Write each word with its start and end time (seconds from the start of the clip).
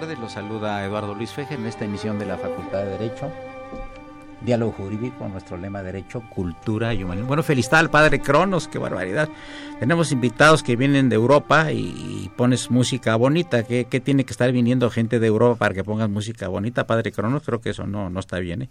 Los 0.00 0.32
saluda 0.32 0.82
Eduardo 0.82 1.14
Luis 1.14 1.30
Feje 1.30 1.56
en 1.56 1.66
esta 1.66 1.84
emisión 1.84 2.18
de 2.18 2.24
la 2.24 2.38
Facultad 2.38 2.84
de 2.84 2.96
Derecho. 2.96 3.30
Diálogo 4.40 4.72
jurídico, 4.72 5.28
nuestro 5.28 5.58
lema 5.58 5.82
Derecho, 5.82 6.22
Cultura 6.30 6.94
y 6.94 7.04
Humanismo. 7.04 7.28
Bueno, 7.28 7.42
felicidad 7.42 7.80
al 7.80 7.90
padre 7.90 8.22
Cronos, 8.22 8.66
qué 8.66 8.78
barbaridad. 8.78 9.28
Tenemos 9.78 10.10
invitados 10.10 10.62
que 10.62 10.74
vienen 10.74 11.10
de 11.10 11.16
Europa 11.16 11.70
y, 11.72 12.30
pones 12.34 12.70
música 12.70 13.14
bonita. 13.16 13.64
¿Qué, 13.64 13.84
tiene 14.02 14.24
que 14.24 14.32
estar 14.32 14.50
viniendo 14.52 14.88
gente 14.88 15.20
de 15.20 15.26
Europa 15.26 15.58
para 15.58 15.74
que 15.74 15.84
pongas 15.84 16.08
música 16.08 16.48
bonita, 16.48 16.86
padre 16.86 17.12
Cronos? 17.12 17.42
Creo 17.44 17.60
que 17.60 17.70
eso 17.70 17.86
no, 17.86 18.08
no 18.08 18.20
está 18.20 18.38
bien. 18.38 18.62
¿eh? 18.62 18.68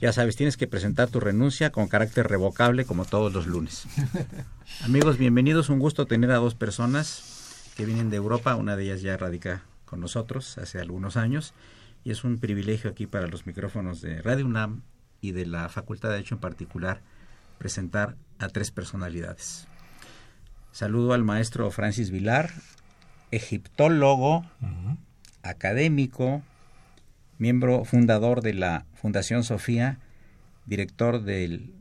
Ya 0.00 0.12
sabes, 0.12 0.36
tienes 0.36 0.56
que 0.56 0.68
presentar 0.68 1.08
tu 1.08 1.18
renuncia 1.18 1.72
con 1.72 1.88
carácter 1.88 2.28
revocable 2.28 2.84
como 2.84 3.04
todos 3.04 3.32
los 3.32 3.48
lunes. 3.48 3.84
Amigos, 4.84 5.18
bienvenidos. 5.18 5.70
Un 5.70 5.80
gusto 5.80 6.06
tener 6.06 6.30
a 6.30 6.36
dos 6.36 6.54
personas 6.54 7.72
que 7.76 7.84
vienen 7.84 8.10
de 8.10 8.16
Europa. 8.16 8.54
Una 8.54 8.76
de 8.76 8.84
ellas 8.84 9.02
ya 9.02 9.16
radica 9.16 9.62
con 9.92 10.00
nosotros 10.00 10.56
hace 10.56 10.80
algunos 10.80 11.18
años 11.18 11.52
y 12.02 12.12
es 12.12 12.24
un 12.24 12.38
privilegio 12.38 12.88
aquí 12.88 13.06
para 13.06 13.26
los 13.26 13.46
micrófonos 13.46 14.00
de 14.00 14.22
Radio 14.22 14.46
UNAM 14.46 14.80
y 15.20 15.32
de 15.32 15.44
la 15.44 15.68
Facultad 15.68 16.08
de 16.08 16.14
Derecho 16.14 16.36
en 16.36 16.40
particular 16.40 17.02
presentar 17.58 18.16
a 18.38 18.48
tres 18.48 18.70
personalidades. 18.70 19.68
Saludo 20.70 21.12
al 21.12 21.24
maestro 21.24 21.70
Francis 21.70 22.10
Vilar, 22.10 22.52
egiptólogo, 23.32 24.46
académico, 25.42 26.42
miembro 27.36 27.84
fundador 27.84 28.40
de 28.40 28.54
la 28.54 28.86
Fundación 28.94 29.44
Sofía, 29.44 29.98
director 30.64 31.22
del 31.22 31.74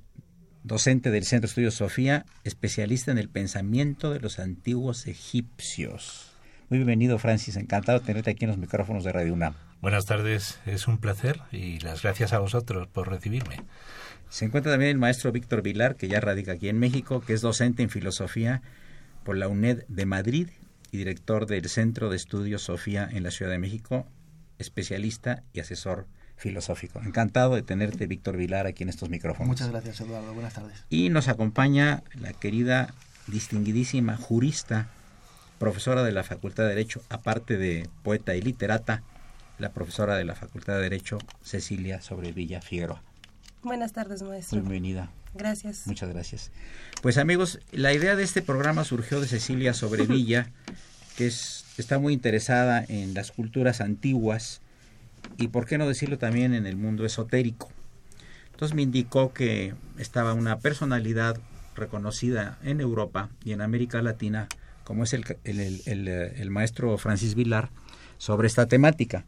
docente 0.65 1.11
del 1.11 1.23
Centro 1.23 1.47
de 1.47 1.51
Estudios 1.51 1.75
Sofía, 1.75 2.25
especialista 2.43 3.09
en 3.09 3.19
el 3.19 3.29
pensamiento 3.29 4.11
de 4.11 4.19
los 4.19 4.37
antiguos 4.37 5.07
egipcios. 5.07 6.30
Muy 6.71 6.77
bienvenido, 6.77 7.19
Francis. 7.19 7.57
Encantado 7.57 7.99
de 7.99 8.05
tenerte 8.05 8.31
aquí 8.31 8.45
en 8.45 8.51
los 8.51 8.57
micrófonos 8.57 9.03
de 9.03 9.11
Radio 9.11 9.33
UNAM. 9.33 9.55
Buenas 9.81 10.05
tardes, 10.05 10.57
es 10.65 10.87
un 10.87 10.99
placer 10.99 11.41
y 11.51 11.79
las 11.79 12.01
gracias 12.01 12.31
a 12.31 12.39
vosotros 12.39 12.87
por 12.87 13.09
recibirme. 13.09 13.57
Se 14.29 14.45
encuentra 14.45 14.71
también 14.71 14.91
el 14.91 14.97
maestro 14.97 15.33
Víctor 15.33 15.63
Vilar, 15.63 15.97
que 15.97 16.07
ya 16.07 16.21
radica 16.21 16.53
aquí 16.53 16.69
en 16.69 16.79
México, 16.79 17.19
que 17.19 17.33
es 17.33 17.41
docente 17.41 17.83
en 17.83 17.89
filosofía 17.89 18.61
por 19.25 19.35
la 19.35 19.49
UNED 19.49 19.83
de 19.89 20.05
Madrid 20.05 20.47
y 20.93 20.97
director 20.97 21.45
del 21.45 21.67
Centro 21.67 22.09
de 22.09 22.15
Estudios 22.15 22.61
Sofía 22.61 23.05
en 23.11 23.23
la 23.23 23.31
Ciudad 23.31 23.51
de 23.51 23.59
México, 23.59 24.07
especialista 24.57 25.43
y 25.51 25.59
asesor 25.59 26.07
filosófico. 26.37 27.01
Encantado 27.01 27.55
de 27.55 27.63
tenerte, 27.63 28.07
Víctor 28.07 28.37
Vilar, 28.37 28.65
aquí 28.65 28.83
en 28.83 28.89
estos 28.89 29.09
micrófonos. 29.09 29.49
Muchas 29.49 29.71
gracias, 29.71 29.99
Eduardo. 29.99 30.33
Buenas 30.33 30.53
tardes. 30.53 30.85
Y 30.89 31.09
nos 31.09 31.27
acompaña 31.27 32.03
la 32.13 32.31
querida, 32.31 32.93
distinguidísima 33.27 34.15
jurista 34.15 34.89
profesora 35.61 36.01
de 36.01 36.11
la 36.11 36.23
Facultad 36.23 36.63
de 36.63 36.69
Derecho, 36.69 37.03
aparte 37.07 37.55
de 37.55 37.87
poeta 38.01 38.33
y 38.33 38.41
literata, 38.41 39.03
la 39.59 39.71
profesora 39.71 40.15
de 40.15 40.25
la 40.25 40.33
Facultad 40.33 40.77
de 40.77 40.81
Derecho, 40.81 41.19
Cecilia 41.43 42.01
Sobrevilla 42.01 42.63
Figueroa. 42.63 43.03
Buenas 43.61 43.93
tardes, 43.93 44.23
maestro. 44.23 44.59
Bienvenida. 44.59 45.11
Gracias. 45.35 45.85
Muchas 45.85 46.09
gracias. 46.09 46.51
Pues 47.03 47.19
amigos, 47.19 47.59
la 47.71 47.93
idea 47.93 48.15
de 48.15 48.23
este 48.23 48.41
programa 48.41 48.83
surgió 48.85 49.21
de 49.21 49.27
Cecilia 49.27 49.75
Sobrevilla, 49.75 50.49
que 51.15 51.27
es, 51.27 51.63
está 51.77 51.99
muy 51.99 52.13
interesada 52.13 52.83
en 52.87 53.13
las 53.13 53.31
culturas 53.31 53.81
antiguas 53.81 54.61
y, 55.37 55.49
por 55.49 55.67
qué 55.67 55.77
no 55.77 55.87
decirlo, 55.87 56.17
también 56.17 56.55
en 56.55 56.65
el 56.65 56.75
mundo 56.75 57.05
esotérico. 57.05 57.69
Entonces 58.51 58.75
me 58.75 58.81
indicó 58.81 59.31
que 59.31 59.75
estaba 59.99 60.33
una 60.33 60.57
personalidad 60.57 61.39
reconocida 61.75 62.57
en 62.63 62.81
Europa 62.81 63.29
y 63.45 63.51
en 63.51 63.61
América 63.61 64.01
Latina 64.01 64.47
como 64.83 65.03
es 65.03 65.13
el, 65.13 65.25
el, 65.43 66.49
maestro 66.49 66.97
Francis 66.97 67.35
Vilar, 67.35 67.69
sobre 68.17 68.47
esta 68.47 68.67
temática. 68.67 69.25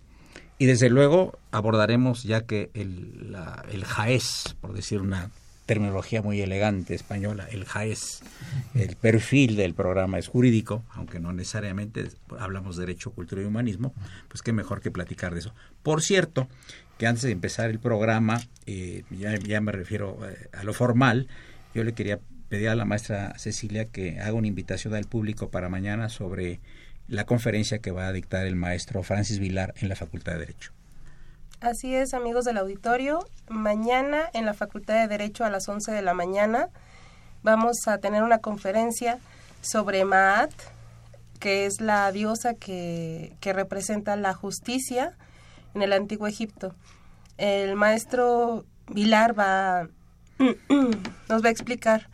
Y 0.58 0.66
desde 0.66 0.90
luego 0.90 1.40
abordaremos, 1.52 2.24
ya 2.24 2.46
que 2.46 2.70
el, 2.74 3.32
la, 3.32 3.66
el 3.72 3.86
JAES, 3.86 4.56
por 4.62 4.74
decir 4.74 5.02
una 5.02 5.32
terminología 5.66 6.22
muy 6.22 6.42
elegante 6.42 6.94
española, 6.94 7.48
el 7.50 7.66
JAES, 7.66 8.22
el 8.76 8.96
perfil 8.96 9.56
del 9.56 9.74
programa 9.74 10.20
es 10.20 10.28
jurídico, 10.28 10.84
aunque 10.92 11.20
no 11.20 11.32
necesariamente 11.34 12.10
hablamos 12.38 12.76
de 12.76 12.86
derecho, 12.86 13.12
cultura 13.12 13.42
y 13.42 13.46
humanismo, 13.46 13.94
pues 14.28 14.42
qué 14.42 14.52
mejor 14.52 14.82
que 14.82 14.92
platicar 14.92 15.34
de 15.34 15.40
eso. 15.40 15.54
Por 15.82 16.02
cierto, 16.02 16.48
que 16.98 17.08
antes 17.08 17.24
de 17.24 17.32
empezar 17.32 17.70
el 17.70 17.80
programa, 17.80 18.42
eh, 18.66 19.04
ya, 19.10 19.36
ya, 19.38 19.62
me 19.62 19.72
refiero 19.72 20.20
eh, 20.28 20.50
a 20.54 20.64
lo 20.64 20.74
formal, 20.74 21.28
yo 21.74 21.84
le 21.84 21.94
quería 21.94 22.20
pedí 22.54 22.68
a 22.68 22.76
la 22.76 22.86
maestra 22.86 23.34
Cecilia 23.40 23.86
que 23.86 24.20
haga 24.20 24.34
una 24.34 24.46
invitación 24.46 24.94
al 24.94 25.06
público 25.06 25.50
para 25.50 25.70
mañana 25.70 26.08
sobre 26.08 26.60
la 27.08 27.26
conferencia 27.26 27.80
que 27.80 27.90
va 27.90 28.06
a 28.06 28.12
dictar 28.12 28.46
el 28.46 28.56
maestro 28.56 29.02
Francis 29.02 29.40
Vilar 29.40 29.74
en 29.82 29.90
la 29.90 29.96
Facultad 29.96 30.34
de 30.34 30.40
Derecho. 30.42 30.72
Así 31.62 31.96
es, 31.96 32.14
amigos 32.14 32.46
del 32.46 32.60
auditorio. 32.60 33.26
Mañana 33.50 34.30
en 34.36 34.46
la 34.46 34.54
Facultad 34.54 35.02
de 35.02 35.08
Derecho 35.08 35.44
a 35.46 35.50
las 35.50 35.68
11 35.68 35.94
de 35.94 36.04
la 36.04 36.14
mañana 36.14 36.70
vamos 37.42 37.88
a 37.88 37.98
tener 37.98 38.22
una 38.22 38.38
conferencia 38.38 39.18
sobre 39.62 40.06
Maat, 40.06 40.54
que 41.40 41.66
es 41.66 41.82
la 41.82 42.12
diosa 42.12 42.54
que, 42.54 43.34
que 43.40 43.54
representa 43.54 44.16
la 44.16 44.36
justicia 44.36 45.18
en 45.74 45.82
el 45.82 45.92
antiguo 45.92 46.28
Egipto. 46.28 46.76
El 47.40 47.76
maestro 47.76 48.64
Vilar 48.90 49.34
va, 49.40 49.90
nos 51.30 51.44
va 51.44 51.48
a 51.48 51.52
explicar 51.52 52.13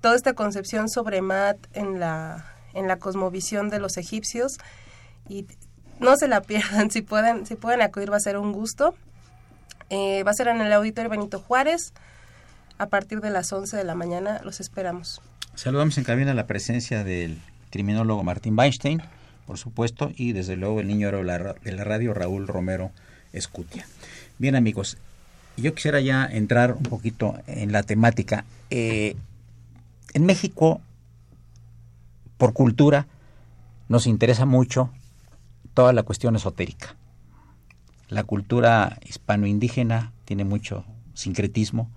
toda 0.00 0.16
esta 0.16 0.34
concepción 0.34 0.88
sobre 0.88 1.22
Maat 1.22 1.58
en 1.72 2.00
la, 2.00 2.46
en 2.74 2.88
la 2.88 2.98
cosmovisión 2.98 3.68
de 3.68 3.78
los 3.78 3.96
egipcios 3.96 4.58
y 5.28 5.46
no 5.98 6.16
se 6.16 6.28
la 6.28 6.40
pierdan, 6.42 6.90
si 6.90 7.02
pueden, 7.02 7.46
si 7.46 7.54
pueden 7.54 7.82
acudir 7.82 8.12
va 8.12 8.16
a 8.16 8.20
ser 8.20 8.36
un 8.36 8.52
gusto. 8.52 8.94
Eh, 9.90 10.22
va 10.22 10.30
a 10.30 10.34
ser 10.34 10.48
en 10.48 10.60
el 10.60 10.72
Auditorio 10.72 11.10
Benito 11.10 11.40
Juárez 11.40 11.92
a 12.78 12.86
partir 12.86 13.20
de 13.20 13.30
las 13.30 13.52
11 13.52 13.76
de 13.76 13.84
la 13.84 13.94
mañana, 13.94 14.40
los 14.44 14.60
esperamos. 14.60 15.20
Saludamos 15.54 15.98
en 15.98 16.04
cabina 16.04 16.32
la 16.32 16.46
presencia 16.46 17.04
del 17.04 17.38
criminólogo 17.70 18.22
Martín 18.22 18.58
Weinstein, 18.58 19.02
por 19.46 19.58
supuesto, 19.58 20.12
y 20.14 20.32
desde 20.32 20.56
luego 20.56 20.80
el 20.80 20.86
niño 20.86 21.10
de 21.10 21.72
la 21.72 21.84
radio 21.84 22.14
Raúl 22.14 22.46
Romero 22.46 22.92
Escutia. 23.32 23.84
Bien 24.38 24.56
amigos, 24.56 24.96
yo 25.56 25.74
quisiera 25.74 26.00
ya 26.00 26.24
entrar 26.24 26.72
un 26.72 26.84
poquito 26.84 27.38
en 27.46 27.72
la 27.72 27.82
temática. 27.82 28.44
Eh, 28.70 29.16
en 30.12 30.26
México, 30.26 30.80
por 32.36 32.52
cultura, 32.52 33.06
nos 33.88 34.06
interesa 34.06 34.46
mucho 34.46 34.90
toda 35.74 35.92
la 35.92 36.02
cuestión 36.02 36.36
esotérica. 36.36 36.96
La 38.08 38.24
cultura 38.24 38.98
hispano-indígena 39.06 40.12
tiene 40.24 40.44
mucho 40.44 40.84
sincretismo 41.14 41.90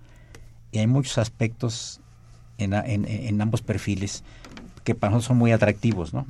y 0.72 0.80
hay 0.80 0.88
muchos 0.88 1.18
aspectos 1.18 2.02
en, 2.58 3.42
ambos 3.42 3.62
perfiles 3.62 4.24
que 4.84 4.96
para 4.96 5.12
nosotros 5.12 5.28
son 5.28 5.38
muy 5.38 5.52
atractivos, 5.52 6.14
¿no? 6.14 6.26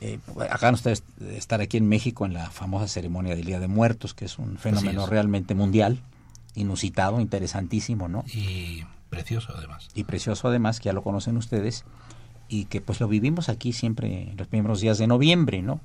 Eh, 0.00 0.18
acaban 0.50 0.74
ustedes 0.74 1.02
de 1.16 1.38
estar 1.38 1.60
aquí 1.60 1.76
en 1.76 1.88
México 1.88 2.26
en 2.26 2.34
la 2.34 2.50
famosa 2.50 2.88
ceremonia 2.88 3.36
del 3.36 3.44
Día 3.44 3.60
de 3.60 3.68
Muertos, 3.68 4.12
que 4.12 4.24
es 4.24 4.38
un 4.38 4.58
fenómeno 4.58 5.06
realmente 5.06 5.54
mundial, 5.54 6.00
inusitado, 6.54 7.20
interesantísimo, 7.20 8.08
¿no? 8.08 8.24
Y 8.34 8.84
precioso 9.14 9.54
además. 9.56 9.88
Y 9.94 10.04
precioso 10.04 10.48
además, 10.48 10.80
que 10.80 10.86
ya 10.86 10.92
lo 10.92 11.02
conocen 11.02 11.36
ustedes, 11.36 11.84
y 12.48 12.66
que 12.66 12.80
pues 12.80 13.00
lo 13.00 13.08
vivimos 13.08 13.48
aquí 13.48 13.72
siempre 13.72 14.30
en 14.30 14.36
los 14.36 14.48
primeros 14.48 14.80
días 14.80 14.98
de 14.98 15.06
noviembre, 15.06 15.62
¿no? 15.62 15.80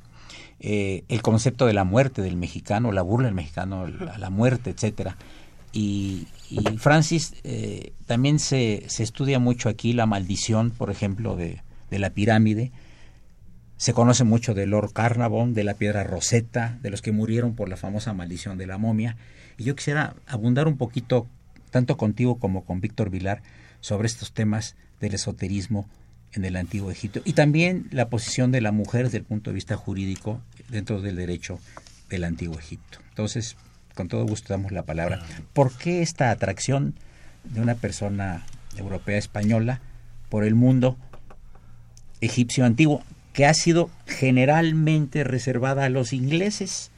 Eh, 0.60 1.04
el 1.08 1.22
concepto 1.22 1.66
de 1.66 1.74
la 1.74 1.86
muerte 1.86 2.22
del 2.22 2.36
mexicano, 2.36 2.92
la 2.92 3.02
burla 3.02 3.28
del 3.28 3.36
mexicano, 3.36 3.88
la, 3.88 4.18
la 4.18 4.30
muerte, 4.30 4.72
etcétera. 4.72 5.18
Y, 5.72 6.28
Francis, 6.78 7.36
eh, 7.44 7.94
también 8.08 8.40
se, 8.40 8.84
se, 8.88 9.04
estudia 9.04 9.40
mucho 9.40 9.70
aquí 9.70 9.94
la 9.94 10.08
maldición, 10.08 10.72
por 10.72 10.90
ejemplo, 10.90 11.36
de, 11.36 11.62
de, 11.92 12.00
la 12.00 12.10
pirámide. 12.10 12.72
Se 13.78 13.94
conoce 13.94 14.24
mucho 14.24 14.54
de 14.54 14.66
Lord 14.66 14.94
Carnarvon, 14.94 15.54
de 15.54 15.64
la 15.64 15.75
piedra 15.75 16.04
Rosetta, 16.04 16.80
de 16.82 16.90
los 16.90 17.02
que 17.02 17.12
murieron 17.12 17.56
por 17.56 17.70
la 17.70 17.78
famosa 17.78 18.14
maldición 18.14 18.58
de 18.58 18.68
la 18.68 18.78
momia. 18.78 19.16
Y 19.58 19.64
yo 19.64 19.75
quisiera 19.75 20.16
abundar 20.25 20.68
un 20.68 20.78
poquito, 20.78 21.28
tanto 21.71 21.98
contigo 21.98 22.39
como 22.39 22.66
con 22.66 22.81
Víctor 22.81 23.10
Vilar, 23.10 23.42
sobre 23.81 24.07
estos 24.07 24.33
temas 24.33 24.75
del 25.00 25.13
esoterismo 25.13 25.88
en 26.33 26.45
el 26.45 26.56
antiguo 26.56 26.92
Egipto 26.92 27.21
y 27.25 27.33
también 27.33 27.88
la 27.92 28.10
posición 28.10 28.51
de 28.51 28.62
la 28.62 28.71
mujer 28.71 29.06
desde 29.06 29.18
el 29.18 29.24
punto 29.24 29.50
de 29.50 29.56
vista 29.56 29.75
jurídico 29.75 30.42
dentro 30.69 31.01
del 31.01 31.16
derecho 31.16 31.60
del 32.10 32.24
antiguo 32.24 32.60
Egipto. 32.60 33.00
Entonces, 33.10 33.56
con 33.95 34.07
todo 34.07 34.25
gusto 34.25 34.54
damos 34.54 34.71
la 34.71 34.83
palabra. 34.83 35.25
¿Por 35.54 35.75
qué 35.75 36.01
esta 36.01 36.30
atracción 36.31 36.95
de 37.44 37.62
una 37.62 37.75
persona 37.75 38.45
europea 38.77 39.18
española 39.18 39.81
por 40.30 40.44
el 40.44 40.56
mundo 40.56 40.98
egipcio 42.22 42.65
antiguo, 42.65 43.04
que 43.33 43.45
ha 43.45 43.54
sido 43.54 43.89
generalmente 44.06 45.24
reservada 45.24 45.86
a 45.86 45.89
los 45.89 46.13
ingleses, 46.13 46.92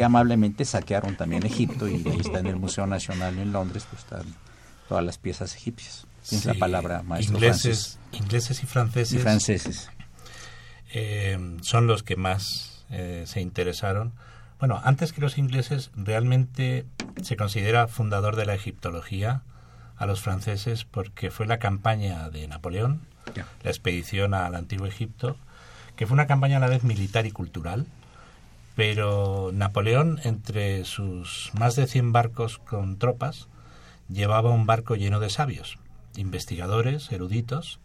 que 0.00 0.04
amablemente 0.04 0.64
saquearon 0.64 1.14
también 1.14 1.44
Egipto 1.44 1.86
y 1.86 1.96
ahí 2.08 2.20
está 2.20 2.38
en 2.38 2.46
el 2.46 2.56
Museo 2.56 2.86
Nacional 2.86 3.38
en 3.38 3.52
Londres, 3.52 3.86
pues 3.90 4.02
están 4.02 4.24
todas 4.88 5.04
las 5.04 5.18
piezas 5.18 5.54
egipcias. 5.54 6.06
Tienes 6.26 6.46
la 6.46 6.54
palabra, 6.54 7.02
maestro 7.02 7.34
ingleses, 7.34 7.98
Ingleses 8.12 8.62
y 8.62 8.66
franceses. 8.66 9.12
Y 9.12 9.18
franceses. 9.18 9.90
Eh, 10.94 11.58
son 11.60 11.86
los 11.86 12.02
que 12.02 12.16
más 12.16 12.86
eh, 12.88 13.24
se 13.26 13.42
interesaron 13.42 14.14
bueno, 14.58 14.80
antes 14.84 15.12
que 15.12 15.20
los 15.20 15.36
ingleses, 15.36 15.90
realmente 15.94 16.86
se 17.20 17.36
considera 17.36 17.86
fundador 17.86 18.36
de 18.36 18.46
la 18.46 18.54
egiptología 18.54 19.42
a 19.98 20.06
los 20.06 20.22
franceses 20.22 20.86
porque 20.86 21.30
fue 21.30 21.44
la 21.46 21.58
campaña 21.58 22.30
de 22.30 22.48
Napoleón, 22.48 23.02
la 23.34 23.70
expedición 23.70 24.32
al 24.32 24.54
antiguo 24.54 24.86
Egipto, 24.86 25.36
que 25.94 26.06
fue 26.06 26.14
una 26.14 26.26
campaña 26.26 26.56
a 26.56 26.60
la 26.60 26.68
vez 26.68 26.84
militar 26.84 27.26
y 27.26 27.32
cultural, 27.32 27.86
pero 28.80 29.50
Napoleón, 29.52 30.20
entre 30.24 30.86
sus 30.86 31.50
más 31.52 31.76
de 31.76 31.86
100 31.86 32.12
barcos 32.12 32.56
con 32.56 32.96
tropas, 32.96 33.46
llevaba 34.08 34.52
un 34.52 34.64
barco 34.64 34.96
lleno 34.96 35.20
de 35.20 35.28
sabios, 35.28 35.78
investigadores, 36.16 37.12
eruditos, 37.12 37.78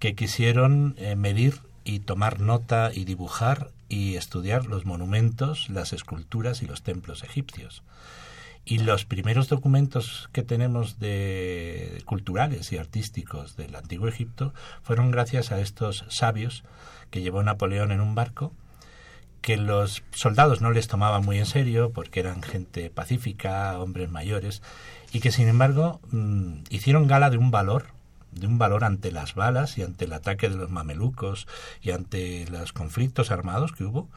que 0.00 0.16
quisieron 0.16 0.96
eh, 0.98 1.14
medir 1.14 1.60
y 1.84 2.00
tomar 2.00 2.40
nota 2.40 2.90
y 2.92 3.04
dibujar 3.04 3.70
y 3.88 4.16
estudiar 4.16 4.66
los 4.66 4.84
monumentos, 4.84 5.70
las 5.70 5.92
esculturas 5.92 6.60
y 6.62 6.66
los 6.66 6.82
templos 6.82 7.22
egipcios. 7.22 7.84
Y 8.64 8.78
los 8.78 9.04
primeros 9.04 9.48
documentos 9.48 10.28
que 10.32 10.42
tenemos 10.42 10.98
de 10.98 12.02
culturales 12.04 12.72
y 12.72 12.78
artísticos 12.78 13.54
del 13.54 13.76
antiguo 13.76 14.08
Egipto 14.08 14.54
fueron 14.82 15.12
gracias 15.12 15.52
a 15.52 15.60
estos 15.60 16.04
sabios 16.08 16.64
que 17.12 17.22
llevó 17.22 17.44
Napoleón 17.44 17.92
en 17.92 18.00
un 18.00 18.16
barco 18.16 18.52
que 19.40 19.56
los 19.56 20.02
soldados 20.12 20.60
no 20.60 20.70
les 20.70 20.88
tomaban 20.88 21.24
muy 21.24 21.38
en 21.38 21.46
serio 21.46 21.92
porque 21.92 22.20
eran 22.20 22.42
gente 22.42 22.90
pacífica, 22.90 23.78
hombres 23.78 24.10
mayores, 24.10 24.62
y 25.12 25.20
que 25.20 25.32
sin 25.32 25.48
embargo 25.48 26.00
mm, 26.10 26.64
hicieron 26.70 27.06
gala 27.06 27.30
de 27.30 27.38
un 27.38 27.50
valor 27.50 27.86
de 28.32 28.46
un 28.46 28.58
valor 28.58 28.84
ante 28.84 29.10
las 29.10 29.34
balas 29.34 29.76
y 29.78 29.82
ante 29.82 30.04
el 30.04 30.12
ataque 30.12 30.48
de 30.48 30.56
los 30.56 30.70
mamelucos 30.70 31.46
y 31.82 31.90
ante 31.90 32.46
los 32.48 32.72
conflictos 32.72 33.30
armados 33.30 33.72
que 33.72 33.84
hubo, 33.84 34.08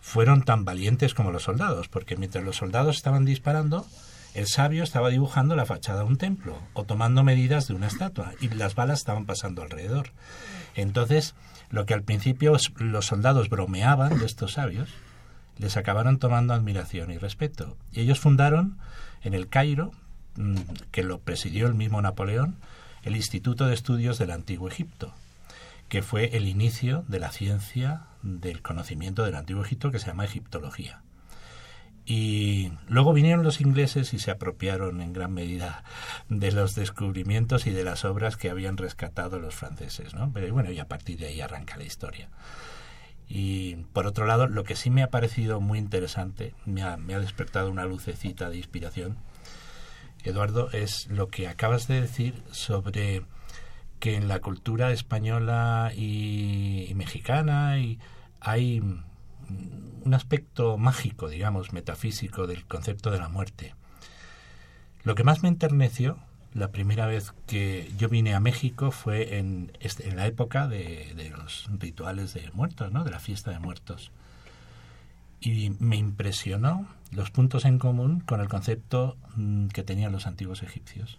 fueron 0.00 0.42
tan 0.42 0.64
valientes 0.64 1.14
como 1.14 1.30
los 1.30 1.44
soldados, 1.44 1.88
porque 1.88 2.16
mientras 2.16 2.44
los 2.44 2.56
soldados 2.56 2.96
estaban 2.96 3.24
disparando, 3.24 3.86
el 4.34 4.46
sabio 4.46 4.84
estaba 4.84 5.08
dibujando 5.08 5.56
la 5.56 5.66
fachada 5.66 6.00
de 6.00 6.06
un 6.06 6.18
templo 6.18 6.56
o 6.74 6.84
tomando 6.84 7.24
medidas 7.24 7.66
de 7.66 7.74
una 7.74 7.86
estatua 7.86 8.34
y 8.40 8.48
las 8.48 8.74
balas 8.74 9.00
estaban 9.00 9.26
pasando 9.26 9.62
alrededor. 9.62 10.12
Entonces, 10.74 11.34
lo 11.70 11.86
que 11.86 11.94
al 11.94 12.02
principio 12.02 12.56
los 12.78 13.06
soldados 13.06 13.48
bromeaban 13.48 14.18
de 14.18 14.26
estos 14.26 14.52
sabios, 14.52 14.88
les 15.58 15.76
acabaron 15.76 16.18
tomando 16.18 16.54
admiración 16.54 17.10
y 17.10 17.18
respeto. 17.18 17.76
Y 17.92 18.00
ellos 18.00 18.20
fundaron 18.20 18.78
en 19.22 19.34
el 19.34 19.48
Cairo, 19.48 19.92
mm, 20.36 20.56
que 20.90 21.02
lo 21.02 21.20
presidió 21.20 21.66
el 21.66 21.74
mismo 21.74 22.00
Napoleón, 22.00 22.56
el 23.02 23.16
Instituto 23.16 23.66
de 23.66 23.74
Estudios 23.74 24.18
del 24.18 24.30
Antiguo 24.30 24.68
Egipto, 24.68 25.12
que 25.88 26.02
fue 26.02 26.36
el 26.36 26.46
inicio 26.46 27.04
de 27.08 27.20
la 27.20 27.32
ciencia 27.32 28.02
del 28.22 28.62
conocimiento 28.62 29.24
del 29.24 29.34
Antiguo 29.34 29.64
Egipto 29.64 29.90
que 29.90 29.98
se 29.98 30.06
llama 30.06 30.24
egiptología. 30.24 31.02
Y 32.10 32.72
luego 32.88 33.12
vinieron 33.12 33.44
los 33.44 33.60
ingleses 33.60 34.14
y 34.14 34.18
se 34.18 34.30
apropiaron 34.30 35.02
en 35.02 35.12
gran 35.12 35.34
medida 35.34 35.84
de 36.30 36.52
los 36.52 36.74
descubrimientos 36.74 37.66
y 37.66 37.70
de 37.70 37.84
las 37.84 38.06
obras 38.06 38.38
que 38.38 38.48
habían 38.48 38.78
rescatado 38.78 39.38
los 39.38 39.54
franceses, 39.54 40.14
¿no? 40.14 40.32
Pero 40.32 40.50
bueno, 40.54 40.72
y 40.72 40.78
a 40.78 40.88
partir 40.88 41.18
de 41.18 41.26
ahí 41.26 41.42
arranca 41.42 41.76
la 41.76 41.84
historia. 41.84 42.30
Y 43.28 43.76
por 43.92 44.06
otro 44.06 44.24
lado, 44.24 44.46
lo 44.46 44.64
que 44.64 44.74
sí 44.74 44.88
me 44.88 45.02
ha 45.02 45.10
parecido 45.10 45.60
muy 45.60 45.78
interesante, 45.78 46.54
me 46.64 46.82
ha, 46.82 46.96
me 46.96 47.14
ha 47.14 47.20
despertado 47.20 47.70
una 47.70 47.84
lucecita 47.84 48.48
de 48.48 48.56
inspiración, 48.56 49.18
Eduardo, 50.24 50.70
es 50.72 51.08
lo 51.08 51.28
que 51.28 51.46
acabas 51.46 51.88
de 51.88 52.00
decir 52.00 52.42
sobre 52.52 53.22
que 54.00 54.14
en 54.14 54.28
la 54.28 54.40
cultura 54.40 54.92
española 54.92 55.92
y, 55.94 56.90
mexicana 56.94 57.78
y 57.78 57.98
hay 58.40 58.82
un 60.04 60.14
aspecto 60.14 60.78
mágico, 60.78 61.28
digamos, 61.28 61.72
metafísico 61.72 62.46
del 62.46 62.64
concepto 62.64 63.10
de 63.10 63.18
la 63.18 63.28
muerte. 63.28 63.74
Lo 65.04 65.14
que 65.14 65.24
más 65.24 65.42
me 65.42 65.48
enterneció 65.48 66.18
la 66.54 66.70
primera 66.70 67.06
vez 67.06 67.32
que 67.46 67.90
yo 67.98 68.08
vine 68.08 68.34
a 68.34 68.40
México 68.40 68.90
fue 68.90 69.38
en, 69.38 69.72
este, 69.80 70.08
en 70.08 70.16
la 70.16 70.26
época 70.26 70.66
de, 70.66 71.12
de, 71.14 71.30
los 71.30 71.68
rituales 71.78 72.34
de 72.34 72.50
muertos, 72.52 72.90
¿no? 72.92 73.04
de 73.04 73.10
la 73.10 73.18
fiesta 73.18 73.50
de 73.50 73.58
muertos. 73.58 74.10
Y 75.40 75.70
me 75.78 75.96
impresionó 75.96 76.88
los 77.12 77.30
puntos 77.30 77.64
en 77.64 77.78
común 77.78 78.20
con 78.20 78.40
el 78.40 78.48
concepto 78.48 79.16
mm, 79.36 79.68
que 79.68 79.82
tenían 79.82 80.10
los 80.10 80.26
antiguos 80.26 80.62
egipcios. 80.62 81.18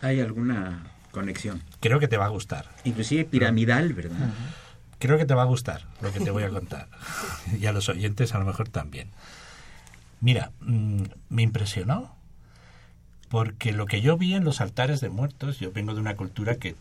¿Hay 0.00 0.20
alguna 0.20 0.92
conexión? 1.10 1.62
Creo 1.80 1.98
que 1.98 2.08
te 2.08 2.16
va 2.16 2.26
a 2.26 2.28
gustar. 2.28 2.70
Inclusive 2.84 3.24
piramidal, 3.24 3.92
¿verdad? 3.92 4.30
Creo 4.98 5.18
que 5.18 5.26
te 5.26 5.34
va 5.34 5.42
a 5.42 5.46
gustar 5.46 5.86
lo 6.00 6.12
que 6.12 6.20
te 6.20 6.30
voy 6.30 6.42
a 6.42 6.48
contar. 6.48 6.88
y 7.60 7.66
a 7.66 7.72
los 7.72 7.88
oyentes 7.88 8.34
a 8.34 8.38
lo 8.38 8.44
mejor 8.44 8.68
también. 8.68 9.10
Mira, 10.20 10.52
mm, 10.60 11.02
me 11.28 11.42
impresionó 11.42 12.14
porque 13.28 13.72
lo 13.72 13.86
que 13.86 14.00
yo 14.00 14.16
vi 14.16 14.34
en 14.34 14.44
los 14.44 14.60
altares 14.60 15.00
de 15.00 15.08
muertos, 15.08 15.58
yo 15.58 15.72
vengo 15.72 15.94
de 15.94 16.00
una 16.00 16.16
cultura 16.16 16.56
que 16.56 16.76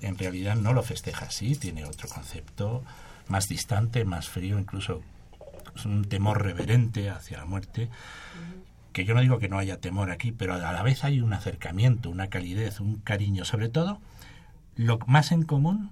en 0.00 0.18
realidad 0.18 0.56
no 0.56 0.72
lo 0.72 0.82
festeja 0.82 1.26
así, 1.26 1.54
tiene 1.54 1.84
otro 1.84 2.08
concepto 2.08 2.84
más 3.28 3.48
distante, 3.48 4.04
más 4.04 4.28
frío, 4.28 4.58
incluso 4.58 5.02
un 5.84 6.04
temor 6.04 6.42
reverente 6.42 7.10
hacia 7.10 7.38
la 7.38 7.44
muerte, 7.44 7.88
que 8.92 9.04
yo 9.04 9.14
no 9.14 9.20
digo 9.20 9.38
que 9.38 9.48
no 9.48 9.58
haya 9.58 9.80
temor 9.80 10.10
aquí, 10.10 10.32
pero 10.32 10.54
a 10.54 10.72
la 10.72 10.82
vez 10.82 11.04
hay 11.04 11.20
un 11.20 11.32
acercamiento, 11.32 12.10
una 12.10 12.28
calidez, 12.28 12.80
un 12.80 12.96
cariño, 12.96 13.44
sobre 13.44 13.68
todo 13.68 14.00
lo 14.74 14.98
más 15.06 15.32
en 15.32 15.42
común 15.42 15.90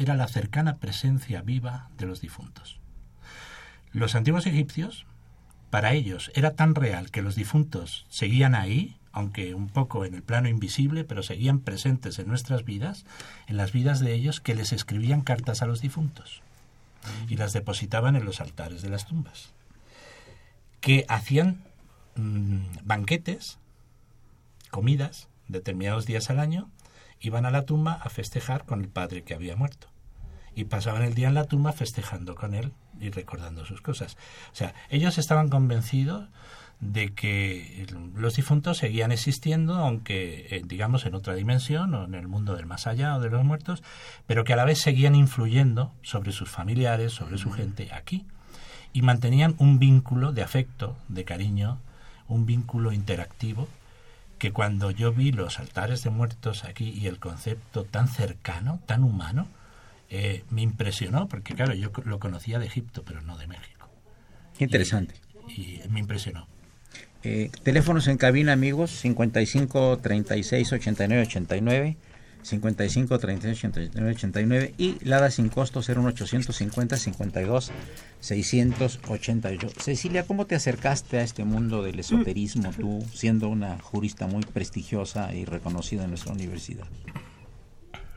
era 0.00 0.14
la 0.14 0.28
cercana 0.28 0.78
presencia 0.78 1.42
viva 1.42 1.90
de 1.96 2.06
los 2.06 2.20
difuntos. 2.20 2.80
Los 3.92 4.14
antiguos 4.14 4.46
egipcios, 4.46 5.06
para 5.70 5.92
ellos, 5.92 6.30
era 6.34 6.54
tan 6.54 6.74
real 6.74 7.10
que 7.10 7.22
los 7.22 7.34
difuntos 7.34 8.06
seguían 8.08 8.54
ahí, 8.54 8.96
aunque 9.12 9.54
un 9.54 9.68
poco 9.68 10.04
en 10.04 10.14
el 10.14 10.22
plano 10.22 10.48
invisible, 10.48 11.04
pero 11.04 11.22
seguían 11.22 11.60
presentes 11.60 12.18
en 12.18 12.28
nuestras 12.28 12.64
vidas, 12.64 13.04
en 13.46 13.56
las 13.56 13.72
vidas 13.72 14.00
de 14.00 14.14
ellos, 14.14 14.40
que 14.40 14.54
les 14.54 14.72
escribían 14.72 15.22
cartas 15.22 15.62
a 15.62 15.66
los 15.66 15.80
difuntos 15.80 16.42
y 17.28 17.36
las 17.36 17.52
depositaban 17.52 18.16
en 18.16 18.24
los 18.24 18.40
altares 18.40 18.82
de 18.82 18.90
las 18.90 19.06
tumbas, 19.06 19.50
que 20.80 21.04
hacían 21.08 21.64
mm, 22.16 22.58
banquetes, 22.84 23.58
comidas, 24.70 25.28
determinados 25.48 26.06
días 26.06 26.30
al 26.30 26.38
año, 26.38 26.70
iban 27.20 27.46
a 27.46 27.50
la 27.50 27.66
tumba 27.66 27.92
a 28.02 28.08
festejar 28.08 28.64
con 28.64 28.80
el 28.80 28.88
padre 28.88 29.22
que 29.22 29.34
había 29.34 29.56
muerto. 29.56 29.88
Y 30.54 30.64
pasaban 30.64 31.02
el 31.02 31.14
día 31.14 31.28
en 31.28 31.34
la 31.34 31.44
tumba 31.44 31.72
festejando 31.72 32.34
con 32.34 32.54
él 32.54 32.72
y 33.00 33.10
recordando 33.10 33.64
sus 33.64 33.80
cosas. 33.80 34.16
O 34.52 34.56
sea, 34.56 34.74
ellos 34.90 35.18
estaban 35.18 35.48
convencidos 35.48 36.28
de 36.80 37.12
que 37.12 37.86
los 38.14 38.36
difuntos 38.36 38.78
seguían 38.78 39.12
existiendo, 39.12 39.74
aunque 39.74 40.46
eh, 40.50 40.62
digamos 40.64 41.04
en 41.04 41.14
otra 41.14 41.34
dimensión 41.34 41.94
o 41.94 42.04
en 42.04 42.14
el 42.14 42.26
mundo 42.26 42.56
del 42.56 42.66
más 42.66 42.86
allá 42.86 43.16
o 43.16 43.20
de 43.20 43.28
los 43.28 43.44
muertos, 43.44 43.82
pero 44.26 44.44
que 44.44 44.54
a 44.54 44.56
la 44.56 44.64
vez 44.64 44.80
seguían 44.80 45.14
influyendo 45.14 45.92
sobre 46.02 46.32
sus 46.32 46.48
familiares, 46.48 47.12
sobre 47.12 47.36
su 47.36 47.50
gente 47.50 47.90
aquí, 47.92 48.26
y 48.92 49.02
mantenían 49.02 49.54
un 49.58 49.78
vínculo 49.78 50.32
de 50.32 50.42
afecto, 50.42 50.96
de 51.08 51.24
cariño, 51.24 51.78
un 52.28 52.46
vínculo 52.46 52.92
interactivo, 52.92 53.68
que 54.40 54.52
cuando 54.52 54.90
yo 54.90 55.12
vi 55.12 55.32
los 55.32 55.60
altares 55.60 56.02
de 56.02 56.08
muertos 56.08 56.64
aquí 56.64 56.88
y 56.88 57.06
el 57.06 57.18
concepto 57.18 57.84
tan 57.84 58.08
cercano, 58.08 58.80
tan 58.86 59.04
humano, 59.04 59.46
eh, 60.08 60.44
me 60.48 60.62
impresionó, 60.62 61.28
porque 61.28 61.54
claro, 61.54 61.74
yo 61.74 61.92
lo 62.04 62.18
conocía 62.18 62.58
de 62.58 62.64
Egipto, 62.66 63.04
pero 63.04 63.20
no 63.20 63.36
de 63.36 63.46
México. 63.46 63.88
Interesante. 64.58 65.14
y 65.48 65.80
me 65.90 66.00
impresionó. 66.00 66.46
Eh, 67.22 67.50
teléfonos 67.64 68.08
en 68.08 68.16
cabina, 68.16 68.52
amigos, 68.52 68.90
55 68.92 69.98
36 69.98 70.72
89 70.72 71.22
89, 71.26 71.96
55 72.42 73.18
36 73.18 73.64
89 73.64 74.10
89 74.10 74.74
y 74.78 75.04
Lada 75.04 75.30
sin 75.30 75.48
costo 75.48 75.80
01850 75.80 76.96
52 76.96 77.72
688. 78.20 79.68
Cecilia, 79.78 80.26
¿cómo 80.26 80.46
te 80.46 80.54
acercaste 80.54 81.18
a 81.18 81.22
este 81.22 81.44
mundo 81.44 81.82
del 81.82 82.00
esoterismo 82.00 82.70
tú, 82.70 83.04
siendo 83.12 83.48
una 83.48 83.78
jurista 83.80 84.26
muy 84.26 84.42
prestigiosa 84.42 85.34
y 85.34 85.44
reconocida 85.44 86.04
en 86.04 86.10
nuestra 86.10 86.32
universidad? 86.32 86.86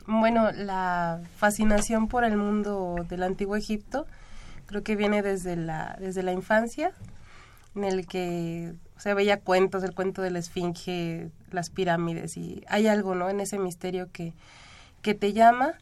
Bueno, 0.06 0.52
la 0.52 1.20
fascinación 1.36 2.08
por 2.08 2.24
el 2.24 2.36
mundo 2.36 3.06
del 3.08 3.22
antiguo 3.22 3.56
Egipto 3.56 4.06
creo 4.66 4.82
que 4.82 4.96
viene 4.96 5.22
desde 5.22 5.56
la, 5.56 5.96
desde 5.98 6.22
la 6.22 6.32
infancia, 6.32 6.92
en 7.74 7.84
el 7.84 8.06
que 8.06 8.74
se 8.96 9.14
veía 9.14 9.40
cuentos, 9.40 9.82
el 9.82 9.94
cuento 9.94 10.22
de 10.22 10.30
la 10.30 10.38
esfinge, 10.38 11.30
las 11.50 11.70
pirámides, 11.70 12.36
y 12.36 12.64
hay 12.68 12.86
algo, 12.86 13.14
¿no? 13.14 13.28
En 13.28 13.40
ese 13.40 13.58
misterio 13.58 14.10
que, 14.12 14.34
que 15.02 15.14
te 15.14 15.32
llama. 15.32 15.74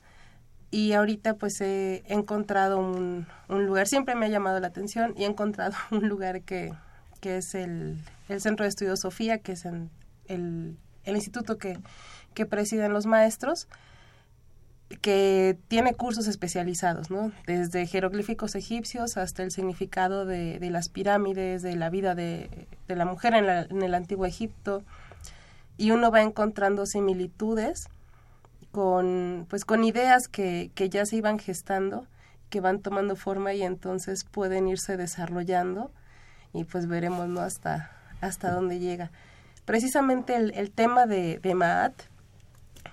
Y 0.70 0.94
ahorita 0.94 1.34
pues 1.34 1.60
he 1.60 2.02
encontrado 2.06 2.78
un, 2.78 3.26
un 3.48 3.66
lugar, 3.66 3.86
siempre 3.86 4.14
me 4.14 4.26
ha 4.26 4.30
llamado 4.30 4.58
la 4.58 4.68
atención, 4.68 5.14
y 5.16 5.24
he 5.24 5.26
encontrado 5.26 5.74
un 5.90 6.08
lugar 6.08 6.42
que, 6.42 6.72
que 7.20 7.36
es 7.36 7.54
el, 7.54 7.98
el 8.28 8.40
Centro 8.40 8.64
de 8.64 8.70
Estudios 8.70 9.00
Sofía, 9.00 9.38
que 9.38 9.52
es 9.52 9.66
el, 9.66 9.90
el 10.26 10.76
instituto 11.16 11.58
que, 11.58 11.78
que 12.34 12.46
presiden 12.46 12.92
los 12.92 13.06
maestros, 13.06 13.68
que 15.00 15.58
tiene 15.68 15.94
cursos 15.94 16.26
especializados, 16.26 17.10
¿no? 17.10 17.32
Desde 17.46 17.86
jeroglíficos 17.86 18.54
egipcios 18.54 19.16
hasta 19.16 19.42
el 19.42 19.50
significado 19.50 20.24
de, 20.26 20.58
las 20.70 20.88
pirámides, 20.88 21.62
de 21.62 21.76
la 21.76 21.90
vida 21.90 22.14
de, 22.14 22.66
la 22.88 23.04
mujer 23.04 23.34
en, 23.34 23.82
el 23.82 23.94
antiguo 23.94 24.26
Egipto. 24.26 24.82
Y 25.78 25.90
uno 25.90 26.10
va 26.10 26.22
encontrando 26.22 26.86
similitudes 26.86 27.88
con, 28.70 29.46
pues, 29.48 29.64
con 29.64 29.84
ideas 29.84 30.28
que, 30.28 30.70
ya 30.74 31.06
se 31.06 31.16
iban 31.16 31.38
gestando, 31.38 32.06
que 32.50 32.60
van 32.60 32.80
tomando 32.80 33.16
forma 33.16 33.54
y 33.54 33.62
entonces 33.62 34.24
pueden 34.24 34.68
irse 34.68 34.96
desarrollando 34.96 35.90
y 36.52 36.64
pues 36.64 36.86
veremos, 36.86 37.28
¿no? 37.28 37.40
Hasta, 37.40 37.90
hasta 38.20 38.50
dónde 38.50 38.78
llega. 38.78 39.10
Precisamente 39.64 40.36
el, 40.36 40.52
el 40.54 40.70
tema 40.70 41.06
de, 41.06 41.38
de 41.38 41.54
Maat, 41.54 41.94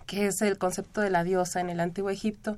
que 0.10 0.26
es 0.26 0.42
el 0.42 0.58
concepto 0.58 1.02
de 1.02 1.12
la 1.12 1.24
diosa 1.24 1.62
en 1.62 1.70
el 1.70 1.80
antiguo 1.80 2.10
Egipto, 2.10 2.58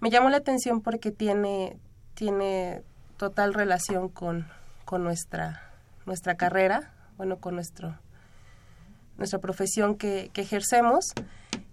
me 0.00 0.10
llamó 0.10 0.30
la 0.30 0.38
atención 0.38 0.80
porque 0.80 1.12
tiene, 1.12 1.78
tiene 2.14 2.82
total 3.16 3.54
relación 3.54 4.08
con, 4.08 4.48
con 4.84 5.04
nuestra, 5.04 5.62
nuestra 6.06 6.34
carrera, 6.34 6.92
bueno, 7.16 7.36
con 7.36 7.54
nuestro, 7.54 7.96
nuestra 9.16 9.38
profesión 9.38 9.94
que, 9.94 10.30
que 10.32 10.40
ejercemos 10.40 11.12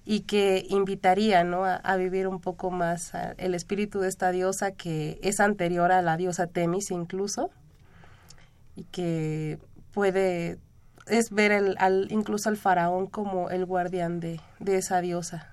y 0.05 0.22
que 0.22 0.63
invitaría 0.70 1.44
¿no? 1.44 1.65
a, 1.65 1.77
a, 1.77 1.96
vivir 1.96 2.27
un 2.27 2.39
poco 2.39 2.70
más 2.70 3.13
el 3.38 3.55
espíritu 3.55 4.01
de 4.01 4.10
esta 4.10 4.29
diosa 4.29 4.74
que 4.74 5.17
es 5.24 5.39
anterior 5.39 5.91
a 5.91 6.03
la 6.03 6.17
diosa 6.17 6.46
Temis 6.46 6.91
incluso 6.91 7.50
y 8.75 8.84
que 8.84 9.58
puede 9.91 10.60
es 11.07 11.29
ver 11.29 11.51
el, 11.51 11.75
al, 11.79 12.07
incluso 12.09 12.50
al 12.50 12.57
faraón 12.57 13.07
como 13.07 13.50
el 13.50 13.65
guardián 13.65 14.19
de, 14.19 14.39
de, 14.59 14.77
esa 14.77 15.01
diosa. 15.01 15.50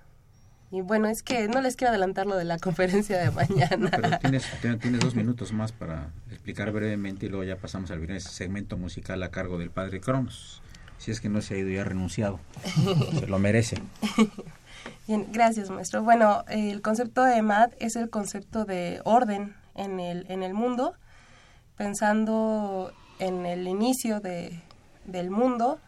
Y 0.71 0.81
bueno, 0.81 1.09
es 1.09 1.23
que 1.23 1.49
no 1.49 1.61
les 1.61 1.77
quiero 1.77 1.91
adelantar 1.91 2.27
lo 2.27 2.37
de 2.37 2.45
la 2.45 2.59
conferencia 2.61 3.19
de 3.19 3.31
mañana. 3.31 3.77
No, 3.77 3.91
pero 3.91 4.19
tienes, 4.19 4.47
tienes, 4.61 5.01
dos 5.01 5.15
minutos 5.15 5.53
más 5.53 5.73
para 5.73 6.09
explicar 6.31 6.73
brevemente 6.73 7.27
y 7.27 7.29
luego 7.29 7.45
ya 7.45 7.57
pasamos 7.57 7.91
al 7.91 8.03
ese 8.11 8.31
segmento 8.31 8.77
musical 8.77 9.23
a 9.23 9.31
cargo 9.31 9.59
del 9.59 9.71
padre 9.71 10.01
Cronos. 10.01 10.63
Si 10.99 11.11
es 11.11 11.21
que 11.21 11.29
no 11.29 11.43
se 11.43 11.55
ha 11.55 11.59
ido 11.59 11.71
ya 11.71 11.85
renunciado. 11.85 12.39
se 13.19 13.27
lo 13.27 13.39
merece. 13.39 13.83
Bien, 15.07 15.27
gracias 15.33 15.69
maestro. 15.71 16.03
Bueno, 16.03 16.45
el 16.49 16.81
concepto 16.81 17.25
de 17.25 17.43
Mad 17.43 17.71
es 17.81 17.97
el 17.97 18.09
concepto 18.09 18.65
de 18.65 19.01
orden 19.05 19.55
en 19.75 20.01
el, 20.01 20.27
en 20.29 20.43
el 20.43 20.55
mundo, 20.55 20.95
pensando 21.77 22.93
en 23.19 23.47
el 23.47 23.67
inicio 23.67 24.21
de, 24.21 24.63
del 25.05 25.31
mundo 25.31 25.81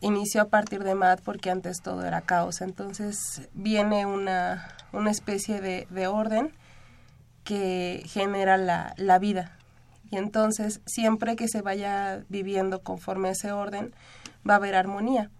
inició 0.00 0.42
a 0.42 0.48
partir 0.48 0.82
de 0.82 0.94
Mad 0.94 1.20
porque 1.24 1.50
antes 1.50 1.82
todo 1.82 2.04
era 2.04 2.22
caos. 2.22 2.60
Entonces 2.60 3.48
viene 3.52 4.06
una, 4.06 4.68
una 4.92 5.10
especie 5.10 5.60
de, 5.60 5.86
de, 5.90 6.06
orden 6.06 6.52
que 7.44 8.02
genera 8.06 8.56
la, 8.56 8.94
la, 8.96 9.18
vida. 9.18 9.56
Y 10.10 10.16
entonces 10.16 10.80
siempre 10.86 11.36
que 11.36 11.48
se 11.48 11.62
vaya 11.62 12.24
viviendo 12.28 12.82
conforme 12.82 13.28
a 13.28 13.32
ese 13.32 13.52
orden, 13.52 13.94
va 14.48 14.54
a 14.54 14.56
haber 14.56 14.74
armonía. 14.74 15.30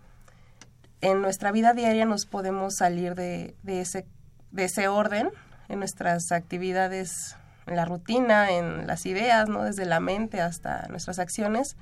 En 1.01 1.23
nuestra 1.23 1.51
vida 1.51 1.73
diaria 1.73 2.05
nos 2.05 2.27
podemos 2.27 2.77
salir 2.77 3.15
de, 3.15 3.55
de 3.63 3.81
ese, 3.81 4.07
de 4.51 4.65
ese 4.65 4.89
orden 4.89 5.31
en 5.69 5.79
nuestras 5.79 6.31
actividades, 6.33 7.37
en 7.67 7.77
la 7.77 7.87
rutina, 7.87 8.51
en 8.51 8.87
las 8.87 9.07
ideas, 9.07 9.49
¿no? 9.49 9.63
desde 9.63 9.87
la 9.87 10.01
mente 10.01 10.41
hasta 10.41 10.87
nuestras 10.89 11.19
acciones 11.19 11.77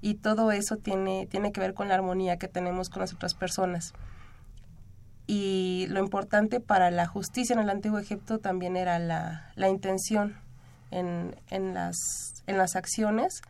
y 0.00 0.14
todo 0.14 0.52
eso 0.52 0.76
tiene, 0.76 1.26
tiene 1.26 1.52
que 1.52 1.60
ver 1.60 1.74
con 1.74 1.88
la 1.88 1.94
armonía 1.94 2.38
que 2.38 2.48
tenemos 2.48 2.88
con 2.88 3.00
las 3.00 3.12
otras 3.12 3.34
personas. 3.34 3.92
Y 5.26 5.86
lo 5.90 6.00
importante 6.00 6.60
para 6.60 6.90
la 6.90 7.06
justicia 7.06 7.54
en 7.54 7.60
el 7.60 7.70
Antiguo 7.70 7.98
Egipto 7.98 8.38
también 8.38 8.76
era 8.76 8.98
la, 8.98 9.52
la 9.54 9.68
intención 9.68 10.36
en, 10.90 11.36
en, 11.50 11.74
las, 11.74 11.96
en 12.46 12.58
las 12.58 12.74
acciones, 12.74 13.42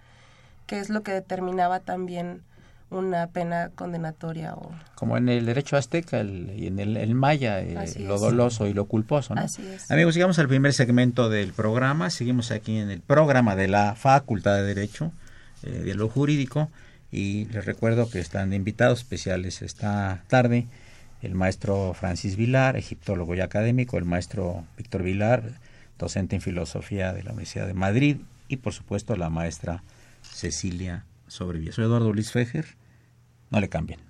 que 0.66 0.78
es 0.78 0.90
lo 0.90 1.02
que 1.02 1.12
determinaba 1.12 1.80
también 1.80 2.42
una 2.90 3.28
pena 3.28 3.70
condenatoria. 3.74 4.54
O... 4.54 4.72
Como 4.94 5.16
en 5.16 5.28
el 5.28 5.46
derecho 5.46 5.76
azteca 5.76 6.20
el, 6.20 6.52
y 6.54 6.66
en 6.66 6.80
el, 6.80 6.96
el 6.96 7.14
maya, 7.14 7.60
eh, 7.60 7.74
lo 8.00 8.16
es. 8.16 8.20
doloso 8.20 8.66
y 8.66 8.74
lo 8.74 8.86
culposo. 8.86 9.34
¿no? 9.34 9.40
Así 9.40 9.66
es. 9.66 9.90
Amigos, 9.90 10.14
llegamos 10.14 10.38
al 10.38 10.48
primer 10.48 10.74
segmento 10.74 11.30
del 11.30 11.52
programa. 11.52 12.10
Seguimos 12.10 12.50
aquí 12.50 12.76
en 12.76 12.90
el 12.90 13.00
programa 13.00 13.56
de 13.56 13.68
la 13.68 13.94
Facultad 13.94 14.56
de 14.56 14.64
Derecho 14.64 15.12
eh, 15.62 15.92
lo 15.94 16.08
jurídico 16.08 16.70
y 17.12 17.46
les 17.46 17.64
recuerdo 17.64 18.08
que 18.08 18.20
están 18.20 18.52
invitados 18.52 19.00
especiales 19.00 19.62
esta 19.62 20.22
tarde 20.28 20.66
el 21.22 21.34
maestro 21.34 21.92
Francis 21.94 22.36
Vilar, 22.36 22.76
egiptólogo 22.76 23.34
y 23.34 23.40
académico, 23.40 23.98
el 23.98 24.04
maestro 24.04 24.64
Víctor 24.76 25.02
Vilar, 25.02 25.52
docente 25.98 26.36
en 26.36 26.42
filosofía 26.42 27.12
de 27.12 27.22
la 27.22 27.32
Universidad 27.32 27.66
de 27.66 27.74
Madrid 27.74 28.16
y 28.48 28.56
por 28.56 28.72
supuesto 28.72 29.16
la 29.16 29.28
maestra 29.28 29.82
Cecilia 30.22 31.04
Sobrevía. 31.26 31.72
Soy 31.72 31.84
Eduardo 31.84 32.12
Luis 32.12 32.32
Fejer, 32.32 32.66
no 33.50 33.60
le 33.60 33.68
cambien. 33.68 34.09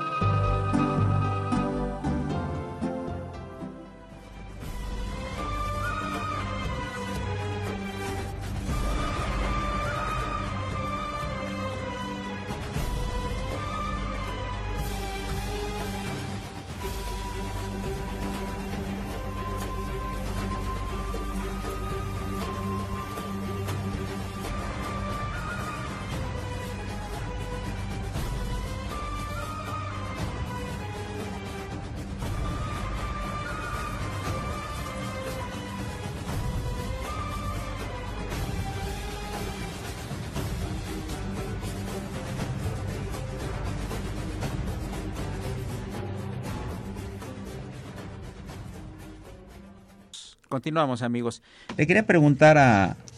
Continuamos, 50.51 51.01
amigos. 51.01 51.41
Le 51.77 51.87
quería 51.87 52.05
preguntar 52.05 52.57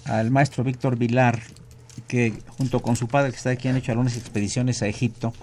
al 0.05 0.29
maestro 0.29 0.63
Víctor 0.63 0.99
Vilar, 0.99 1.41
que 2.07 2.31
junto 2.47 2.83
con 2.83 2.95
su 2.95 3.07
padre, 3.07 3.31
que 3.31 3.37
está 3.37 3.49
aquí, 3.49 3.67
han 3.67 3.75
hecho 3.75 3.91
algunas 3.91 4.15
expediciones 4.15 4.83
a 4.83 4.87
Egipto, 4.87 5.33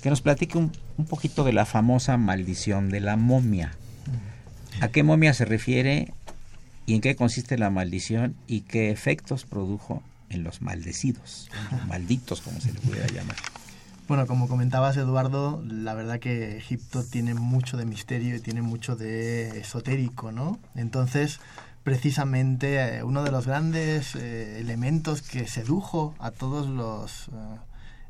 que 0.00 0.10
nos 0.10 0.20
platique 0.20 0.56
un, 0.56 0.70
un 0.96 1.06
poquito 1.06 1.42
de 1.42 1.52
la 1.52 1.66
famosa 1.66 2.16
maldición 2.16 2.88
de 2.88 3.00
la 3.00 3.16
momia. 3.16 3.72
¿A 4.80 4.88
qué 4.88 5.02
momia 5.02 5.34
se 5.34 5.44
refiere 5.44 6.14
y 6.86 6.94
en 6.94 7.00
qué 7.00 7.16
consiste 7.16 7.58
la 7.58 7.68
maldición 7.68 8.36
y 8.46 8.60
qué 8.60 8.92
efectos 8.92 9.44
produjo 9.44 10.04
en 10.28 10.44
los 10.44 10.62
maldecidos, 10.62 11.50
malditos, 11.88 12.42
como 12.42 12.60
se 12.60 12.72
le 12.72 12.78
pudiera 12.78 13.08
llamar? 13.08 13.36
Bueno, 14.10 14.26
como 14.26 14.48
comentabas 14.48 14.96
Eduardo, 14.96 15.62
la 15.64 15.94
verdad 15.94 16.18
que 16.18 16.56
Egipto 16.56 17.04
tiene 17.04 17.34
mucho 17.34 17.76
de 17.76 17.86
misterio 17.86 18.34
y 18.34 18.40
tiene 18.40 18.60
mucho 18.60 18.96
de 18.96 19.60
esotérico, 19.60 20.32
¿no? 20.32 20.58
Entonces, 20.74 21.38
precisamente 21.84 22.96
eh, 22.96 23.04
uno 23.04 23.22
de 23.22 23.30
los 23.30 23.46
grandes 23.46 24.16
eh, 24.16 24.58
elementos 24.58 25.22
que 25.22 25.46
sedujo 25.46 26.16
a 26.18 26.32
todos 26.32 26.66
los 26.66 27.28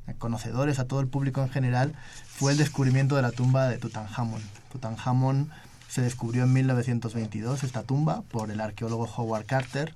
eh, 0.08 0.14
conocedores, 0.16 0.78
a 0.78 0.86
todo 0.86 1.00
el 1.00 1.06
público 1.06 1.42
en 1.42 1.50
general, 1.50 1.94
fue 2.26 2.52
el 2.52 2.56
descubrimiento 2.56 3.14
de 3.16 3.20
la 3.20 3.32
tumba 3.32 3.68
de 3.68 3.76
Tutankamón. 3.76 4.40
Tutankamón 4.72 5.50
se 5.90 6.00
descubrió 6.00 6.44
en 6.44 6.54
1922 6.54 7.62
esta 7.62 7.82
tumba 7.82 8.22
por 8.22 8.50
el 8.50 8.62
arqueólogo 8.62 9.04
Howard 9.04 9.44
Carter 9.44 9.94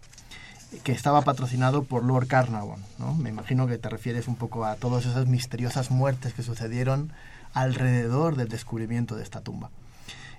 que 0.83 0.93
estaba 0.93 1.23
patrocinado 1.23 1.85
por 1.85 2.05
Lord 2.05 2.27
Carnarvon. 2.27 2.81
¿no? 2.99 3.15
Me 3.15 3.31
imagino 3.31 3.67
que 3.67 3.79
te 3.79 3.89
refieres 3.89 4.29
un 4.29 4.37
poco 4.37 4.65
a 4.65 4.77
todas 4.77 5.07
esas 5.07 5.27
misteriosas 5.27 5.91
muertes 5.91 6.35
que 6.35 6.43
sucedieron 6.43 7.13
alrededor 7.53 8.37
del 8.37 8.49
descubrimiento 8.49 9.17
de 9.17 9.23
esta 9.23 9.41
tumba. 9.41 9.71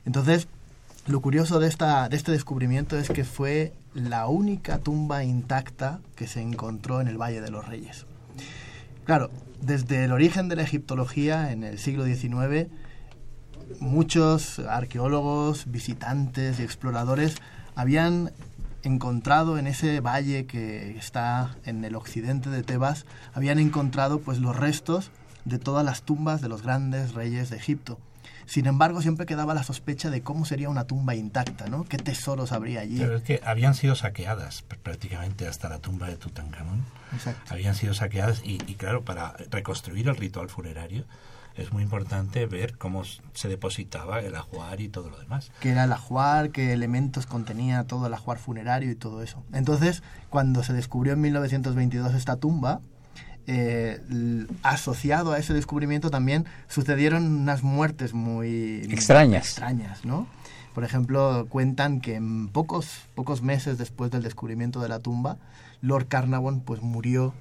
Entonces, 0.06 0.48
lo 1.08 1.22
curioso 1.22 1.60
de, 1.60 1.68
esta, 1.68 2.10
de 2.10 2.18
este 2.18 2.32
descubrimiento 2.32 2.98
es 2.98 3.10
que 3.10 3.24
fue 3.24 3.74
la 3.94 4.28
única 4.28 4.80
tumba 4.80 5.24
intacta 5.24 6.00
que 6.16 6.28
se 6.28 6.42
encontró 6.42 7.00
en 7.00 7.08
el 7.08 7.18
Valle 7.18 7.42
de 7.42 7.52
los 7.52 7.68
Reyes. 7.68 8.06
Claro, 9.06 9.30
desde 9.62 10.04
el 10.06 10.12
origen 10.12 10.50
de 10.50 10.56
la 10.56 10.64
egiptología 10.64 11.52
en 11.52 11.64
el 11.64 11.80
siglo 11.80 12.06
XIX, 12.06 12.70
muchos 13.80 14.60
arqueólogos, 14.60 15.72
visitantes 15.72 16.60
y 16.60 16.64
exploradores 16.64 17.36
habían 17.76 18.32
encontrado 18.86 19.58
en 19.58 19.68
ese 19.68 20.00
valle 20.00 20.46
que 20.46 20.98
está 20.98 21.56
en 21.66 21.84
el 21.84 21.96
occidente 21.96 22.50
de 22.50 22.64
Tebas, 22.64 23.06
habían 23.34 23.60
encontrado 23.60 24.20
pues 24.20 24.40
los 24.40 24.56
restos 24.56 25.12
de 25.44 25.60
todas 25.60 25.86
las 25.86 26.04
tumbas 26.04 26.42
de 26.42 26.50
los 26.50 26.62
grandes 26.62 27.14
reyes 27.14 27.50
de 27.50 27.58
Egipto. 27.58 28.00
Sin 28.46 28.68
embargo, 28.68 29.02
siempre 29.02 29.26
quedaba 29.26 29.56
la 29.56 29.64
sospecha 29.64 30.12
de 30.12 30.22
cómo 30.22 30.46
sería 30.46 30.70
una 30.70 30.86
tumba 30.86 31.16
intacta, 31.16 31.68
¿no? 31.68 31.84
¿Qué 31.84 31.98
tesoros 31.98 32.52
habría 32.52 32.82
allí? 32.82 33.00
Pero 33.00 33.16
es 33.16 33.24
que 33.24 33.42
habían 33.44 33.74
sido 33.74 33.96
saqueadas 33.96 34.62
prácticamente 34.62 35.48
hasta 35.48 35.68
la 35.68 35.80
tumba 35.80 36.08
de 36.08 36.18
Tutankamón. 36.18 36.86
Exacto. 37.12 37.54
Habían 37.54 37.74
sido 37.74 37.96
saqueadas 37.96 38.42
y, 38.44 38.60
y 38.68 38.76
claro, 38.76 39.04
para 39.04 39.36
reconstruir 39.50 40.08
el 40.08 40.16
ritual 40.16 40.50
funerario 40.50 41.06
es 41.56 41.72
muy 41.72 41.84
importante 41.84 42.46
ver 42.46 42.78
cómo 42.78 43.04
se 43.34 43.48
depositaba 43.48 44.20
el 44.20 44.36
ajuar 44.36 44.82
y 44.82 44.90
todo 44.90 45.10
lo 45.10 45.18
demás. 45.18 45.52
¿Qué 45.62 45.72
era 45.72 45.86
el 45.86 45.94
ajuar? 45.94 46.50
¿Qué 46.50 46.74
elementos 46.74 47.26
contenía 47.26 47.86
todo 47.86 48.08
el 48.08 48.14
ajuar 48.14 48.38
funerario 48.38 48.92
y 48.92 48.96
todo 48.96 49.22
eso? 49.22 49.44
Entonces, 49.54 50.04
cuando 50.30 50.64
se 50.64 50.74
descubrió 50.74 51.14
en 51.14 51.22
1922 51.22 52.14
esta 52.14 52.36
tumba, 52.36 52.82
eh, 53.48 54.02
asociado 54.64 55.32
a 55.32 55.38
ese 55.38 55.54
descubrimiento 55.54 56.10
también 56.10 56.46
sucedieron 56.68 57.24
unas 57.42 57.62
muertes 57.62 58.14
muy 58.14 58.82
extrañas. 58.90 59.46
extrañas, 59.46 60.04
¿no? 60.04 60.28
Por 60.74 60.84
ejemplo, 60.84 61.46
cuentan 61.48 62.02
que 62.02 62.16
en 62.16 62.50
pocos, 62.50 63.04
pocos 63.14 63.42
meses 63.42 63.78
después 63.78 64.12
del 64.12 64.24
descubrimiento 64.24 64.82
de 64.82 64.90
la 64.90 65.00
tumba, 65.00 65.38
Lord 65.82 66.08
Carnarvon 66.08 66.60
pues 66.60 66.82
murió 66.82 67.34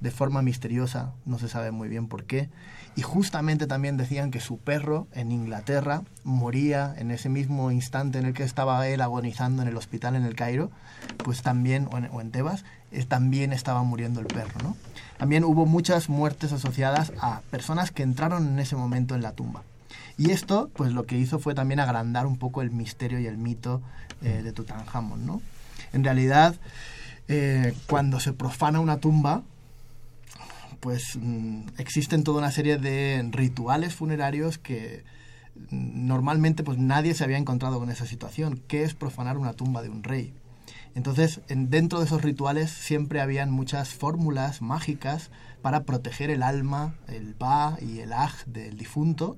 de 0.00 0.10
forma 0.10 0.42
misteriosa, 0.42 1.12
no 1.26 1.38
se 1.38 1.48
sabe 1.48 1.70
muy 1.70 1.88
bien 1.88 2.06
por 2.06 2.24
qué, 2.24 2.48
y 2.98 3.02
justamente 3.02 3.68
también 3.68 3.96
decían 3.96 4.32
que 4.32 4.40
su 4.40 4.58
perro 4.58 5.06
en 5.12 5.30
Inglaterra 5.30 6.02
moría 6.24 6.92
en 6.98 7.12
ese 7.12 7.28
mismo 7.28 7.70
instante 7.70 8.18
en 8.18 8.26
el 8.26 8.34
que 8.34 8.42
estaba 8.42 8.88
él 8.88 9.02
agonizando 9.02 9.62
en 9.62 9.68
el 9.68 9.76
hospital 9.76 10.16
en 10.16 10.24
el 10.24 10.34
Cairo, 10.34 10.72
pues 11.18 11.42
también, 11.42 11.88
o 11.92 12.20
en, 12.20 12.32
Tebas, 12.32 12.64
eh, 12.90 13.04
también 13.04 13.52
estaba 13.52 13.84
muriendo 13.84 14.18
el 14.18 14.26
perro, 14.26 14.58
¿no? 14.64 14.76
También 15.16 15.44
hubo 15.44 15.64
muchas 15.64 16.08
muertes 16.08 16.50
asociadas 16.52 17.12
a 17.20 17.42
personas 17.52 17.92
que 17.92 18.02
entraron 18.02 18.48
en 18.48 18.58
ese 18.58 18.74
momento 18.74 19.14
en 19.14 19.22
la 19.22 19.30
tumba. 19.30 19.62
Y 20.16 20.32
esto, 20.32 20.68
pues 20.74 20.92
lo 20.92 21.06
que 21.06 21.16
hizo 21.16 21.38
fue 21.38 21.54
también 21.54 21.78
agrandar 21.78 22.26
un 22.26 22.36
poco 22.36 22.62
el 22.62 22.72
misterio 22.72 23.20
y 23.20 23.28
el 23.28 23.38
mito 23.38 23.80
eh, 24.22 24.42
de 24.42 24.50
Tutankamón, 24.50 25.24
¿no? 25.24 25.40
En 25.92 26.02
realidad, 26.02 26.56
eh, 27.28 27.76
cuando 27.86 28.18
se 28.18 28.32
profana 28.32 28.80
una 28.80 28.96
tumba, 28.96 29.44
pues 30.80 31.18
mm, 31.20 31.68
existen 31.78 32.24
toda 32.24 32.38
una 32.38 32.50
serie 32.50 32.78
de 32.78 33.26
rituales 33.32 33.94
funerarios 33.94 34.58
que 34.58 35.04
mm, 35.70 36.06
normalmente 36.06 36.62
pues 36.64 36.78
nadie 36.78 37.14
se 37.14 37.24
había 37.24 37.38
encontrado 37.38 37.78
con 37.78 37.90
esa 37.90 38.06
situación. 38.06 38.62
¿Qué 38.68 38.82
es 38.82 38.94
profanar 38.94 39.38
una 39.38 39.52
tumba 39.52 39.82
de 39.82 39.90
un 39.90 40.02
rey? 40.02 40.34
Entonces, 40.94 41.40
dentro 41.48 42.00
de 42.00 42.06
esos 42.06 42.22
rituales 42.22 42.70
siempre 42.70 43.20
habían 43.20 43.50
muchas 43.50 43.90
fórmulas 43.90 44.62
mágicas 44.62 45.30
para 45.62 45.84
proteger 45.84 46.30
el 46.30 46.42
alma, 46.42 46.96
el 47.06 47.34
ba 47.34 47.78
y 47.80 48.00
el 48.00 48.12
aj 48.12 48.44
del 48.46 48.76
difunto, 48.76 49.36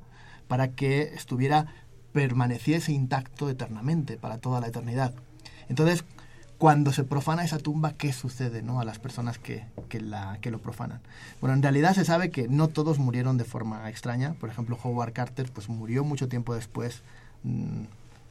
para 0.48 0.68
que 0.68 1.02
estuviera, 1.14 1.66
permaneciese 2.12 2.92
intacto 2.92 3.50
eternamente, 3.50 4.16
para 4.16 4.38
toda 4.38 4.60
la 4.60 4.68
eternidad. 4.68 5.14
Entonces, 5.68 6.04
cuando 6.60 6.92
se 6.92 7.04
profana 7.04 7.42
esa 7.42 7.56
tumba, 7.56 7.94
¿qué 7.94 8.12
sucede 8.12 8.60
¿no? 8.60 8.80
a 8.80 8.84
las 8.84 8.98
personas 8.98 9.38
que, 9.38 9.64
que, 9.88 9.98
la, 9.98 10.36
que 10.42 10.50
lo 10.50 10.58
profanan? 10.58 11.00
Bueno, 11.40 11.54
en 11.54 11.62
realidad 11.62 11.94
se 11.94 12.04
sabe 12.04 12.30
que 12.30 12.48
no 12.48 12.68
todos 12.68 12.98
murieron 12.98 13.38
de 13.38 13.44
forma 13.44 13.88
extraña. 13.88 14.34
Por 14.34 14.50
ejemplo, 14.50 14.78
Howard 14.82 15.14
Carter 15.14 15.50
pues, 15.50 15.70
murió 15.70 16.04
mucho 16.04 16.28
tiempo 16.28 16.54
después. 16.54 17.00
Mm, 17.44 17.84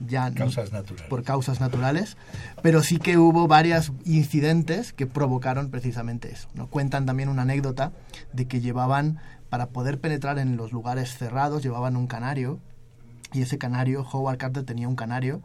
ya 0.08 0.32
causas 0.32 0.70
por 1.10 1.24
causas 1.24 1.60
naturales, 1.60 2.18
pero 2.62 2.84
sí 2.84 3.00
que 3.00 3.18
hubo 3.18 3.48
varios 3.48 3.92
incidentes 4.06 4.94
que 4.94 5.08
provocaron 5.08 5.72
precisamente 5.72 6.32
eso. 6.32 6.50
¿no? 6.54 6.68
Cuentan 6.68 7.08
también 7.08 7.30
una 7.30 7.42
anécdota 7.42 7.92
de 8.32 8.46
que 8.46 8.62
llevaban, 8.62 9.18
para 9.50 9.70
poder 9.70 10.00
penetrar 10.00 10.38
en 10.38 10.56
los 10.56 10.72
lugares 10.72 11.18
cerrados, 11.18 11.64
llevaban 11.64 11.98
un 11.98 12.06
canario, 12.06 12.60
y 13.34 13.42
ese 13.42 13.58
canario, 13.58 14.08
Howard 14.10 14.38
Carter 14.38 14.64
tenía 14.64 14.88
un 14.88 14.96
canario, 14.96 15.42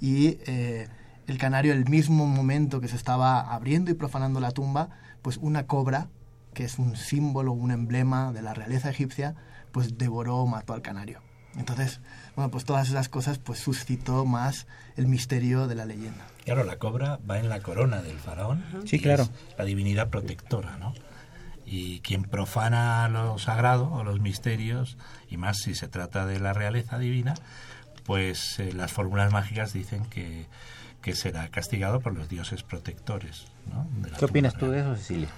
y 0.00 0.38
eh, 0.46 0.88
el 1.28 1.36
canario, 1.38 1.74
el 1.74 1.88
mismo 1.88 2.26
momento 2.26 2.80
que 2.80 2.88
se 2.88 2.96
estaba 2.96 3.40
abriendo 3.54 3.90
y 3.90 3.94
profanando 3.94 4.40
la 4.40 4.50
tumba, 4.50 4.88
pues 5.20 5.36
una 5.36 5.66
cobra, 5.66 6.08
que 6.54 6.64
es 6.64 6.78
un 6.78 6.96
símbolo, 6.96 7.52
un 7.52 7.70
emblema 7.70 8.32
de 8.32 8.40
la 8.40 8.54
realeza 8.54 8.90
egipcia, 8.90 9.34
pues 9.70 9.98
devoró 9.98 10.38
o 10.38 10.46
mató 10.46 10.72
al 10.72 10.80
canario. 10.80 11.20
Entonces, 11.56 12.00
bueno, 12.34 12.50
pues 12.50 12.64
todas 12.64 12.88
esas 12.88 13.10
cosas 13.10 13.38
pues 13.38 13.58
suscitó 13.58 14.24
más 14.24 14.66
el 14.96 15.06
misterio 15.06 15.66
de 15.66 15.74
la 15.74 15.84
leyenda. 15.84 16.24
Claro, 16.44 16.64
la 16.64 16.78
cobra 16.78 17.18
va 17.30 17.38
en 17.38 17.50
la 17.50 17.60
corona 17.60 18.00
del 18.00 18.18
faraón. 18.18 18.64
Sí, 18.86 18.98
claro. 18.98 19.24
es 19.24 19.30
La 19.58 19.64
divinidad 19.64 20.08
protectora, 20.08 20.78
¿no? 20.78 20.94
Y 21.66 22.00
quien 22.00 22.22
profana 22.22 23.06
lo 23.10 23.38
sagrado 23.38 23.92
o 23.92 24.02
los 24.02 24.20
misterios, 24.20 24.96
y 25.28 25.36
más 25.36 25.58
si 25.58 25.74
se 25.74 25.88
trata 25.88 26.24
de 26.24 26.40
la 26.40 26.54
realeza 26.54 26.98
divina, 26.98 27.34
pues 28.08 28.58
eh, 28.58 28.72
las 28.72 28.90
fórmulas 28.90 29.30
mágicas 29.32 29.74
dicen 29.74 30.02
que, 30.06 30.46
que 31.02 31.14
será 31.14 31.46
castigado 31.50 32.00
por 32.00 32.14
los 32.14 32.28
dioses 32.30 32.62
protectores. 32.62 33.44
¿no? 33.70 33.86
de 34.02 34.10
¿Qué 34.16 34.24
opinas 34.24 34.54
tú 34.54 34.70
de 34.70 34.80
eso, 34.80 34.96
Cecilia? 34.96 35.28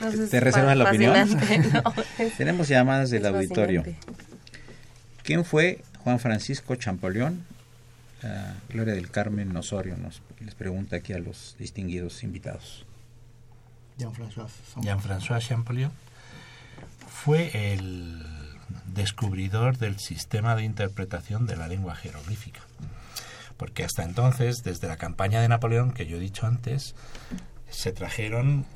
No 0.00 0.10
sé, 0.10 0.26
¿Te 0.28 0.36
es 0.36 0.42
reservas 0.42 0.76
la 0.76 0.84
opinión? 0.84 1.14
fascinante, 1.14 1.80
no, 1.84 1.94
es- 2.18 2.36
Tenemos 2.36 2.68
llamadas 2.68 3.10
del 3.10 3.24
auditorio. 3.26 3.82
fascinante. 3.82 4.12
¿Quién 5.22 5.44
fue 5.44 5.82
Juan 6.04 6.18
Francisco 6.18 6.74
Champollion? 6.76 7.44
Gloria 8.68 8.94
del 8.94 9.10
Carmen 9.10 9.56
Osorio 9.56 9.96
nos 9.96 10.22
les 10.38 10.54
pregunta 10.54 10.96
aquí 10.96 11.12
a 11.12 11.18
los 11.18 11.56
distinguidos 11.58 12.22
invitados. 12.22 12.84
Jean-François 13.98 15.40
Champollion 15.40 15.90
fue 17.08 17.72
el 17.74 18.24
descubridor 18.86 19.78
del 19.78 19.98
sistema 19.98 20.54
de 20.56 20.64
interpretación 20.64 21.46
de 21.46 21.56
la 21.56 21.68
lengua 21.68 21.94
jeroglífica. 21.94 22.60
Porque 23.56 23.84
hasta 23.84 24.04
entonces, 24.04 24.62
desde 24.62 24.88
la 24.88 24.96
campaña 24.96 25.40
de 25.40 25.48
Napoleón, 25.48 25.92
que 25.92 26.06
yo 26.06 26.16
he 26.16 26.20
dicho 26.20 26.46
antes, 26.46 26.94
se 27.70 27.92
trajeron, 27.92 28.66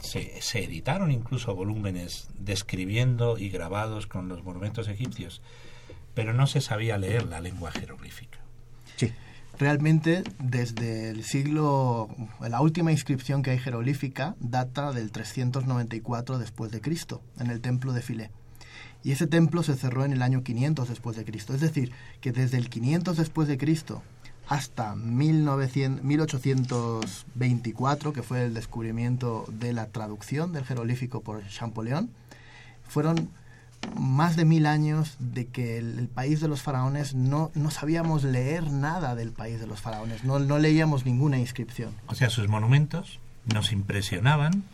se, 0.00 0.40
se 0.42 0.64
editaron 0.64 1.12
incluso 1.12 1.54
volúmenes 1.54 2.28
describiendo 2.38 3.38
y 3.38 3.48
grabados 3.48 4.06
con 4.06 4.28
los 4.28 4.42
monumentos 4.42 4.88
egipcios, 4.88 5.40
pero 6.14 6.32
no 6.32 6.46
se 6.46 6.60
sabía 6.60 6.98
leer 6.98 7.26
la 7.26 7.40
lengua 7.40 7.70
jeroglífica. 7.70 8.38
Sí. 8.96 9.12
Realmente, 9.58 10.22
desde 10.38 11.10
el 11.10 11.24
siglo, 11.24 12.08
la 12.40 12.60
última 12.60 12.92
inscripción 12.92 13.42
que 13.42 13.50
hay 13.50 13.58
jeroglífica 13.58 14.36
data 14.38 14.92
del 14.92 15.10
394 15.10 16.38
después 16.38 16.70
de 16.70 16.80
Cristo, 16.80 17.22
en 17.40 17.50
el 17.50 17.60
templo 17.60 17.92
de 17.92 18.00
Filé. 18.00 18.30
Y 19.02 19.10
ese 19.10 19.26
templo 19.26 19.64
se 19.64 19.74
cerró 19.74 20.04
en 20.04 20.12
el 20.12 20.22
año 20.22 20.44
500 20.44 20.88
después 20.88 21.16
de 21.16 21.24
Cristo. 21.24 21.54
Es 21.54 21.60
decir, 21.60 21.90
que 22.20 22.30
desde 22.30 22.56
el 22.56 22.68
500 22.68 23.16
después 23.16 23.48
de 23.48 23.58
Cristo 23.58 24.04
hasta 24.46 24.94
1900 24.94 26.04
1824, 26.04 28.12
que 28.12 28.22
fue 28.22 28.44
el 28.44 28.54
descubrimiento 28.54 29.44
de 29.48 29.72
la 29.72 29.86
traducción 29.86 30.52
del 30.52 30.66
jeroglífico 30.66 31.20
por 31.20 31.44
Champollion, 31.48 32.10
fueron 32.88 33.28
más 33.96 34.36
de 34.36 34.44
mil 34.44 34.66
años 34.66 35.16
de 35.18 35.46
que 35.46 35.78
el, 35.78 35.98
el 35.98 36.08
país 36.08 36.40
de 36.40 36.48
los 36.48 36.62
faraones 36.62 37.14
no, 37.14 37.50
no 37.54 37.70
sabíamos 37.70 38.24
leer 38.24 38.70
nada 38.70 39.14
del 39.14 39.32
país 39.32 39.60
de 39.60 39.66
los 39.66 39.80
faraones, 39.80 40.24
no, 40.24 40.38
no 40.38 40.58
leíamos 40.58 41.04
ninguna 41.04 41.38
inscripción. 41.38 41.94
O 42.06 42.14
sea, 42.14 42.30
sus 42.30 42.48
monumentos 42.48 43.20
nos 43.52 43.72
impresionaban, 43.72 44.64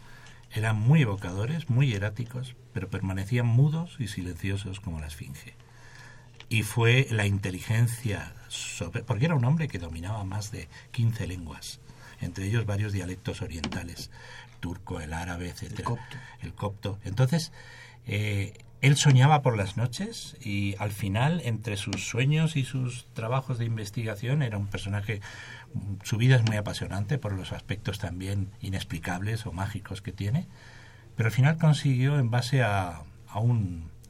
eran 0.53 0.79
muy 0.79 1.03
evocadores, 1.03 1.69
muy 1.69 1.93
eráticos, 1.93 2.55
pero 2.73 2.89
permanecían 2.89 3.47
mudos 3.47 3.97
y 3.99 4.09
silenciosos 4.09 4.81
como 4.81 5.01
la 5.01 5.07
esfinge. 5.07 5.55
Y 6.49 6.63
fue 6.63 7.07
la 7.11 7.27
inteligencia, 7.27 8.33
sobre, 8.49 9.03
porque 9.03 9.25
era 9.25 9.35
un 9.35 9.45
hombre 9.45 9.69
que 9.69 9.79
dominaba 9.79 10.25
más 10.25 10.51
de 10.51 10.69
15 10.93 11.27
lenguas, 11.27 11.81
entre 12.21 12.47
ellos 12.47 12.67
varios 12.67 12.93
dialectos 12.93 13.43
orientales, 13.43 14.11
turco, 14.61 15.01
el 15.01 15.13
árabe, 15.13 15.51
etc. 15.51 15.79
El 15.79 15.85
copto. 15.85 16.17
El 16.41 16.55
copto. 16.55 16.99
Entonces, 17.05 17.53
eh, 18.07 18.65
él 18.87 18.97
soñaba 18.97 19.43
por 19.43 19.57
las 19.57 19.77
noches 19.77 20.37
y 20.41 20.77
al 20.79 20.93
final, 20.93 21.41
entre 21.45 21.77
sus 21.77 22.07
sueños 22.09 22.57
y 22.57 22.65
sus 22.65 23.07
trabajos 23.15 23.59
de 23.59 23.65
investigación, 23.65 24.43
era 24.43 24.59
un 24.59 24.67
personaje, 24.67 25.21
su 26.03 26.17
vida 26.17 26.37
es 26.37 26.45
muy 26.45 26.57
apasionante 26.57 27.19
por 27.19 27.33
los 27.33 27.53
aspectos 27.53 27.99
también 27.99 28.51
inexplicables 28.61 29.47
o 29.47 29.53
mágicos 29.53 30.03
que 30.03 30.13
tiene, 30.13 30.47
pero 31.17 31.29
al 31.29 31.33
final 31.33 31.57
consiguió, 31.59 32.19
en 32.19 32.31
base 32.31 32.63
a 32.63 33.03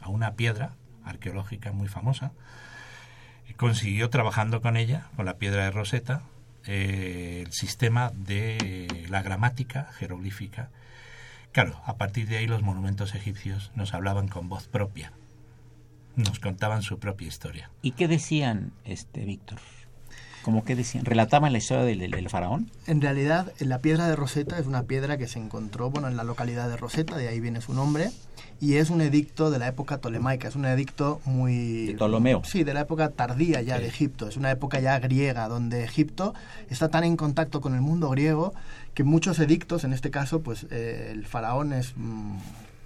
una 0.06 0.34
piedra 0.34 0.74
arqueológica 1.04 1.72
muy 1.72 1.88
famosa, 1.88 2.32
consiguió 3.56 4.10
trabajando 4.10 4.60
con 4.60 4.76
ella, 4.76 5.06
con 5.16 5.26
la 5.26 5.36
piedra 5.36 5.64
de 5.64 5.70
Rosetta, 5.70 6.22
eh, 6.66 7.44
el 7.46 7.52
sistema 7.52 8.10
de 8.14 9.06
la 9.08 9.22
gramática 9.22 9.90
jeroglífica. 9.98 10.70
Claro, 11.54 11.80
a 11.86 11.96
partir 11.96 12.26
de 12.28 12.36
ahí 12.36 12.46
los 12.48 12.62
monumentos 12.62 13.14
egipcios 13.14 13.70
nos 13.76 13.94
hablaban 13.94 14.26
con 14.26 14.48
voz 14.48 14.66
propia, 14.66 15.12
nos 16.16 16.40
contaban 16.40 16.82
su 16.82 16.98
propia 16.98 17.28
historia. 17.28 17.70
¿Y 17.80 17.92
qué 17.92 18.08
decían, 18.08 18.72
este 18.84 19.24
Víctor? 19.24 19.60
¿Cómo 20.42 20.64
que 20.64 20.74
decían? 20.76 21.04
¿Relataban 21.06 21.52
la 21.52 21.58
historia 21.58 21.84
del, 21.84 22.00
del- 22.00 22.10
del 22.10 22.28
faraón? 22.28 22.70
En 22.88 23.00
realidad, 23.00 23.52
la 23.60 23.78
piedra 23.78 24.08
de 24.08 24.16
Rosetta 24.16 24.58
es 24.58 24.66
una 24.66 24.82
piedra 24.82 25.16
que 25.16 25.28
se 25.28 25.38
encontró 25.38 25.90
bueno, 25.90 26.08
en 26.08 26.16
la 26.16 26.24
localidad 26.24 26.68
de 26.68 26.76
Rosetta, 26.76 27.16
de 27.16 27.28
ahí 27.28 27.38
viene 27.40 27.60
su 27.62 27.72
nombre, 27.72 28.10
y 28.60 28.74
es 28.74 28.90
un 28.90 29.00
edicto 29.00 29.50
de 29.50 29.58
la 29.60 29.68
época 29.68 29.98
tolemaica, 29.98 30.48
es 30.48 30.56
un 30.56 30.64
edicto 30.66 31.20
muy... 31.24 31.86
De 31.86 31.94
Ptolomeo. 31.94 32.42
Sí, 32.44 32.62
de 32.64 32.74
la 32.74 32.80
época 32.80 33.10
tardía 33.10 33.62
ya 33.62 33.78
de 33.78 33.86
Egipto, 33.86 34.28
es 34.28 34.36
una 34.36 34.50
época 34.50 34.80
ya 34.80 34.98
griega, 34.98 35.48
donde 35.48 35.84
Egipto 35.84 36.34
está 36.68 36.88
tan 36.90 37.04
en 37.04 37.16
contacto 37.16 37.60
con 37.62 37.74
el 37.74 37.80
mundo 37.80 38.10
griego 38.10 38.52
que 38.94 39.04
muchos 39.04 39.38
edictos, 39.38 39.84
en 39.84 39.92
este 39.92 40.10
caso, 40.10 40.40
pues 40.42 40.66
eh, 40.70 41.10
el 41.12 41.26
faraón 41.26 41.72
es 41.72 41.94
mm, 41.96 42.36